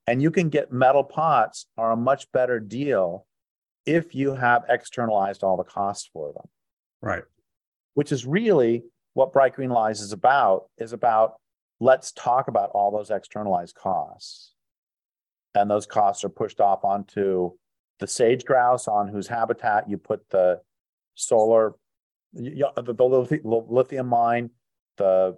And 0.05 0.21
you 0.21 0.31
can 0.31 0.49
get 0.49 0.71
metal 0.71 1.03
pots 1.03 1.67
are 1.77 1.91
a 1.91 1.95
much 1.95 2.29
better 2.33 2.59
deal 2.59 3.25
if 3.85 4.13
you 4.13 4.35
have 4.35 4.65
externalized 4.69 5.43
all 5.43 5.55
the 5.57 5.63
costs 5.63 6.09
for 6.11 6.33
them, 6.33 6.47
Right. 7.01 7.23
which 7.93 8.11
is 8.11 8.25
really 8.25 8.83
what 9.13 9.31
Bright 9.33 9.53
Green 9.55 9.69
Lies 9.69 10.01
is 10.01 10.11
about, 10.11 10.69
is 10.77 10.93
about 10.93 11.39
let's 11.79 12.11
talk 12.11 12.47
about 12.47 12.69
all 12.71 12.91
those 12.91 13.11
externalized 13.11 13.75
costs. 13.75 14.53
And 15.55 15.69
those 15.69 15.85
costs 15.85 16.23
are 16.23 16.29
pushed 16.29 16.59
off 16.61 16.83
onto 16.83 17.57
the 17.99 18.07
sage 18.07 18.45
grouse 18.45 18.87
on 18.87 19.07
whose 19.07 19.27
habitat 19.27 19.89
you 19.89 19.97
put 19.97 20.29
the 20.29 20.59
solar, 21.15 21.73
the, 22.33 22.65
the 22.75 22.93
lithi- 22.93 23.41
lithium 23.43 24.07
mine, 24.07 24.49
the, 24.97 25.37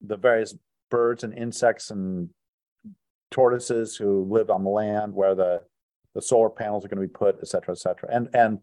the 0.00 0.16
various 0.16 0.54
birds 0.90 1.24
and 1.24 1.36
insects 1.36 1.90
and 1.90 2.30
tortoises 3.30 3.96
who 3.96 4.24
live 4.30 4.50
on 4.50 4.64
the 4.64 4.70
land 4.70 5.14
where 5.14 5.34
the, 5.34 5.60
the 6.14 6.22
solar 6.22 6.50
panels 6.50 6.84
are 6.84 6.88
going 6.88 7.00
to 7.00 7.06
be 7.06 7.12
put, 7.12 7.36
et 7.40 7.46
cetera, 7.46 7.72
et 7.72 7.78
cetera. 7.78 8.08
And, 8.10 8.28
and 8.34 8.58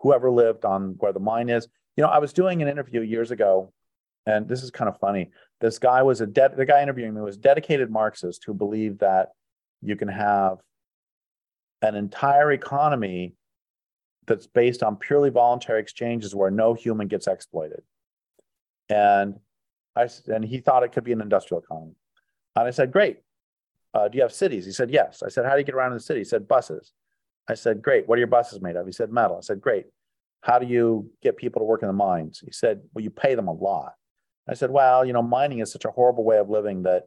whoever 0.00 0.30
lived 0.30 0.64
on 0.64 0.96
where 0.98 1.12
the 1.12 1.20
mine 1.20 1.48
is. 1.48 1.68
You 1.96 2.04
know, 2.04 2.10
I 2.10 2.18
was 2.18 2.32
doing 2.32 2.60
an 2.62 2.68
interview 2.68 3.00
years 3.00 3.30
ago, 3.30 3.72
and 4.26 4.48
this 4.48 4.62
is 4.62 4.70
kind 4.70 4.88
of 4.88 4.98
funny. 4.98 5.30
This 5.60 5.78
guy 5.78 6.02
was 6.02 6.20
a 6.20 6.26
de- 6.26 6.54
the 6.56 6.66
guy 6.66 6.82
interviewing 6.82 7.14
me 7.14 7.20
was 7.20 7.36
dedicated 7.36 7.90
Marxist 7.90 8.44
who 8.44 8.54
believed 8.54 9.00
that 9.00 9.30
you 9.82 9.96
can 9.96 10.08
have 10.08 10.58
an 11.82 11.94
entire 11.94 12.52
economy 12.52 13.34
that's 14.26 14.46
based 14.46 14.82
on 14.82 14.96
purely 14.96 15.30
voluntary 15.30 15.80
exchanges 15.80 16.34
where 16.34 16.50
no 16.50 16.74
human 16.74 17.08
gets 17.08 17.26
exploited. 17.26 17.82
And 18.88 19.38
I 19.96 20.08
and 20.28 20.44
he 20.44 20.58
thought 20.58 20.82
it 20.82 20.92
could 20.92 21.04
be 21.04 21.12
an 21.12 21.20
industrial 21.20 21.62
economy. 21.62 21.94
And 22.56 22.66
I 22.66 22.70
said, 22.70 22.92
"Great. 22.92 23.20
Uh, 23.92 24.08
do 24.08 24.16
you 24.16 24.22
have 24.22 24.32
cities?" 24.32 24.64
He 24.64 24.72
said, 24.72 24.90
"Yes." 24.90 25.22
I 25.22 25.28
said, 25.28 25.46
"How 25.46 25.52
do 25.52 25.58
you 25.58 25.64
get 25.64 25.74
around 25.74 25.92
in 25.92 25.98
the 25.98 26.02
city?" 26.02 26.20
He 26.20 26.24
said, 26.24 26.46
"Buses." 26.46 26.92
I 27.48 27.54
said, 27.54 27.82
"Great. 27.82 28.06
What 28.06 28.16
are 28.16 28.20
your 28.20 28.28
buses 28.28 28.60
made 28.60 28.76
of?" 28.76 28.86
He 28.86 28.92
said, 28.92 29.10
"Metal." 29.10 29.38
I 29.38 29.40
said, 29.40 29.60
"Great. 29.60 29.86
How 30.42 30.58
do 30.58 30.66
you 30.66 31.10
get 31.22 31.36
people 31.36 31.60
to 31.60 31.66
work 31.66 31.82
in 31.82 31.88
the 31.88 31.92
mines?" 31.92 32.40
He 32.44 32.52
said, 32.52 32.82
"Well, 32.94 33.02
you 33.02 33.10
pay 33.10 33.34
them 33.34 33.48
a 33.48 33.52
lot." 33.52 33.94
I 34.48 34.54
said, 34.54 34.70
"Well, 34.70 35.04
you 35.04 35.12
know, 35.12 35.22
mining 35.22 35.60
is 35.60 35.72
such 35.72 35.84
a 35.84 35.90
horrible 35.90 36.24
way 36.24 36.38
of 36.38 36.50
living 36.50 36.82
that 36.82 37.06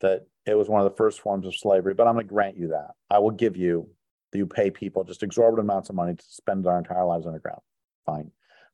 that 0.00 0.26
it 0.46 0.54
was 0.54 0.68
one 0.68 0.80
of 0.80 0.90
the 0.90 0.96
first 0.96 1.20
forms 1.20 1.46
of 1.46 1.54
slavery, 1.54 1.94
but 1.94 2.06
I'm 2.06 2.14
going 2.14 2.26
to 2.26 2.32
grant 2.32 2.56
you 2.56 2.68
that. 2.68 2.90
I 3.08 3.20
will 3.20 3.30
give 3.30 3.56
you 3.56 3.88
that 4.32 4.38
you 4.38 4.46
pay 4.46 4.70
people 4.70 5.04
just 5.04 5.22
exorbitant 5.22 5.68
amounts 5.68 5.88
of 5.88 5.94
money 5.94 6.14
to 6.14 6.24
spend 6.26 6.64
their 6.64 6.78
entire 6.78 7.04
lives 7.04 7.26
underground. 7.26 7.60
Fine. 8.06 8.30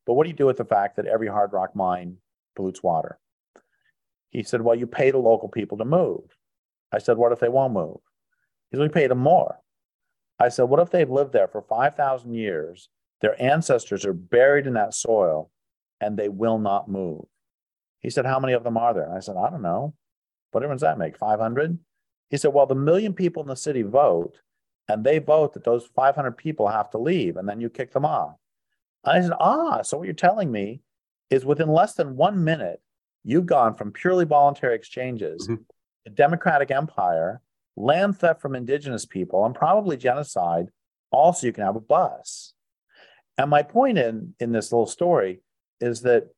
But 0.07 0.15
what 0.15 0.25
do 0.25 0.31
you 0.31 0.37
do 0.37 0.47
with 0.47 0.57
the 0.57 0.65
fact 0.65 0.97
that 0.97 1.07
every 1.07 1.29
hard 1.29 1.53
rock 1.53 1.77
mine 1.77 2.17
pollutes 2.57 2.83
water? 2.83 3.19
He 4.31 4.43
said, 4.43 4.63
Well, 4.63 4.77
you 4.77 4.87
pay 4.87 5.11
the 5.11 5.19
local 5.19 5.49
people 5.49 5.79
to 5.79 5.85
move. 5.85 6.23
I 6.93 6.99
said, 6.99 7.19
What 7.19 7.33
if 7.33 7.41
they 7.41 7.49
won't 7.49 7.75
move? 7.75 7.99
He 8.71 8.77
said, 8.77 8.83
We 8.83 8.89
pay 8.89 9.07
them 9.07 9.19
more. 9.19 9.59
I 10.39 10.49
said, 10.49 10.65
What 10.65 10.81
if 10.81 10.91
they've 10.91 11.11
lived 11.11 11.33
there 11.33 11.49
for 11.49 11.63
5,000 11.63 12.35
years? 12.35 12.89
Their 13.21 13.41
ancestors 13.43 14.05
are 14.05 14.13
buried 14.13 14.67
in 14.67 14.75
that 14.75 14.95
soil 14.95 15.51
and 16.01 16.17
they 16.17 16.29
will 16.29 16.59
not 16.59 16.89
move. 16.89 17.25
He 17.99 18.11
said, 18.11 18.27
How 18.27 18.39
many 18.39 18.53
of 18.53 18.65
them 18.65 18.77
are 18.77 18.95
there? 18.95 19.13
I 19.13 19.21
said, 19.21 19.37
I 19.37 19.51
don't 19.51 19.63
know. 19.63 19.95
What 20.53 20.61
difference 20.61 20.81
does 20.81 20.89
that 20.89 20.99
make? 20.99 21.19
500? 21.19 21.79
He 22.31 22.37
said, 22.37 22.53
Well, 22.53 22.67
the 22.67 22.75
million 22.75 23.13
people 23.13 23.43
in 23.43 23.49
the 23.49 23.57
city 23.57 23.83
vote, 23.83 24.39
and 24.89 25.05
they 25.05 25.19
vote 25.19 25.53
that 25.55 25.65
those 25.65 25.87
500 25.95 26.33
people 26.37 26.69
have 26.69 26.91
to 26.91 26.99
leave, 26.99 27.37
and 27.37 27.49
then 27.49 27.61
you 27.61 27.69
kick 27.69 27.93
them 27.93 28.05
off. 28.05 28.37
I 29.05 29.21
said, 29.21 29.33
Ah, 29.39 29.83
so 29.83 29.99
what 29.99 30.05
you're 30.05 30.15
telling 30.15 30.51
me 30.51 30.81
is 31.31 31.45
within 31.45 31.69
less 31.69 31.95
than 31.95 32.17
one 32.17 32.43
minute, 32.43 32.81
you've 33.25 33.47
gone 33.47 33.75
from 33.75 33.93
purely 33.93 34.25
voluntary 34.25 34.75
exchanges 34.75 35.47
Mhm. 35.49 35.65
to 36.05 36.11
democratic 36.11 36.71
empire, 36.71 37.43
land 37.77 38.19
theft 38.19 38.41
from 38.41 38.57
indigenous 38.57 39.05
people, 39.05 39.45
and 39.45 39.55
probably 39.55 39.97
genocide, 39.97 40.71
also 41.11 41.47
you 41.47 41.53
can 41.53 41.65
have 41.65 41.77
a 41.77 41.81
bus. 41.81 42.55
And 43.37 43.51
my 43.51 43.63
point 43.63 43.99
in, 43.99 44.35
in 44.41 44.53
this 44.53 44.73
little 44.73 44.87
story 44.87 45.43
is 45.81 46.03
that 46.03 46.29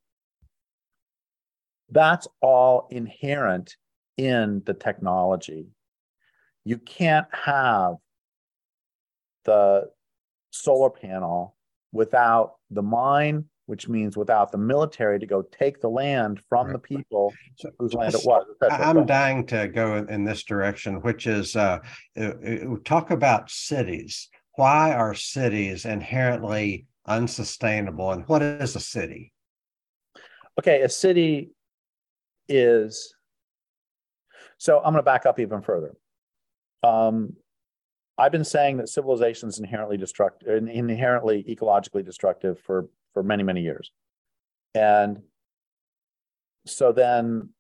that's 1.88 2.28
all 2.40 2.88
inherent 2.90 3.76
in 4.16 4.62
the 4.64 4.74
technology. 4.74 5.68
You 6.64 6.78
can't 6.78 7.26
have 7.32 7.96
the 9.45 9.91
solar 10.51 10.91
panel 10.91 11.57
without 11.93 12.55
the 12.70 12.82
mine, 12.82 13.45
which 13.66 13.88
means 13.88 14.16
without 14.16 14.51
the 14.53 14.59
military 14.59 15.18
to 15.18 15.26
go 15.26 15.43
take 15.43 15.80
the 15.80 15.88
land 15.88 16.41
from 16.49 16.66
Right. 16.66 16.72
the 16.72 16.78
people 16.78 17.32
So- 17.57 17.70
whose 17.78 17.95
land 17.95 18.14
it 18.14 18.20
was. 18.24 18.47
I'm 18.70 19.07
dying 19.07 19.47
to 19.49 19.68
go 19.68 19.97
in- 19.97 20.09
in 20.11 20.24
this 20.24 20.43
direction, 20.45 21.01
which 21.03 21.26
is 21.26 21.57
uh, 21.57 21.78
uh, 22.16 22.20
uh, 22.20 22.76
talk 22.84 23.11
about 23.11 23.51
cities. 23.51 24.28
Why 24.57 24.93
are 24.93 25.14
cities 25.14 25.84
inherently 25.84 26.86
unsustainable, 27.07 28.11
and 28.12 28.26
what 28.28 28.43
is 28.43 28.76
a 28.76 28.80
city? 28.80 29.32
Okay, 30.59 30.82
a 30.82 30.88
city 30.88 31.53
is. 32.49 33.14
So 34.59 34.78
I'm 34.78 34.93
going 34.93 34.97
to 34.97 35.03
back 35.03 35.24
up 35.24 35.38
even 35.38 35.62
further. 35.62 35.97
Um, 36.82 37.36
I've 38.21 38.33
been 38.33 38.45
saying 38.45 38.77
that 38.77 38.91
civilization 38.91 39.49
is 39.49 39.59
inherently 39.59 39.97
destructive, 39.97 40.68
inherently 40.68 41.43
ecologically 41.49 42.05
destructive 42.05 42.61
for 42.61 42.89
for 43.14 43.23
many 43.23 43.43
many 43.43 43.62
years, 43.62 43.91
and 44.75 45.23
so 46.66 46.93
then, 46.93 47.51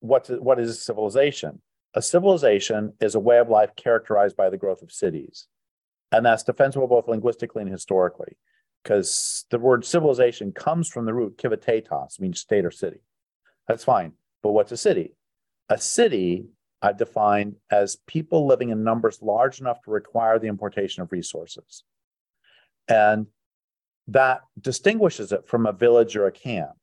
what 0.00 0.28
what 0.42 0.58
is 0.58 0.82
civilization? 0.82 1.60
A 1.94 2.00
civilization 2.00 2.94
is 3.00 3.14
a 3.14 3.20
way 3.20 3.38
of 3.38 3.50
life 3.50 3.76
characterized 3.76 4.34
by 4.34 4.48
the 4.48 4.56
growth 4.56 4.80
of 4.80 4.90
cities, 4.90 5.46
and 6.10 6.24
that's 6.24 6.42
defensible 6.42 6.86
both 6.86 7.08
linguistically 7.08 7.62
and 7.62 7.70
historically, 7.70 8.38
because 8.82 9.44
the 9.50 9.58
word 9.58 9.84
civilization 9.84 10.52
comes 10.52 10.88
from 10.88 11.04
the 11.04 11.12
root 11.12 11.36
civitatis, 11.36 12.18
means 12.18 12.40
state 12.40 12.64
or 12.64 12.70
city. 12.70 13.00
That's 13.66 13.84
fine, 13.84 14.12
but 14.42 14.52
what's 14.52 14.72
a 14.72 14.78
city? 14.78 15.16
A 15.68 15.76
city 15.76 16.46
I've 16.80 16.96
defined 16.96 17.56
as 17.70 17.96
people 18.06 18.46
living 18.46 18.70
in 18.70 18.84
numbers 18.84 19.20
large 19.20 19.60
enough 19.60 19.82
to 19.82 19.90
require 19.90 20.38
the 20.38 20.48
importation 20.48 21.02
of 21.02 21.10
resources. 21.12 21.82
And 22.88 23.26
that 24.06 24.42
distinguishes 24.60 25.32
it 25.32 25.46
from 25.46 25.66
a 25.66 25.72
village 25.72 26.16
or 26.16 26.26
a 26.26 26.32
camp. 26.32 26.76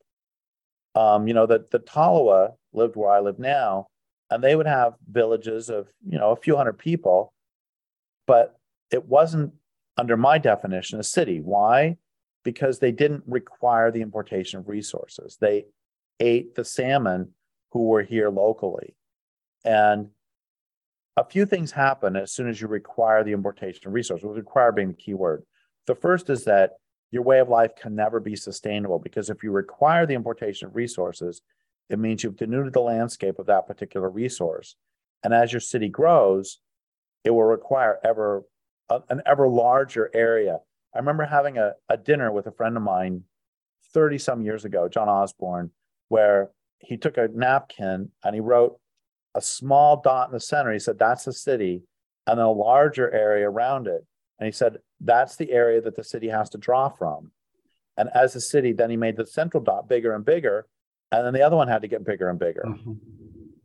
Um, 0.94 1.28
you 1.28 1.34
know, 1.34 1.46
the, 1.46 1.66
the 1.72 1.80
Tolowa 1.80 2.54
lived 2.74 2.96
where 2.96 3.10
I 3.10 3.20
live 3.20 3.40
now, 3.40 3.88
and 4.30 4.44
they 4.44 4.56
would 4.56 4.68
have 4.68 4.94
villages 5.10 5.70
of, 5.70 5.88
you 6.08 6.18
know, 6.18 6.32
a 6.32 6.36
few 6.36 6.56
hundred 6.56 6.78
people, 6.78 7.34
but 8.28 8.56
it 8.92 9.06
wasn't 9.06 9.54
under 9.98 10.18
my 10.18 10.38
definition 10.38 11.00
a 11.00 11.04
city. 11.04 11.40
Why? 11.40 11.98
Because 12.44 12.80
they 12.80 12.92
didn't 12.92 13.24
require 13.28 13.92
the 13.92 14.02
importation 14.02 14.60
of 14.60 14.68
resources. 14.68 15.38
They 15.40 15.66
ate 16.20 16.56
the 16.56 16.66
salmon 16.66 17.32
who 17.72 17.86
were 17.88 18.04
here 18.04 18.30
locally. 18.30 18.96
And 19.66 20.10
a 21.18 21.26
few 21.26 21.46
things 21.46 21.72
happen 21.72 22.16
as 22.16 22.32
soon 22.32 22.48
as 22.48 22.62
you 22.62 22.68
require 22.68 23.24
the 23.24 23.34
importation 23.34 23.88
of 23.88 23.94
resources, 23.94 24.26
with 24.26 24.38
require 24.38 24.72
being 24.72 24.90
the 24.90 24.94
key 24.94 25.14
word. 25.14 25.44
The 25.88 25.96
first 25.96 26.30
is 26.30 26.44
that 26.46 26.74
your 27.12 27.24
way 27.24 27.40
of 27.40 27.50
life 27.50 27.72
can 27.76 27.96
never 27.96 28.20
be 28.20 28.36
sustainable 28.36 29.00
because 29.00 29.30
if 29.30 29.44
you 29.44 29.52
require 29.52 30.06
the 30.06 30.14
importation 30.14 30.68
of 30.68 30.76
resources, 30.76 31.42
it 31.90 32.00
means 32.00 32.24
you've 32.24 32.38
denuded 32.38 32.74
the 32.74 32.82
landscape 32.82 33.40
of 33.40 33.46
that 33.46 33.68
particular 33.68 34.10
resource. 34.10 34.76
And 35.24 35.34
as 35.34 35.54
your 35.54 35.60
city 35.60 35.88
grows, 35.88 36.60
it 37.24 37.32
will 37.32 37.44
require 37.44 38.00
ever 38.04 38.44
an 39.10 39.22
ever 39.26 39.48
larger 39.48 40.12
area. 40.14 40.60
I 40.94 41.00
remember 41.00 41.26
having 41.26 41.58
a, 41.58 41.74
a 41.90 41.98
dinner 41.98 42.32
with 42.32 42.46
a 42.46 42.52
friend 42.52 42.78
of 42.78 42.84
mine 42.84 43.24
30 43.94 44.20
some 44.20 44.44
years 44.44 44.66
ago, 44.66 44.88
John 44.88 45.10
Osborne, 45.10 45.72
where 46.10 46.52
he 46.80 46.98
took 46.98 47.18
a 47.18 47.30
napkin 47.34 48.12
and 48.24 48.36
he 48.36 48.42
wrote 48.42 48.80
a 49.36 49.42
small 49.42 50.02
dot 50.02 50.30
in 50.30 50.34
the 50.34 50.40
center. 50.40 50.74
He 50.74 50.80
said, 50.80 50.98
That's 50.98 51.26
the 51.26 51.34
city, 51.34 51.84
and 52.26 52.40
then 52.40 52.46
a 52.46 52.52
larger 52.52 53.12
area 53.12 53.50
around 53.50 53.88
it. 53.88 54.04
And 54.40 54.46
he 54.46 54.52
said, 54.52 54.78
That's 55.00 55.36
the 55.36 55.52
area 55.52 55.82
that 55.82 55.96
the 55.96 56.04
city 56.04 56.30
has 56.30 56.50
to 56.52 56.58
draw 56.58 56.90
from. 56.90 57.32
And 57.98 58.10
as 58.14 58.36
a 58.36 58.42
city, 58.42 58.74
then 58.74 58.90
he 58.90 58.98
made 58.98 59.18
the 59.18 59.26
central 59.26 59.64
dot 59.64 59.88
bigger 59.88 60.14
and 60.14 60.26
bigger. 60.26 60.66
And 61.12 61.26
then 61.26 61.34
the 61.34 61.44
other 61.44 61.56
one 61.56 61.68
had 61.68 61.84
to 61.84 61.88
get 61.88 62.04
bigger 62.04 62.30
and 62.30 62.40
bigger. 62.40 62.64
Mm-hmm. 62.66 62.94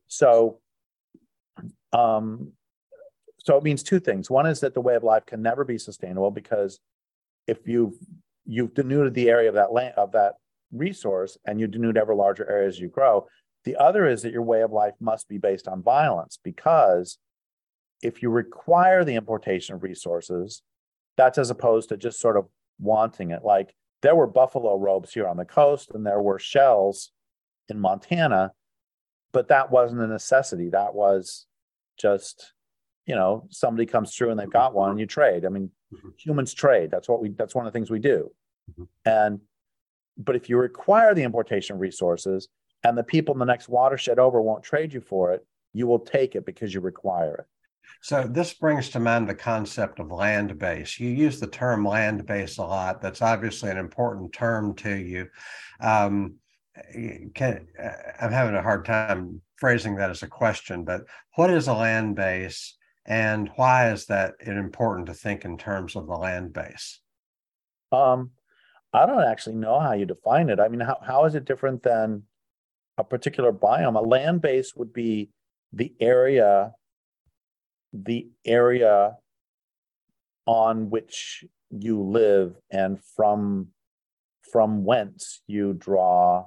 So, 0.07 0.61
um, 1.93 2.53
so 3.39 3.57
it 3.57 3.64
means 3.64 3.83
two 3.83 3.99
things. 3.99 4.31
One 4.31 4.47
is 4.47 4.61
that 4.61 4.75
the 4.75 4.81
way 4.81 4.95
of 4.95 5.03
life 5.03 5.27
can 5.27 5.41
never 5.41 5.64
be 5.64 5.79
sustainable 5.79 6.31
because 6.31 6.79
if 7.47 7.66
you've 7.66 7.95
you've 8.45 8.75
denuded 8.75 9.14
the 9.14 9.29
area 9.29 9.49
of 9.49 9.55
that 9.55 9.73
land 9.73 9.95
of 9.97 10.12
that 10.12 10.35
resource 10.73 11.37
and 11.47 11.61
you 11.61 11.66
denude 11.66 11.97
ever 11.97 12.14
larger 12.14 12.49
areas 12.49 12.79
you 12.79 12.89
grow. 12.89 13.27
The 13.65 13.77
other 13.77 14.07
is 14.07 14.23
that 14.23 14.33
your 14.33 14.43
way 14.43 14.63
of 14.63 14.73
life 14.73 14.95
must 15.01 15.29
be 15.29 15.39
based 15.39 15.69
on 15.69 15.83
violence 15.83 16.39
because 16.43 17.19
if 18.03 18.23
you 18.23 18.31
require 18.31 19.05
the 19.05 19.17
importation 19.17 19.75
of 19.75 19.83
resources, 19.83 20.63
that's 21.17 21.39
as 21.39 21.51
opposed 21.51 21.91
to 21.91 21.97
just 21.97 22.21
sort 22.21 22.37
of 22.37 22.47
wanting 22.79 23.31
it. 23.31 23.45
Like 23.45 23.75
there 24.03 24.15
were 24.15 24.27
buffalo 24.27 24.79
robes 24.79 25.13
here 25.13 25.29
on 25.29 25.37
the 25.37 25.45
coast 25.45 25.91
and 25.93 26.07
there 26.07 26.23
were 26.23 26.39
shells 26.39 27.13
in 27.69 27.79
Montana, 27.79 28.53
but 29.33 29.49
that 29.49 29.71
wasn't 29.71 30.01
a 30.01 30.07
necessity. 30.07 30.71
That 30.71 30.95
was 30.95 31.47
just, 31.99 32.55
you 33.07 33.15
know, 33.15 33.47
somebody 33.51 33.85
comes 33.85 34.15
through 34.15 34.31
and 34.31 34.41
they've 34.41 34.51
got 34.51 34.75
one 34.75 34.91
and 34.91 34.99
you 35.01 35.07
trade. 35.07 35.45
I 35.45 35.51
mean, 35.51 35.71
mm-hmm. 35.95 36.09
humans 36.17 36.55
trade. 36.55 36.91
That's 36.91 37.09
what 37.09 37.21
we 37.21 37.31
that's 37.31 37.55
one 37.55 37.67
of 37.67 37.73
the 37.73 37.77
things 37.77 37.91
we 37.91 37.99
do. 37.99 38.31
Mm-hmm. 38.71 38.85
And 39.05 39.41
but 40.17 40.37
if 40.37 40.49
you 40.49 40.57
require 40.57 41.15
the 41.15 41.23
importation 41.23 41.75
of 41.75 41.81
resources 41.81 42.49
and 42.85 42.97
the 42.97 43.05
people 43.05 43.35
in 43.35 43.39
the 43.39 43.45
next 43.45 43.68
watershed 43.68 44.18
over 44.18 44.41
won't 44.41 44.62
trade 44.62 44.93
you 44.93 45.01
for 45.01 45.33
it, 45.33 45.47
you 45.72 45.87
will 45.87 45.99
take 45.99 46.35
it 46.35 46.47
because 46.47 46.72
you 46.72 46.81
require 46.81 47.35
it. 47.35 47.47
So 48.03 48.22
this 48.22 48.55
brings 48.55 48.89
to 48.91 49.01
mind 49.01 49.28
the 49.28 49.35
concept 49.35 49.99
of 49.99 50.11
land 50.11 50.59
base. 50.59 50.99
You 50.99 51.11
use 51.11 51.39
the 51.39 51.47
term 51.47 51.85
land 51.85 52.24
base 52.26 52.59
a 52.59 52.62
lot. 52.62 53.03
That's 53.03 53.20
obviously 53.20 53.70
an 53.70 53.76
important 53.76 54.33
term 54.33 54.74
to 54.76 54.95
you. 54.95 55.28
Um, 55.81 56.37
can, 57.35 57.66
uh, 57.83 57.91
I'm 58.20 58.33
having 58.33 58.55
a 58.55 58.62
hard 58.62 58.85
time 58.85 59.43
phrasing 59.57 59.97
that 59.97 60.11
as 60.11 60.22
a 60.22 60.28
question, 60.28 60.85
but 60.85 61.03
what 61.35 61.51
is 61.51 61.68
a 61.68 61.74
land 61.74 62.16
base 62.16 62.76
and 63.05 63.51
why 63.57 63.91
is 63.91 64.07
that 64.07 64.35
important 64.47 65.07
to 65.07 65.14
think 65.14 65.45
in 65.45 65.59
terms 65.59 65.97
of 65.97 66.07
the 66.07 66.14
land 66.14 66.53
base? 66.53 67.01
Um, 67.93 68.31
I 68.93 69.05
don't 69.07 69.24
actually 69.24 69.57
know 69.57 69.78
how 69.81 69.93
you 69.93 70.07
define 70.07 70.49
it. 70.49 70.61
I 70.61 70.68
mean, 70.68 70.81
how, 70.81 70.99
how 71.05 71.24
is 71.24 71.35
it 71.35 71.45
different 71.45 71.83
than 71.83 72.22
a 72.99 73.05
particular 73.05 73.53
biome? 73.53 73.97
A 73.97 74.01
land 74.01 74.43
base 74.43 74.74
would 74.76 74.93
be 74.93 75.30
the 75.72 75.93
area, 76.01 76.72
the 77.93 78.28
area 78.45 79.16
on 80.47 80.91
which 80.91 81.45
you 81.70 82.03
live 82.03 82.57
and 82.70 82.99
from 83.16 83.68
from 84.53 84.84
whence 84.84 85.43
you 85.47 85.72
draw 85.74 86.47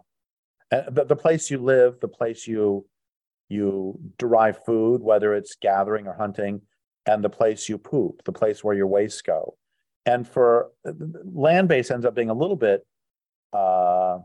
uh, 0.71 0.89
the, 0.89 1.05
the 1.05 1.15
place 1.15 1.49
you 1.49 1.57
live 1.57 1.99
the 2.01 2.07
place 2.07 2.45
you 2.45 2.85
you 3.47 3.97
derive 4.17 4.61
food 4.65 5.01
whether 5.01 5.33
it's 5.33 5.55
gathering 5.61 6.07
or 6.07 6.13
hunting 6.13 6.59
and 7.05 7.23
the 7.23 7.29
place 7.29 7.69
you 7.69 7.77
poop 7.77 8.21
the 8.25 8.31
place 8.31 8.61
where 8.63 8.75
your 8.75 8.87
waste 8.87 9.23
go 9.23 9.55
and 10.05 10.27
for 10.27 10.71
land 11.33 11.69
base 11.69 11.89
ends 11.89 12.05
up 12.05 12.15
being 12.15 12.29
a 12.29 12.33
little 12.33 12.57
bit 12.57 12.85
uh, 13.53 14.03
uh, 14.13 14.19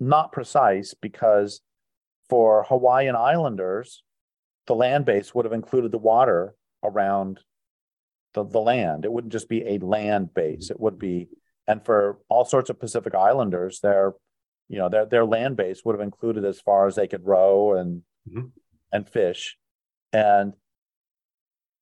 not 0.00 0.32
precise 0.32 0.94
because 0.94 1.60
for 2.28 2.64
Hawaiian 2.64 3.16
Islanders, 3.16 4.02
the 4.66 4.74
land 4.74 5.04
base 5.04 5.34
would 5.34 5.44
have 5.44 5.52
included 5.52 5.92
the 5.92 5.98
water 5.98 6.54
around 6.84 7.40
the, 8.34 8.44
the 8.44 8.60
land. 8.60 9.04
It 9.04 9.12
wouldn't 9.12 9.32
just 9.32 9.48
be 9.48 9.66
a 9.66 9.78
land 9.78 10.34
base. 10.34 10.70
It 10.70 10.78
would 10.78 10.98
be, 10.98 11.28
and 11.66 11.84
for 11.84 12.18
all 12.28 12.44
sorts 12.44 12.70
of 12.70 12.78
Pacific 12.78 13.14
Islanders, 13.14 13.80
their, 13.80 14.12
you 14.68 14.78
know, 14.78 14.88
their 14.88 15.06
their 15.06 15.24
land 15.24 15.56
base 15.56 15.82
would 15.84 15.94
have 15.94 16.02
included 16.02 16.44
as 16.44 16.60
far 16.60 16.86
as 16.86 16.94
they 16.94 17.08
could 17.08 17.26
row 17.26 17.74
and 17.74 18.02
mm-hmm. 18.28 18.48
and 18.92 19.08
fish, 19.08 19.56
and 20.12 20.52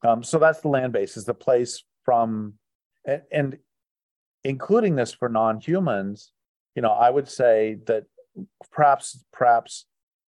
um, 0.06 0.22
so 0.22 0.38
that's 0.38 0.60
the 0.60 0.68
land 0.68 0.92
base, 0.92 1.16
is 1.16 1.24
the 1.24 1.34
place 1.34 1.82
from, 2.04 2.54
and, 3.04 3.22
and 3.32 3.58
including 4.44 4.94
this 4.94 5.12
for 5.12 5.28
non-humans, 5.28 6.30
you 6.76 6.82
know, 6.82 6.92
I 6.92 7.10
would 7.10 7.28
say 7.28 7.78
that 7.86 8.04
perhaps 8.70 9.24
perhaps 9.32 9.86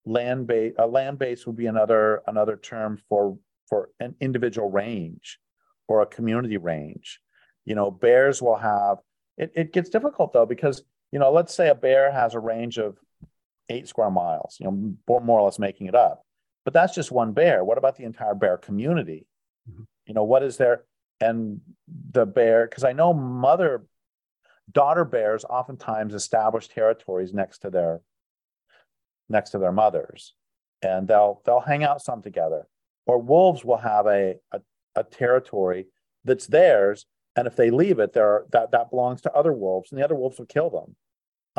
land 0.07 0.47
base 0.47 0.73
a 0.79 0.87
land 0.87 1.19
base 1.19 1.47
would 1.47 1.57
be 1.57 1.67
another 1.67 2.23
another 2.27 2.57
term 2.57 2.99
for 3.09 3.37
for 3.69 3.91
an 4.01 4.15
individual 4.21 4.71
range 4.71 5.39
or 5.89 6.01
a 6.01 6.07
community 6.07 6.57
range. 6.57 7.21
You 7.65 7.75
know, 7.75 7.91
bears 7.91 8.41
will 8.41 8.57
have 8.57 8.99
it, 9.37 9.53
it 9.55 9.73
gets 9.73 9.91
difficult 9.91 10.33
though 10.33 10.47
because 10.47 10.83
you 11.13 11.19
know, 11.19 11.33
let's 11.33 11.55
say 11.55 11.69
a 11.69 11.75
bear 11.75 12.11
has 12.11 12.35
a 12.35 12.41
range 12.41 12.79
of 12.79 12.97
eight 13.69 13.89
square 13.89 14.11
miles, 14.11 14.57
you 14.61 14.67
know, 14.67 14.95
more 15.21 15.41
or 15.41 15.43
less 15.43 15.59
making 15.59 15.89
it 15.89 15.95
up. 15.95 16.23
But 16.65 16.75
that's 16.75 16.95
just 16.95 17.13
one 17.13 17.33
bear. 17.33 17.65
What 17.65 17.79
about 17.79 17.97
the 17.97 18.05
entire 18.05 18.35
bear 18.35 18.57
community? 18.57 19.27
Mm-hmm. 19.71 19.83
You 20.07 20.15
know, 20.15 20.25
what 20.25 20.43
is 20.43 20.57
there? 20.57 20.85
And 21.21 21.61
the 22.13 22.27
bear, 22.27 22.67
because 22.67 22.85
I 22.85 22.93
know 22.93 23.15
mother, 23.15 23.87
daughter 24.71 25.05
bears 25.05 25.45
oftentimes 25.45 26.15
establish 26.15 26.69
territories 26.69 27.33
next 27.33 27.59
to 27.59 27.71
their 27.71 28.01
next 29.29 29.51
to 29.51 29.59
their 29.59 29.73
mothers, 29.73 30.35
and 30.83 31.09
they'll 31.09 31.43
they'll 31.45 31.61
hang 31.61 31.85
out 31.85 32.03
some 32.03 32.23
together. 32.23 32.67
Or 33.07 33.19
wolves 33.19 33.65
will 33.65 33.77
have 33.79 34.07
a 34.07 34.37
a, 34.53 34.61
a 34.95 35.05
territory 35.05 35.87
that's 36.25 36.47
theirs, 36.47 37.07
and 37.37 37.47
if 37.47 37.57
they 37.57 37.71
leave 37.71 37.99
it, 37.99 38.13
there 38.13 38.45
that 38.53 38.73
that 38.73 38.91
belongs 38.91 39.21
to 39.23 39.33
other 39.33 39.53
wolves, 39.53 39.91
and 39.91 40.01
the 40.01 40.05
other 40.05 40.17
wolves 40.17 40.39
will 40.39 40.47
kill 40.47 40.71
them. 40.71 40.97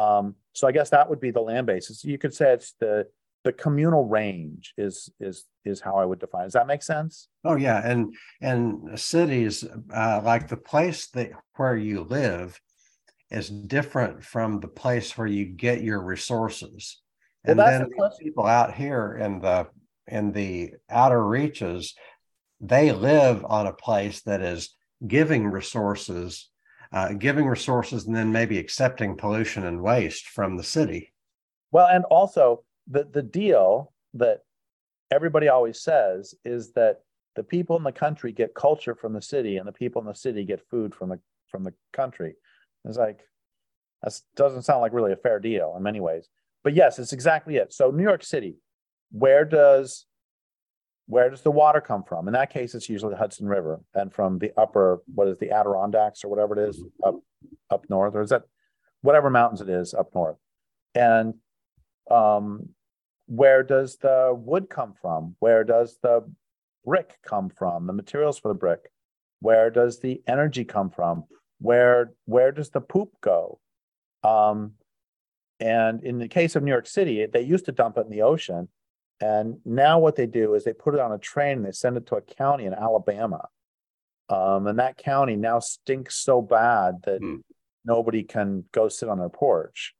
Um, 0.04 0.36
so 0.54 0.68
I 0.68 0.72
guess 0.72 0.90
that 0.92 1.10
would 1.10 1.20
be 1.20 1.32
the 1.32 1.42
land 1.42 1.68
basis. 1.68 2.04
You 2.04 2.18
could 2.18 2.34
say 2.34 2.54
it's 2.54 2.74
the 2.80 3.08
the 3.44 3.54
communal 3.54 4.06
range 4.06 4.74
is 4.78 5.10
is 5.20 5.46
is 5.64 5.80
how 5.80 5.96
I 5.96 6.06
would 6.06 6.20
define. 6.20 6.42
It. 6.42 6.46
Does 6.48 6.54
that 6.54 6.68
make 6.68 6.84
sense? 6.84 7.30
Oh 7.46 7.56
yeah, 7.56 7.82
and 7.84 8.14
and 8.42 9.00
cities 9.00 9.64
uh, 9.94 10.22
like 10.24 10.48
the 10.50 10.58
place 10.58 11.08
that 11.12 11.32
where 11.56 11.78
you 11.78 12.04
live 12.04 12.60
is 13.30 13.50
different 13.50 14.24
from 14.24 14.60
the 14.60 14.68
place 14.68 15.18
where 15.18 15.28
you 15.28 15.46
get 15.46 15.82
your 15.82 16.02
resources. 16.02 17.02
And 17.44 17.58
well, 17.58 17.68
then 17.68 17.90
the 17.90 18.12
people 18.22 18.46
out 18.46 18.74
here 18.74 19.18
in 19.22 19.40
the 19.40 19.68
in 20.08 20.32
the 20.32 20.74
outer 20.90 21.26
reaches, 21.26 21.96
they 22.62 22.92
live 22.92 23.46
on 23.46 23.68
a 23.68 23.74
place 23.74 24.22
that 24.22 24.42
is 24.42 24.76
giving 25.06 25.48
resources, 25.48 26.50
uh, 26.94 27.14
giving 27.14 27.46
resources, 27.46 28.06
and 28.06 28.16
then 28.16 28.32
maybe 28.32 28.58
accepting 28.58 29.18
pollution 29.18 29.66
and 29.66 29.82
waste 29.82 30.28
from 30.28 30.56
the 30.56 30.64
city. 30.64 31.14
Well, 31.72 31.88
and 31.88 32.06
also 32.06 32.64
the 32.88 33.04
the 33.12 33.24
deal 33.24 33.94
that 34.14 34.40
everybody 35.12 35.48
always 35.48 35.82
says 35.82 36.34
is 36.44 36.72
that 36.74 37.02
the 37.36 37.44
people 37.44 37.78
in 37.78 37.84
the 37.84 37.92
country 37.92 38.32
get 38.32 38.56
culture 38.56 38.96
from 38.96 39.14
the 39.14 39.22
city, 39.22 39.58
and 39.58 39.68
the 39.68 39.74
people 39.74 40.02
in 40.02 40.08
the 40.08 40.16
city 40.16 40.44
get 40.44 40.68
food 40.70 40.96
from 40.96 41.10
the 41.10 41.20
from 41.50 41.64
the 41.64 41.74
country. 41.94 42.36
It's 42.88 42.98
like 42.98 43.22
that 44.04 44.20
doesn't 44.36 44.64
sound 44.64 44.82
like 44.82 44.94
really 44.94 45.14
a 45.14 45.18
fair 45.18 45.40
deal 45.40 45.74
in 45.76 45.84
many 45.84 46.00
ways. 46.00 46.28
But 46.64 46.74
yes, 46.74 47.00
it's 47.00 47.14
exactly 47.14 47.58
it. 47.58 47.74
So 47.74 47.92
New 47.92 48.04
York 48.04 48.24
City, 48.24 48.58
where 49.12 49.46
does 49.46 50.06
where 51.08 51.30
does 51.30 51.42
the 51.42 51.52
water 51.52 51.80
come 51.80 52.04
from? 52.04 52.28
In 52.28 52.34
that 52.34 52.52
case, 52.52 52.76
it's 52.76 52.90
usually 52.90 53.14
the 53.14 53.20
Hudson 53.20 53.48
River 53.48 53.80
and 53.94 54.14
from 54.14 54.40
the 54.40 54.52
upper, 54.58 55.02
what 55.16 55.30
is 55.30 55.38
the 55.38 55.52
Adirondacks 55.52 56.24
or 56.24 56.28
whatever 56.28 56.60
it 56.60 56.70
is 56.70 56.84
up 57.06 57.16
up 57.70 57.86
north, 57.90 58.16
or 58.16 58.22
is 58.22 58.30
that 58.30 58.44
whatever 59.02 59.30
mountains 59.30 59.62
it 59.62 59.70
is 59.70 59.94
up 59.94 60.14
north? 60.14 60.38
And 60.94 61.36
um, 62.12 62.70
where 63.28 63.64
does 63.64 63.98
the 63.98 64.34
wood 64.38 64.70
come 64.70 64.94
from? 65.02 65.36
Where 65.40 65.64
does 65.64 65.98
the 66.02 66.30
brick 66.86 67.18
come 67.24 67.50
from? 67.50 67.88
The 67.88 67.94
materials 67.94 68.40
for 68.40 68.50
the 68.50 68.60
brick? 68.60 68.92
Where 69.40 69.70
does 69.70 70.00
the 70.00 70.22
energy 70.28 70.66
come 70.66 70.90
from? 70.90 71.26
Where 71.60 72.12
where 72.26 72.52
does 72.52 72.70
the 72.70 72.82
poop 72.82 73.10
go? 73.22 73.60
Um, 74.24 74.74
and 75.60 76.04
in 76.04 76.20
the 76.20 76.28
case 76.28 76.56
of 76.56 76.64
New 76.64 76.72
York 76.72 76.88
City, 76.88 77.26
they 77.26 77.42
used 77.42 77.66
to 77.66 77.72
dump 77.72 77.98
it 77.98 78.06
in 78.06 78.12
the 78.12 78.22
ocean. 78.22 78.70
And 79.20 79.58
now 79.66 79.98
what 79.98 80.16
they 80.16 80.28
do 80.28 80.54
is 80.54 80.64
they 80.64 80.74
put 80.74 80.94
it 80.94 81.00
on 81.00 81.12
a 81.12 81.18
train 81.18 81.58
and 81.58 81.66
they 81.66 81.72
send 81.72 81.98
it 81.98 82.06
to 82.08 82.18
a 82.18 82.22
county 82.22 82.66
in 82.66 82.74
Alabama. 82.74 83.48
Um, 84.30 84.68
and 84.68 84.78
that 84.80 84.98
county 84.98 85.36
now 85.36 85.60
stinks 85.60 86.18
so 86.18 86.42
bad 86.42 87.02
that 87.06 87.22
mm. 87.22 87.40
nobody 87.86 88.24
can 88.24 88.66
go 88.72 88.90
sit 88.90 89.10
on 89.10 89.18
their 89.18 89.30
porch. 89.30 89.96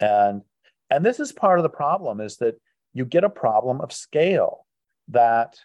And 0.00 0.42
and 0.90 1.04
this 1.04 1.20
is 1.20 1.32
part 1.32 1.58
of 1.58 1.62
the 1.62 1.68
problem 1.68 2.20
is 2.20 2.38
that 2.38 2.56
you 2.94 3.04
get 3.04 3.24
a 3.24 3.30
problem 3.30 3.80
of 3.80 3.92
scale 3.92 4.66
that 5.08 5.58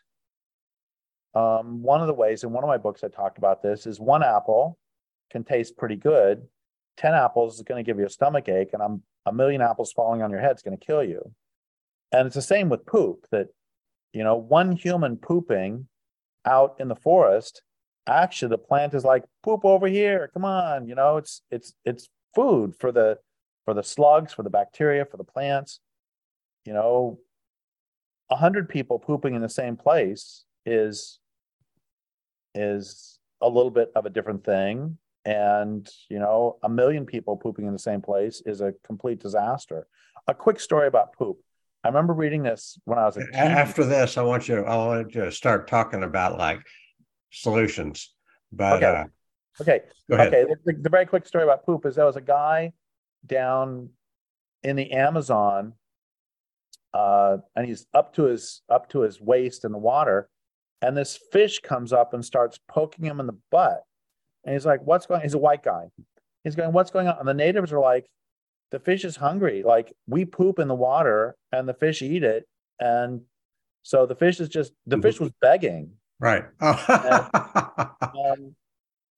um, 1.34 1.82
one 1.82 2.02
of 2.02 2.08
the 2.08 2.14
ways 2.14 2.44
in 2.44 2.52
one 2.52 2.64
of 2.64 2.68
my 2.68 2.78
books 2.78 3.04
I 3.04 3.08
talked 3.08 3.38
about 3.38 3.64
this 3.64 3.88
is 3.88 4.00
one 4.00 4.22
apple 4.22 4.78
can 5.34 5.44
taste 5.44 5.76
pretty 5.76 5.98
good. 5.98 6.48
10 6.98 7.14
apples 7.14 7.56
is 7.56 7.64
going 7.64 7.84
to 7.84 7.90
give 7.90 8.00
you 8.00 8.06
a 8.06 8.10
stomach 8.10 8.48
ache, 8.48 8.70
and 8.72 8.82
I'm 8.82 9.04
a 9.26 9.34
million 9.34 9.62
apples 9.62 9.92
falling 9.92 10.22
on 10.22 10.32
your 10.32 10.40
head 10.40 10.56
is 10.56 10.62
going 10.62 10.78
to 10.78 10.86
kill 10.86 11.04
you. 11.04 11.34
And 12.12 12.28
it's 12.28 12.36
the 12.36 12.42
same 12.42 12.70
with 12.70 12.86
poop 12.86 13.26
that, 13.32 13.48
you 14.14 14.24
know, 14.24 14.36
one 14.36 14.72
human 14.72 15.18
pooping 15.18 15.88
out 16.46 16.76
in 16.80 16.88
the 16.88 16.96
forest, 16.96 17.64
actually 18.08 18.50
the 18.50 18.58
plant 18.58 18.94
is 18.94 19.04
like 19.04 19.24
poop 19.42 19.66
over 19.66 19.88
here. 19.88 20.30
Come 20.34 20.46
on, 20.46 20.88
you 20.88 20.96
know, 20.96 21.18
it's 21.18 21.42
it's 21.50 21.74
it's 21.84 22.10
food 22.36 22.76
for 22.80 22.92
the 22.92 23.18
for 23.66 23.74
the 23.74 23.82
slugs, 23.82 24.34
for 24.34 24.44
the 24.44 24.50
bacteria, 24.50 25.06
for 25.06 25.18
the 25.18 25.24
plants. 25.24 25.80
You 26.66 26.74
know, 26.74 27.20
a 28.30 28.36
hundred 28.36 28.70
people 28.70 29.00
pooping 29.00 29.34
in 29.34 29.42
the 29.42 29.50
same 29.50 29.78
place 29.78 30.46
is 30.66 31.20
is 32.54 33.18
a 33.42 33.50
little 33.50 33.72
bit 33.72 33.92
of 33.96 34.06
a 34.06 34.10
different 34.12 34.44
thing 34.46 34.98
and 35.26 35.90
you 36.10 36.20
know 36.20 36.58
a 36.64 36.70
million 36.70 37.06
people 37.06 37.38
pooping 37.38 37.66
in 37.66 37.74
the 37.74 37.80
same 37.80 38.02
place 38.02 38.42
is 38.46 38.62
a 38.62 38.74
complete 38.84 39.20
disaster. 39.20 39.88
A 40.28 40.34
quick 40.34 40.60
story 40.60 40.88
about 40.88 41.14
poop. 41.14 41.38
I 41.84 41.90
remember 41.90 42.14
reading 42.14 42.44
this 42.44 42.80
when 42.86 42.98
i 42.98 43.06
was 43.06 43.18
a 43.18 43.26
after 43.36 43.84
this 43.84 44.18
i 44.18 44.22
want 44.22 44.48
you 44.48 44.56
to, 44.56 44.62
i 44.64 44.76
want 44.76 45.12
to 45.14 45.32
start 45.32 45.68
talking 45.68 46.04
about 46.04 46.38
like 46.38 46.62
solutions. 47.32 48.14
But 48.52 48.84
okay. 48.84 48.86
uh, 48.86 49.06
okay. 49.62 49.82
okay 50.12 50.46
the, 50.66 50.74
the, 50.74 50.90
very 50.90 51.06
quick 51.06 51.26
story 51.26 51.44
about 51.44 51.66
poop 51.66 51.86
is 51.86 51.96
there 51.96 52.06
was 52.06 52.16
a 52.16 52.22
guy 52.22 52.74
down 53.26 53.90
in 54.62 54.76
the 54.76 54.92
amazon 54.92 55.74
uh, 56.94 57.38
and 57.56 57.66
he's 57.66 57.88
up 57.94 58.14
to 58.16 58.24
his 58.26 58.62
up 58.70 58.90
to 58.90 59.02
his 59.02 59.20
waist 59.20 59.66
in 59.66 59.72
the 59.72 59.78
water 59.78 60.30
and 60.82 60.96
this 60.96 61.20
fish 61.32 61.60
comes 61.60 61.92
up 61.92 62.14
and 62.14 62.24
starts 62.24 62.60
poking 62.68 63.06
him 63.06 63.20
in 63.20 63.26
the 63.26 63.38
butt 63.52 63.84
and 64.46 64.54
he's 64.54 64.66
like, 64.66 64.82
what's 64.84 65.06
going 65.06 65.22
He's 65.22 65.34
a 65.34 65.40
white 65.40 65.64
guy. 65.64 65.90
He's 66.44 66.56
going, 66.56 66.74
what's 66.74 66.92
going 66.92 67.08
on? 67.08 67.18
And 67.20 67.28
the 67.28 67.34
natives 67.34 67.72
are 67.72 67.80
like, 67.80 68.06
the 68.72 68.80
fish 68.80 69.06
is 69.06 69.16
hungry. 69.16 69.64
Like 69.64 69.94
we 70.08 70.26
poop 70.26 70.60
in 70.60 70.68
the 70.68 70.76
water 70.76 71.36
and 71.52 71.68
the 71.68 71.74
fish 71.74 72.02
eat 72.02 72.24
it. 72.24 72.48
And 72.80 73.22
so 73.84 74.06
the 74.06 74.16
fish 74.16 74.40
is 74.40 74.50
just, 74.50 74.74
the 74.86 74.98
fish 74.98 75.20
was 75.20 75.32
begging. 75.42 75.92
Right. 76.20 76.44
and, 76.60 77.30
um, 78.04 78.56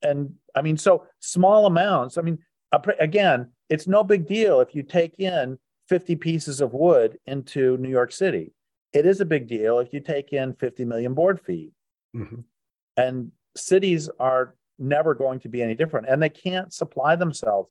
and 0.02 0.34
I 0.56 0.62
mean, 0.62 0.78
so 0.78 1.06
small 1.20 1.66
amounts. 1.66 2.18
I 2.18 2.22
mean, 2.22 2.40
again, 3.00 3.52
it's 3.70 3.88
no 3.88 4.04
big 4.04 4.28
deal 4.28 4.60
if 4.60 4.76
you 4.76 4.84
take 4.84 5.20
in 5.20 5.58
50 5.90 6.16
pieces 6.18 6.62
of 6.62 6.74
wood 6.74 7.18
into 7.26 7.78
New 7.78 7.90
York 7.90 8.12
City. 8.12 8.52
It 8.94 9.06
is 9.06 9.20
a 9.22 9.26
big 9.26 9.48
deal 9.48 9.80
if 9.80 9.94
you 9.94 10.00
take 10.00 10.34
in 10.34 10.54
50 10.54 10.86
million 10.86 11.14
board 11.14 11.42
feet. 11.42 11.72
Mm-hmm. 12.16 12.42
And 12.98 13.32
cities 13.56 14.10
are 14.20 14.56
never 14.78 15.14
going 15.14 15.40
to 15.42 15.50
be 15.50 15.62
any 15.62 15.76
different. 15.76 16.08
And 16.10 16.22
they 16.22 16.30
can't 16.30 16.74
supply 16.74 17.16
themselves 17.16 17.70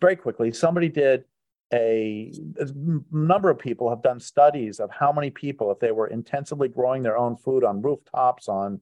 very 0.00 0.16
quickly. 0.16 0.52
Somebody 0.52 0.88
did 0.88 1.24
a, 1.72 2.32
a, 2.58 2.66
number 3.12 3.50
of 3.50 3.58
people 3.58 3.90
have 3.90 4.02
done 4.02 4.18
studies 4.18 4.80
of 4.80 4.90
how 4.90 5.12
many 5.12 5.30
people, 5.30 5.70
if 5.70 5.78
they 5.78 5.92
were 5.92 6.08
intensively 6.08 6.68
growing 6.68 7.02
their 7.02 7.16
own 7.16 7.36
food 7.36 7.64
on 7.64 7.82
rooftops, 7.82 8.48
on 8.48 8.80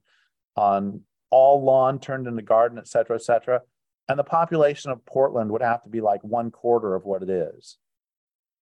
on 0.55 1.01
all 1.29 1.63
lawn 1.63 1.99
turned 1.99 2.27
into 2.27 2.41
garden, 2.41 2.79
et 2.79 2.87
cetera, 2.87 3.15
et 3.15 3.21
cetera, 3.21 3.61
and 4.07 4.17
the 4.17 4.23
population 4.23 4.91
of 4.91 5.05
Portland 5.05 5.51
would 5.51 5.61
have 5.61 5.83
to 5.83 5.89
be 5.89 6.01
like 6.01 6.23
one 6.23 6.49
quarter 6.49 6.95
of 6.95 7.05
what 7.05 7.21
it 7.21 7.29
is. 7.29 7.77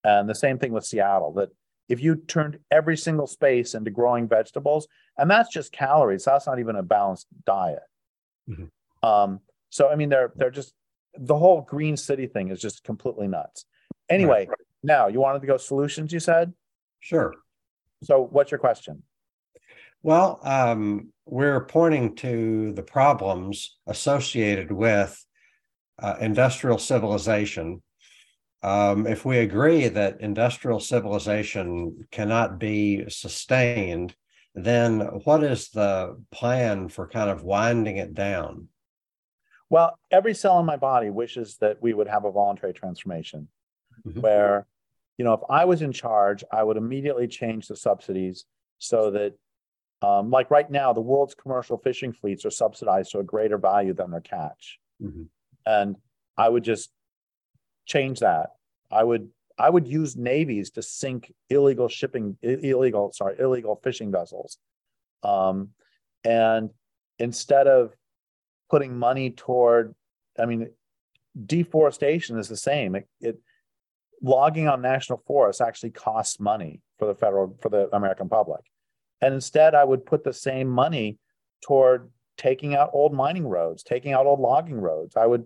And 0.03 0.29
the 0.29 0.35
same 0.35 0.59
thing 0.59 0.73
with 0.73 0.85
Seattle, 0.85 1.31
that 1.33 1.49
if 1.87 2.01
you 2.01 2.17
turned 2.17 2.59
every 2.69 2.97
single 2.97 3.27
space 3.27 3.73
into 3.73 3.89
growing 3.89 4.27
vegetables, 4.27 4.87
and 5.17 5.31
that's 5.31 5.49
just 5.49 5.71
calories, 5.71 6.25
that's 6.25 6.45
not 6.45 6.59
even 6.59 6.75
a 6.75 6.83
balanced 6.83 7.27
diet. 7.45 7.79
Mm-hmm. 8.49 8.65
Um, 9.03 9.39
so 9.69 9.89
I 9.89 9.95
mean, 9.95 10.09
they're 10.09 10.31
they're 10.35 10.51
just 10.51 10.73
the 11.17 11.37
whole 11.37 11.61
green 11.61 11.97
city 11.97 12.27
thing 12.27 12.49
is 12.49 12.61
just 12.61 12.83
completely 12.83 13.27
nuts. 13.27 13.65
Anyway, 14.09 14.39
right, 14.39 14.49
right. 14.49 14.57
now 14.83 15.07
you 15.07 15.19
wanted 15.19 15.41
to 15.41 15.47
go 15.47 15.57
solutions, 15.57 16.11
you 16.11 16.19
said? 16.19 16.53
Sure. 16.99 17.33
So 18.03 18.27
what's 18.31 18.51
your 18.51 18.59
question? 18.59 19.03
Well, 20.03 20.39
um, 20.43 21.11
we're 21.25 21.65
pointing 21.65 22.15
to 22.17 22.71
the 22.73 22.83
problems 22.83 23.77
associated 23.87 24.71
with 24.71 25.25
uh, 25.99 26.15
industrial 26.21 26.77
civilization. 26.77 27.81
Um, 28.61 29.07
if 29.07 29.25
we 29.25 29.39
agree 29.39 29.87
that 29.87 30.21
industrial 30.21 30.79
civilization 30.79 32.07
cannot 32.11 32.59
be 32.59 33.09
sustained, 33.09 34.15
then 34.55 34.99
what 35.25 35.43
is 35.43 35.69
the 35.69 36.21
plan 36.31 36.89
for 36.89 37.07
kind 37.07 37.29
of 37.29 37.43
winding 37.43 37.97
it 37.97 38.13
down? 38.13 38.69
Well, 39.69 39.97
every 40.11 40.33
cell 40.33 40.59
in 40.59 40.65
my 40.65 40.77
body 40.77 41.09
wishes 41.09 41.57
that 41.57 41.81
we 41.81 41.93
would 41.93 42.07
have 42.07 42.25
a 42.25 42.31
voluntary 42.31 42.73
transformation 42.73 43.49
mm-hmm. 44.05 44.21
where, 44.21 44.65
you 45.17 45.25
know, 45.25 45.33
if 45.33 45.41
I 45.49 45.65
was 45.65 45.81
in 45.81 45.91
charge, 45.91 46.43
I 46.51 46.63
would 46.63 46.77
immediately 46.77 47.27
change 47.27 47.67
the 47.67 47.75
subsidies 47.75 48.45
so 48.79 49.11
that, 49.11 49.33
um, 50.01 50.29
like 50.29 50.51
right 50.51 50.69
now, 50.69 50.93
the 50.93 51.01
world's 51.01 51.35
commercial 51.35 51.77
fishing 51.77 52.13
fleets 52.13 52.45
are 52.45 52.51
subsidized 52.51 53.11
to 53.11 53.19
a 53.19 53.23
greater 53.23 53.57
value 53.57 53.93
than 53.93 54.11
their 54.11 54.21
catch. 54.21 54.79
Mm-hmm. 55.01 55.23
And 55.65 55.95
I 56.37 56.47
would 56.47 56.63
just 56.63 56.91
change 57.85 58.19
that. 58.19 58.51
I 58.91 59.03
would 59.03 59.29
I 59.59 59.69
would 59.69 59.87
use 59.87 60.15
navies 60.15 60.69
to 60.71 60.83
sink 60.83 61.33
illegal 61.49 61.87
shipping, 61.87 62.37
illegal, 62.43 63.11
sorry, 63.11 63.35
illegal 63.39 63.79
fishing 63.83 64.11
vessels. 64.11 64.59
Um, 65.23 65.69
and 66.23 66.69
instead 67.17 67.65
of 67.65 67.95
putting 68.69 68.97
money 68.97 69.31
toward, 69.31 69.95
I 70.37 70.45
mean, 70.45 70.69
deforestation 71.45 72.37
is 72.37 72.47
the 72.47 72.57
same. 72.57 72.95
It, 72.95 73.07
it 73.21 73.39
logging 74.21 74.67
on 74.67 74.81
national 74.81 75.23
forests 75.27 75.61
actually 75.61 75.91
costs 75.91 76.39
money 76.39 76.81
for 76.97 77.07
the 77.07 77.15
federal 77.15 77.57
for 77.61 77.69
the 77.69 77.89
American 77.95 78.29
public. 78.29 78.61
And 79.21 79.33
instead, 79.33 79.75
I 79.75 79.83
would 79.83 80.05
put 80.05 80.23
the 80.23 80.33
same 80.33 80.67
money 80.67 81.17
toward 81.61 82.09
taking 82.37 82.75
out 82.75 82.91
old 82.93 83.13
mining 83.13 83.47
roads, 83.47 83.83
taking 83.83 84.13
out 84.13 84.25
old 84.25 84.39
logging 84.39 84.79
roads. 84.79 85.15
I 85.15 85.25
would 85.25 85.45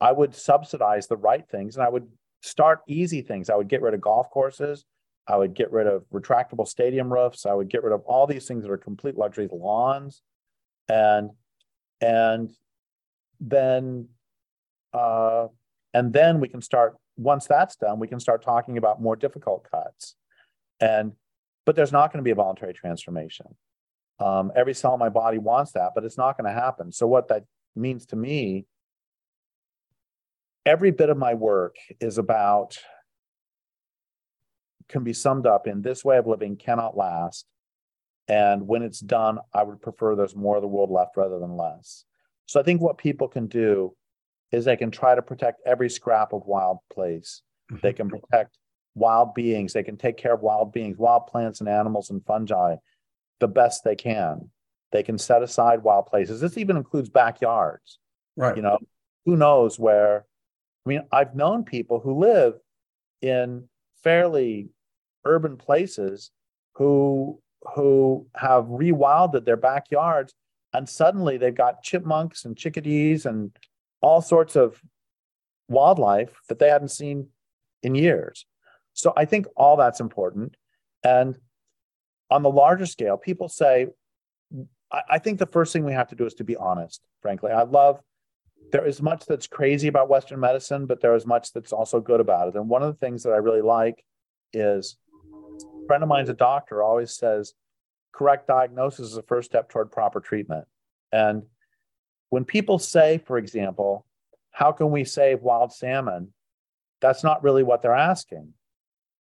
I 0.00 0.12
would 0.12 0.34
subsidize 0.34 1.06
the 1.06 1.16
right 1.16 1.48
things 1.48 1.76
and 1.76 1.84
I 1.84 1.88
would 1.88 2.08
start 2.42 2.80
easy 2.86 3.22
things. 3.22 3.48
I 3.48 3.56
would 3.56 3.68
get 3.68 3.80
rid 3.80 3.94
of 3.94 4.00
golf 4.00 4.28
courses. 4.30 4.84
I 5.26 5.36
would 5.36 5.54
get 5.54 5.72
rid 5.72 5.86
of 5.86 6.04
retractable 6.12 6.68
stadium 6.68 7.10
roofs. 7.12 7.46
I 7.46 7.54
would 7.54 7.70
get 7.70 7.82
rid 7.82 7.94
of 7.94 8.02
all 8.02 8.26
these 8.26 8.46
things 8.46 8.62
that 8.64 8.70
are 8.70 8.76
complete 8.76 9.16
luxuries, 9.16 9.50
lawns. 9.52 10.20
And 10.88 11.30
and 12.04 12.50
then 13.40 14.08
uh, 14.92 15.46
and 15.92 16.12
then 16.12 16.40
we 16.40 16.48
can 16.48 16.62
start 16.62 16.96
once 17.16 17.46
that's 17.46 17.76
done 17.76 17.98
we 17.98 18.08
can 18.08 18.20
start 18.20 18.42
talking 18.42 18.76
about 18.76 19.00
more 19.00 19.16
difficult 19.16 19.66
cuts 19.70 20.16
and 20.80 21.12
but 21.64 21.76
there's 21.76 21.92
not 21.92 22.12
going 22.12 22.18
to 22.18 22.24
be 22.24 22.30
a 22.30 22.34
voluntary 22.34 22.74
transformation. 22.74 23.46
Um, 24.20 24.52
every 24.54 24.74
cell 24.74 24.94
in 24.94 25.00
my 25.00 25.08
body 25.08 25.38
wants 25.38 25.72
that, 25.72 25.92
but 25.94 26.04
it's 26.04 26.18
not 26.18 26.36
going 26.36 26.52
to 26.52 26.60
happen. 26.60 26.92
So 26.92 27.06
what 27.06 27.28
that 27.28 27.44
means 27.74 28.06
to 28.06 28.16
me, 28.16 28.66
every 30.64 30.90
bit 30.90 31.10
of 31.10 31.16
my 31.16 31.34
work 31.34 31.76
is 32.00 32.18
about 32.18 32.78
can 34.88 35.02
be 35.02 35.14
summed 35.14 35.46
up 35.46 35.66
in 35.66 35.82
this 35.82 36.04
way 36.04 36.18
of 36.18 36.26
living 36.26 36.56
cannot 36.56 36.96
last. 36.96 37.46
And 38.28 38.66
when 38.66 38.82
it's 38.82 39.00
done, 39.00 39.38
I 39.52 39.62
would 39.62 39.82
prefer 39.82 40.14
there's 40.14 40.36
more 40.36 40.56
of 40.56 40.62
the 40.62 40.68
world 40.68 40.90
left 40.90 41.16
rather 41.16 41.38
than 41.38 41.56
less. 41.56 42.04
So 42.46 42.58
I 42.58 42.62
think 42.62 42.80
what 42.80 42.98
people 42.98 43.28
can 43.28 43.46
do 43.46 43.94
is 44.50 44.64
they 44.64 44.76
can 44.76 44.90
try 44.90 45.14
to 45.14 45.22
protect 45.22 45.60
every 45.66 45.90
scrap 45.90 46.32
of 46.32 46.46
wild 46.46 46.78
place. 46.92 47.42
Mm-hmm. 47.70 47.80
They 47.82 47.92
can 47.92 48.08
protect 48.08 48.56
wild 48.94 49.34
beings. 49.34 49.72
They 49.72 49.82
can 49.82 49.96
take 49.96 50.16
care 50.16 50.34
of 50.34 50.40
wild 50.40 50.72
beings, 50.72 50.96
wild 50.96 51.26
plants 51.26 51.60
and 51.60 51.68
animals 51.68 52.10
and 52.10 52.24
fungi 52.24 52.76
the 53.40 53.48
best 53.48 53.84
they 53.84 53.96
can. 53.96 54.50
They 54.92 55.02
can 55.02 55.18
set 55.18 55.42
aside 55.42 55.82
wild 55.82 56.06
places. 56.06 56.40
This 56.40 56.56
even 56.56 56.76
includes 56.76 57.08
backyards. 57.08 57.98
Right. 58.36 58.56
You 58.56 58.62
know, 58.62 58.78
who 59.26 59.36
knows 59.36 59.78
where? 59.78 60.24
I 60.86 60.88
mean, 60.88 61.02
I've 61.10 61.34
known 61.34 61.64
people 61.64 62.00
who 62.00 62.18
live 62.18 62.54
in 63.20 63.68
fairly 64.02 64.68
urban 65.24 65.56
places 65.56 66.30
who 66.74 67.40
who 67.74 68.26
have 68.34 68.64
rewilded 68.66 69.44
their 69.44 69.56
backyards 69.56 70.34
and 70.74 70.88
suddenly 70.88 71.38
they've 71.38 71.54
got 71.54 71.82
chipmunks 71.82 72.44
and 72.44 72.56
chickadees 72.56 73.26
and 73.26 73.56
all 74.02 74.20
sorts 74.20 74.56
of 74.56 74.82
wildlife 75.68 76.34
that 76.48 76.58
they 76.58 76.68
hadn't 76.68 76.88
seen 76.88 77.28
in 77.82 77.94
years. 77.94 78.44
So 78.92 79.12
I 79.16 79.24
think 79.24 79.46
all 79.56 79.76
that's 79.76 80.00
important. 80.00 80.56
And 81.04 81.38
on 82.30 82.42
the 82.42 82.50
larger 82.50 82.86
scale, 82.86 83.16
people 83.16 83.48
say, 83.48 83.86
I, 84.90 85.02
I 85.10 85.18
think 85.18 85.38
the 85.38 85.46
first 85.46 85.72
thing 85.72 85.84
we 85.84 85.92
have 85.92 86.08
to 86.08 86.16
do 86.16 86.26
is 86.26 86.34
to 86.34 86.44
be 86.44 86.56
honest, 86.56 87.06
frankly. 87.22 87.52
I 87.52 87.62
love 87.62 88.00
there 88.72 88.86
is 88.86 89.00
much 89.00 89.26
that's 89.26 89.46
crazy 89.46 89.88
about 89.88 90.08
Western 90.08 90.40
medicine, 90.40 90.86
but 90.86 91.00
there 91.00 91.14
is 91.14 91.24
much 91.24 91.52
that's 91.52 91.72
also 91.72 92.00
good 92.00 92.20
about 92.20 92.48
it. 92.48 92.54
And 92.56 92.68
one 92.68 92.82
of 92.82 92.92
the 92.92 92.98
things 92.98 93.22
that 93.22 93.32
I 93.32 93.36
really 93.36 93.62
like 93.62 94.04
is 94.52 94.96
friend 95.86 96.02
of 96.02 96.08
mine's 96.08 96.28
a 96.28 96.34
doctor, 96.34 96.82
always 96.82 97.12
says 97.12 97.54
correct 98.12 98.46
diagnosis 98.46 99.08
is 99.08 99.14
the 99.14 99.22
first 99.22 99.50
step 99.50 99.68
toward 99.68 99.90
proper 99.90 100.20
treatment. 100.20 100.66
And 101.12 101.44
when 102.30 102.44
people 102.44 102.78
say, 102.78 103.18
for 103.18 103.38
example, 103.38 104.06
how 104.50 104.72
can 104.72 104.90
we 104.90 105.04
save 105.04 105.42
wild 105.42 105.72
salmon? 105.72 106.32
That's 107.00 107.24
not 107.24 107.42
really 107.42 107.62
what 107.62 107.82
they're 107.82 107.92
asking. 107.92 108.54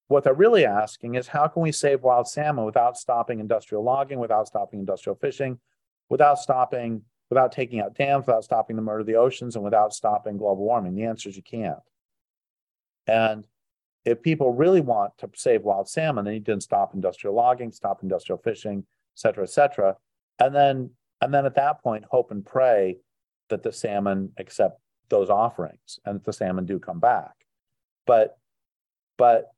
What 0.07 0.23
they're 0.23 0.33
really 0.33 0.65
asking 0.65 1.15
is 1.15 1.27
how 1.27 1.47
can 1.47 1.63
we 1.63 1.71
save 1.71 2.03
wild 2.03 2.27
salmon 2.27 2.65
without 2.65 2.97
stopping 2.97 3.39
industrial 3.39 3.83
logging, 3.83 4.19
without 4.19 4.47
stopping 4.47 4.79
industrial 4.79 5.15
fishing, 5.15 5.59
without 6.09 6.37
stopping, 6.37 7.01
without 7.29 7.51
taking 7.51 7.79
out 7.79 7.95
dams, 7.95 8.27
without 8.27 8.43
stopping 8.43 8.75
the 8.75 8.81
murder 8.81 8.99
of 8.99 9.07
the 9.07 9.15
oceans, 9.15 9.55
and 9.55 9.63
without 9.63 9.93
stopping 9.93 10.37
global 10.37 10.63
warming? 10.65 10.93
The 10.93 11.05
answer 11.05 11.29
is 11.29 11.35
you 11.35 11.43
can't. 11.43 11.79
And 13.07 13.47
if 14.05 14.21
people 14.21 14.51
really 14.53 14.81
want 14.81 15.17
to 15.19 15.29
save 15.35 15.63
wild 15.63 15.87
salmon, 15.87 16.25
they 16.25 16.33
need 16.33 16.45
to 16.45 16.59
stop 16.61 16.93
industrial 16.93 17.35
logging, 17.35 17.71
stop 17.71 18.03
industrial 18.03 18.37
fishing, 18.37 18.79
et 18.79 19.19
cetera, 19.19 19.43
et 19.43 19.49
cetera. 19.49 19.95
And 20.39 20.53
then, 20.53 20.89
and 21.21 21.33
then 21.33 21.45
at 21.45 21.55
that 21.55 21.81
point, 21.81 22.03
hope 22.09 22.31
and 22.31 22.45
pray 22.45 22.97
that 23.49 23.63
the 23.63 23.71
salmon 23.71 24.31
accept 24.37 24.79
those 25.09 25.29
offerings 25.29 25.99
and 26.05 26.15
that 26.15 26.25
the 26.25 26.33
salmon 26.33 26.65
do 26.65 26.79
come 26.79 26.99
back. 26.99 27.31
But, 28.05 28.37
but 29.17 29.51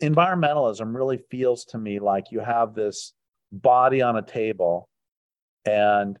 environmentalism 0.00 0.94
really 0.94 1.18
feels 1.30 1.64
to 1.66 1.78
me 1.78 1.98
like 1.98 2.30
you 2.30 2.40
have 2.40 2.74
this 2.74 3.12
body 3.50 4.02
on 4.02 4.16
a 4.16 4.22
table 4.22 4.88
and 5.64 6.16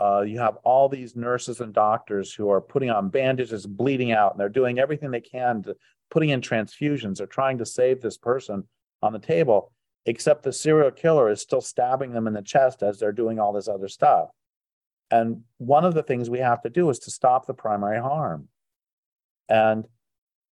uh, 0.00 0.22
you 0.22 0.38
have 0.38 0.56
all 0.64 0.88
these 0.88 1.16
nurses 1.16 1.60
and 1.60 1.72
doctors 1.72 2.34
who 2.34 2.50
are 2.50 2.60
putting 2.60 2.90
on 2.90 3.08
bandages, 3.08 3.66
bleeding 3.66 4.12
out, 4.12 4.32
and 4.32 4.40
they're 4.40 4.48
doing 4.48 4.78
everything 4.78 5.10
they 5.10 5.20
can 5.20 5.62
to 5.62 5.74
putting 6.10 6.30
in 6.30 6.40
transfusions. 6.40 7.18
They're 7.18 7.26
trying 7.26 7.58
to 7.58 7.66
save 7.66 8.00
this 8.00 8.16
person 8.16 8.64
on 9.02 9.12
the 9.12 9.18
table, 9.18 9.72
except 10.04 10.42
the 10.42 10.52
serial 10.52 10.90
killer 10.90 11.30
is 11.30 11.40
still 11.40 11.60
stabbing 11.60 12.12
them 12.12 12.26
in 12.26 12.34
the 12.34 12.42
chest 12.42 12.82
as 12.82 12.98
they're 12.98 13.12
doing 13.12 13.38
all 13.38 13.52
this 13.52 13.68
other 13.68 13.88
stuff. 13.88 14.30
And 15.10 15.42
one 15.58 15.84
of 15.84 15.94
the 15.94 16.02
things 16.02 16.28
we 16.28 16.40
have 16.40 16.62
to 16.62 16.70
do 16.70 16.90
is 16.90 16.98
to 17.00 17.10
stop 17.10 17.46
the 17.46 17.54
primary 17.54 18.00
harm. 18.00 18.48
And 19.48 19.86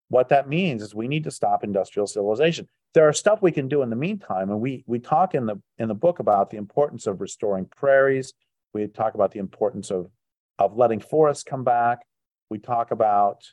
what 0.10 0.30
that 0.30 0.47
means 0.47 0.84
is 0.84 0.93
we 0.93 1.08
need 1.08 1.24
to 1.24 1.32
stop 1.32 1.64
industrial 1.64 2.08
civilization. 2.08 2.68
There 2.93 3.08
are 3.08 3.14
stuff 3.14 3.41
we 3.41 3.51
can 3.51 3.68
do 3.68 3.82
in 3.82 3.89
the 3.89 3.95
meantime, 3.95 4.51
and 4.51 4.62
we 4.62 4.84
we 4.86 4.99
talk 4.99 5.34
in 5.34 5.47
the 5.47 5.60
in 5.80 5.88
the 5.88 5.95
book 5.95 6.20
about 6.20 6.51
the 6.51 6.58
importance 6.58 7.08
of 7.08 7.22
restoring 7.22 7.66
prairies. 7.66 8.34
We 8.74 8.86
talk 8.88 9.16
about 9.16 9.32
the 9.32 9.39
importance 9.39 9.89
of 9.89 10.12
of 10.60 10.78
letting 10.78 10.99
forests 10.99 11.43
come 11.43 11.64
back. 11.64 12.06
We 12.51 12.60
talk 12.60 12.91
about 12.91 13.43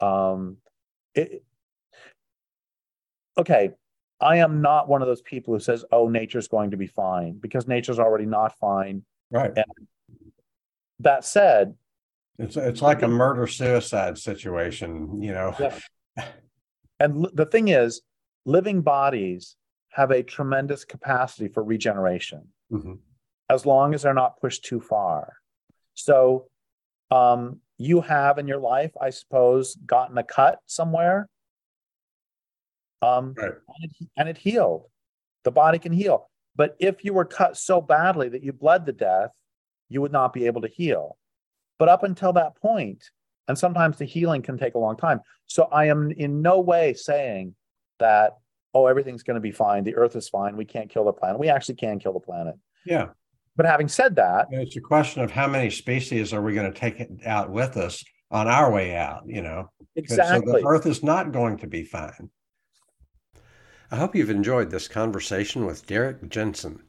um, 0.00 0.56
it, 1.14 1.44
okay. 3.36 3.70
I 4.20 4.38
am 4.38 4.62
not 4.62 4.88
one 4.88 5.00
of 5.00 5.06
those 5.06 5.22
people 5.22 5.54
who 5.54 5.60
says, 5.60 5.84
"Oh, 5.92 6.08
nature's 6.08 6.48
going 6.48 6.72
to 6.72 6.76
be 6.76 6.88
fine," 6.88 7.38
because 7.38 7.68
nature's 7.68 8.00
already 8.00 8.26
not 8.26 8.58
fine. 8.58 9.04
Right. 9.30 9.52
And 9.54 9.86
that 11.00 11.24
said, 11.24 11.74
it's 12.38 12.56
it's 12.56 12.82
like 12.82 13.02
a 13.02 13.08
murder 13.08 13.46
suicide 13.46 14.18
situation, 14.18 15.22
you 15.22 15.32
know. 15.32 15.54
Yeah. 15.58 15.78
And 17.00 17.28
the 17.32 17.46
thing 17.46 17.68
is, 17.68 18.02
living 18.44 18.82
bodies 18.82 19.56
have 19.90 20.10
a 20.10 20.22
tremendous 20.22 20.84
capacity 20.84 21.48
for 21.48 21.62
regeneration 21.62 22.48
mm-hmm. 22.72 22.94
as 23.48 23.66
long 23.66 23.94
as 23.94 24.02
they're 24.02 24.14
not 24.14 24.40
pushed 24.40 24.64
too 24.64 24.80
far. 24.80 25.34
So, 25.94 26.48
um, 27.10 27.60
you 27.78 28.00
have 28.00 28.38
in 28.38 28.48
your 28.48 28.58
life, 28.58 28.92
I 29.00 29.10
suppose, 29.10 29.76
gotten 29.86 30.18
a 30.18 30.24
cut 30.24 30.58
somewhere. 30.66 31.28
Um, 33.00 33.34
right. 33.38 33.52
and, 33.52 33.84
it, 33.84 34.08
and 34.16 34.28
it 34.28 34.36
healed. 34.36 34.86
The 35.44 35.52
body 35.52 35.78
can 35.78 35.92
heal. 35.92 36.28
But 36.56 36.76
if 36.80 37.04
you 37.04 37.14
were 37.14 37.24
cut 37.24 37.56
so 37.56 37.80
badly 37.80 38.28
that 38.30 38.42
you 38.42 38.52
bled 38.52 38.84
to 38.86 38.92
death, 38.92 39.30
you 39.88 40.00
would 40.00 40.12
not 40.12 40.32
be 40.32 40.46
able 40.46 40.60
to 40.62 40.68
heal. 40.68 41.16
But 41.78 41.88
up 41.88 42.02
until 42.02 42.32
that 42.32 42.56
point, 42.56 43.04
and 43.46 43.56
sometimes 43.56 43.96
the 43.96 44.04
healing 44.04 44.42
can 44.42 44.58
take 44.58 44.74
a 44.74 44.78
long 44.78 44.96
time. 44.96 45.20
So 45.46 45.68
I 45.70 45.86
am 45.86 46.10
in 46.10 46.42
no 46.42 46.60
way 46.60 46.94
saying 46.94 47.54
that, 48.00 48.36
oh, 48.74 48.86
everything's 48.86 49.22
going 49.22 49.36
to 49.36 49.40
be 49.40 49.52
fine. 49.52 49.84
The 49.84 49.94
earth 49.94 50.16
is 50.16 50.28
fine. 50.28 50.56
We 50.56 50.64
can't 50.64 50.90
kill 50.90 51.04
the 51.04 51.12
planet. 51.12 51.38
We 51.38 51.48
actually 51.48 51.76
can 51.76 52.00
kill 52.00 52.12
the 52.12 52.20
planet. 52.20 52.56
Yeah. 52.84 53.06
But 53.58 53.66
having 53.66 53.88
said 53.88 54.14
that, 54.14 54.46
it's 54.52 54.76
a 54.76 54.80
question 54.80 55.20
of 55.20 55.32
how 55.32 55.48
many 55.48 55.68
species 55.68 56.32
are 56.32 56.40
we 56.40 56.54
going 56.54 56.72
to 56.72 56.78
take 56.78 57.04
out 57.26 57.50
with 57.50 57.76
us 57.76 58.04
on 58.30 58.46
our 58.46 58.70
way 58.70 58.94
out, 58.94 59.24
you 59.26 59.42
know? 59.42 59.68
Exactly. 59.96 60.46
So 60.46 60.60
the 60.60 60.64
earth 60.64 60.86
is 60.86 61.02
not 61.02 61.32
going 61.32 61.56
to 61.58 61.66
be 61.66 61.82
fine. 61.82 62.30
I 63.90 63.96
hope 63.96 64.14
you've 64.14 64.30
enjoyed 64.30 64.70
this 64.70 64.86
conversation 64.86 65.66
with 65.66 65.88
Derrick 65.88 66.28
Jensen. 66.28 66.80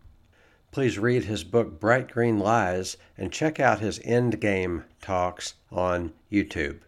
Please 0.72 1.00
read 1.00 1.24
his 1.24 1.44
book 1.44 1.80
Bright 1.80 2.12
Green 2.12 2.38
Lies 2.38 2.98
and 3.18 3.34
check 3.34 3.60
out 3.60 3.80
his 3.80 3.98
Endgame 4.00 4.84
talks 5.02 5.56
on 5.72 6.14
YouTube. 6.32 6.82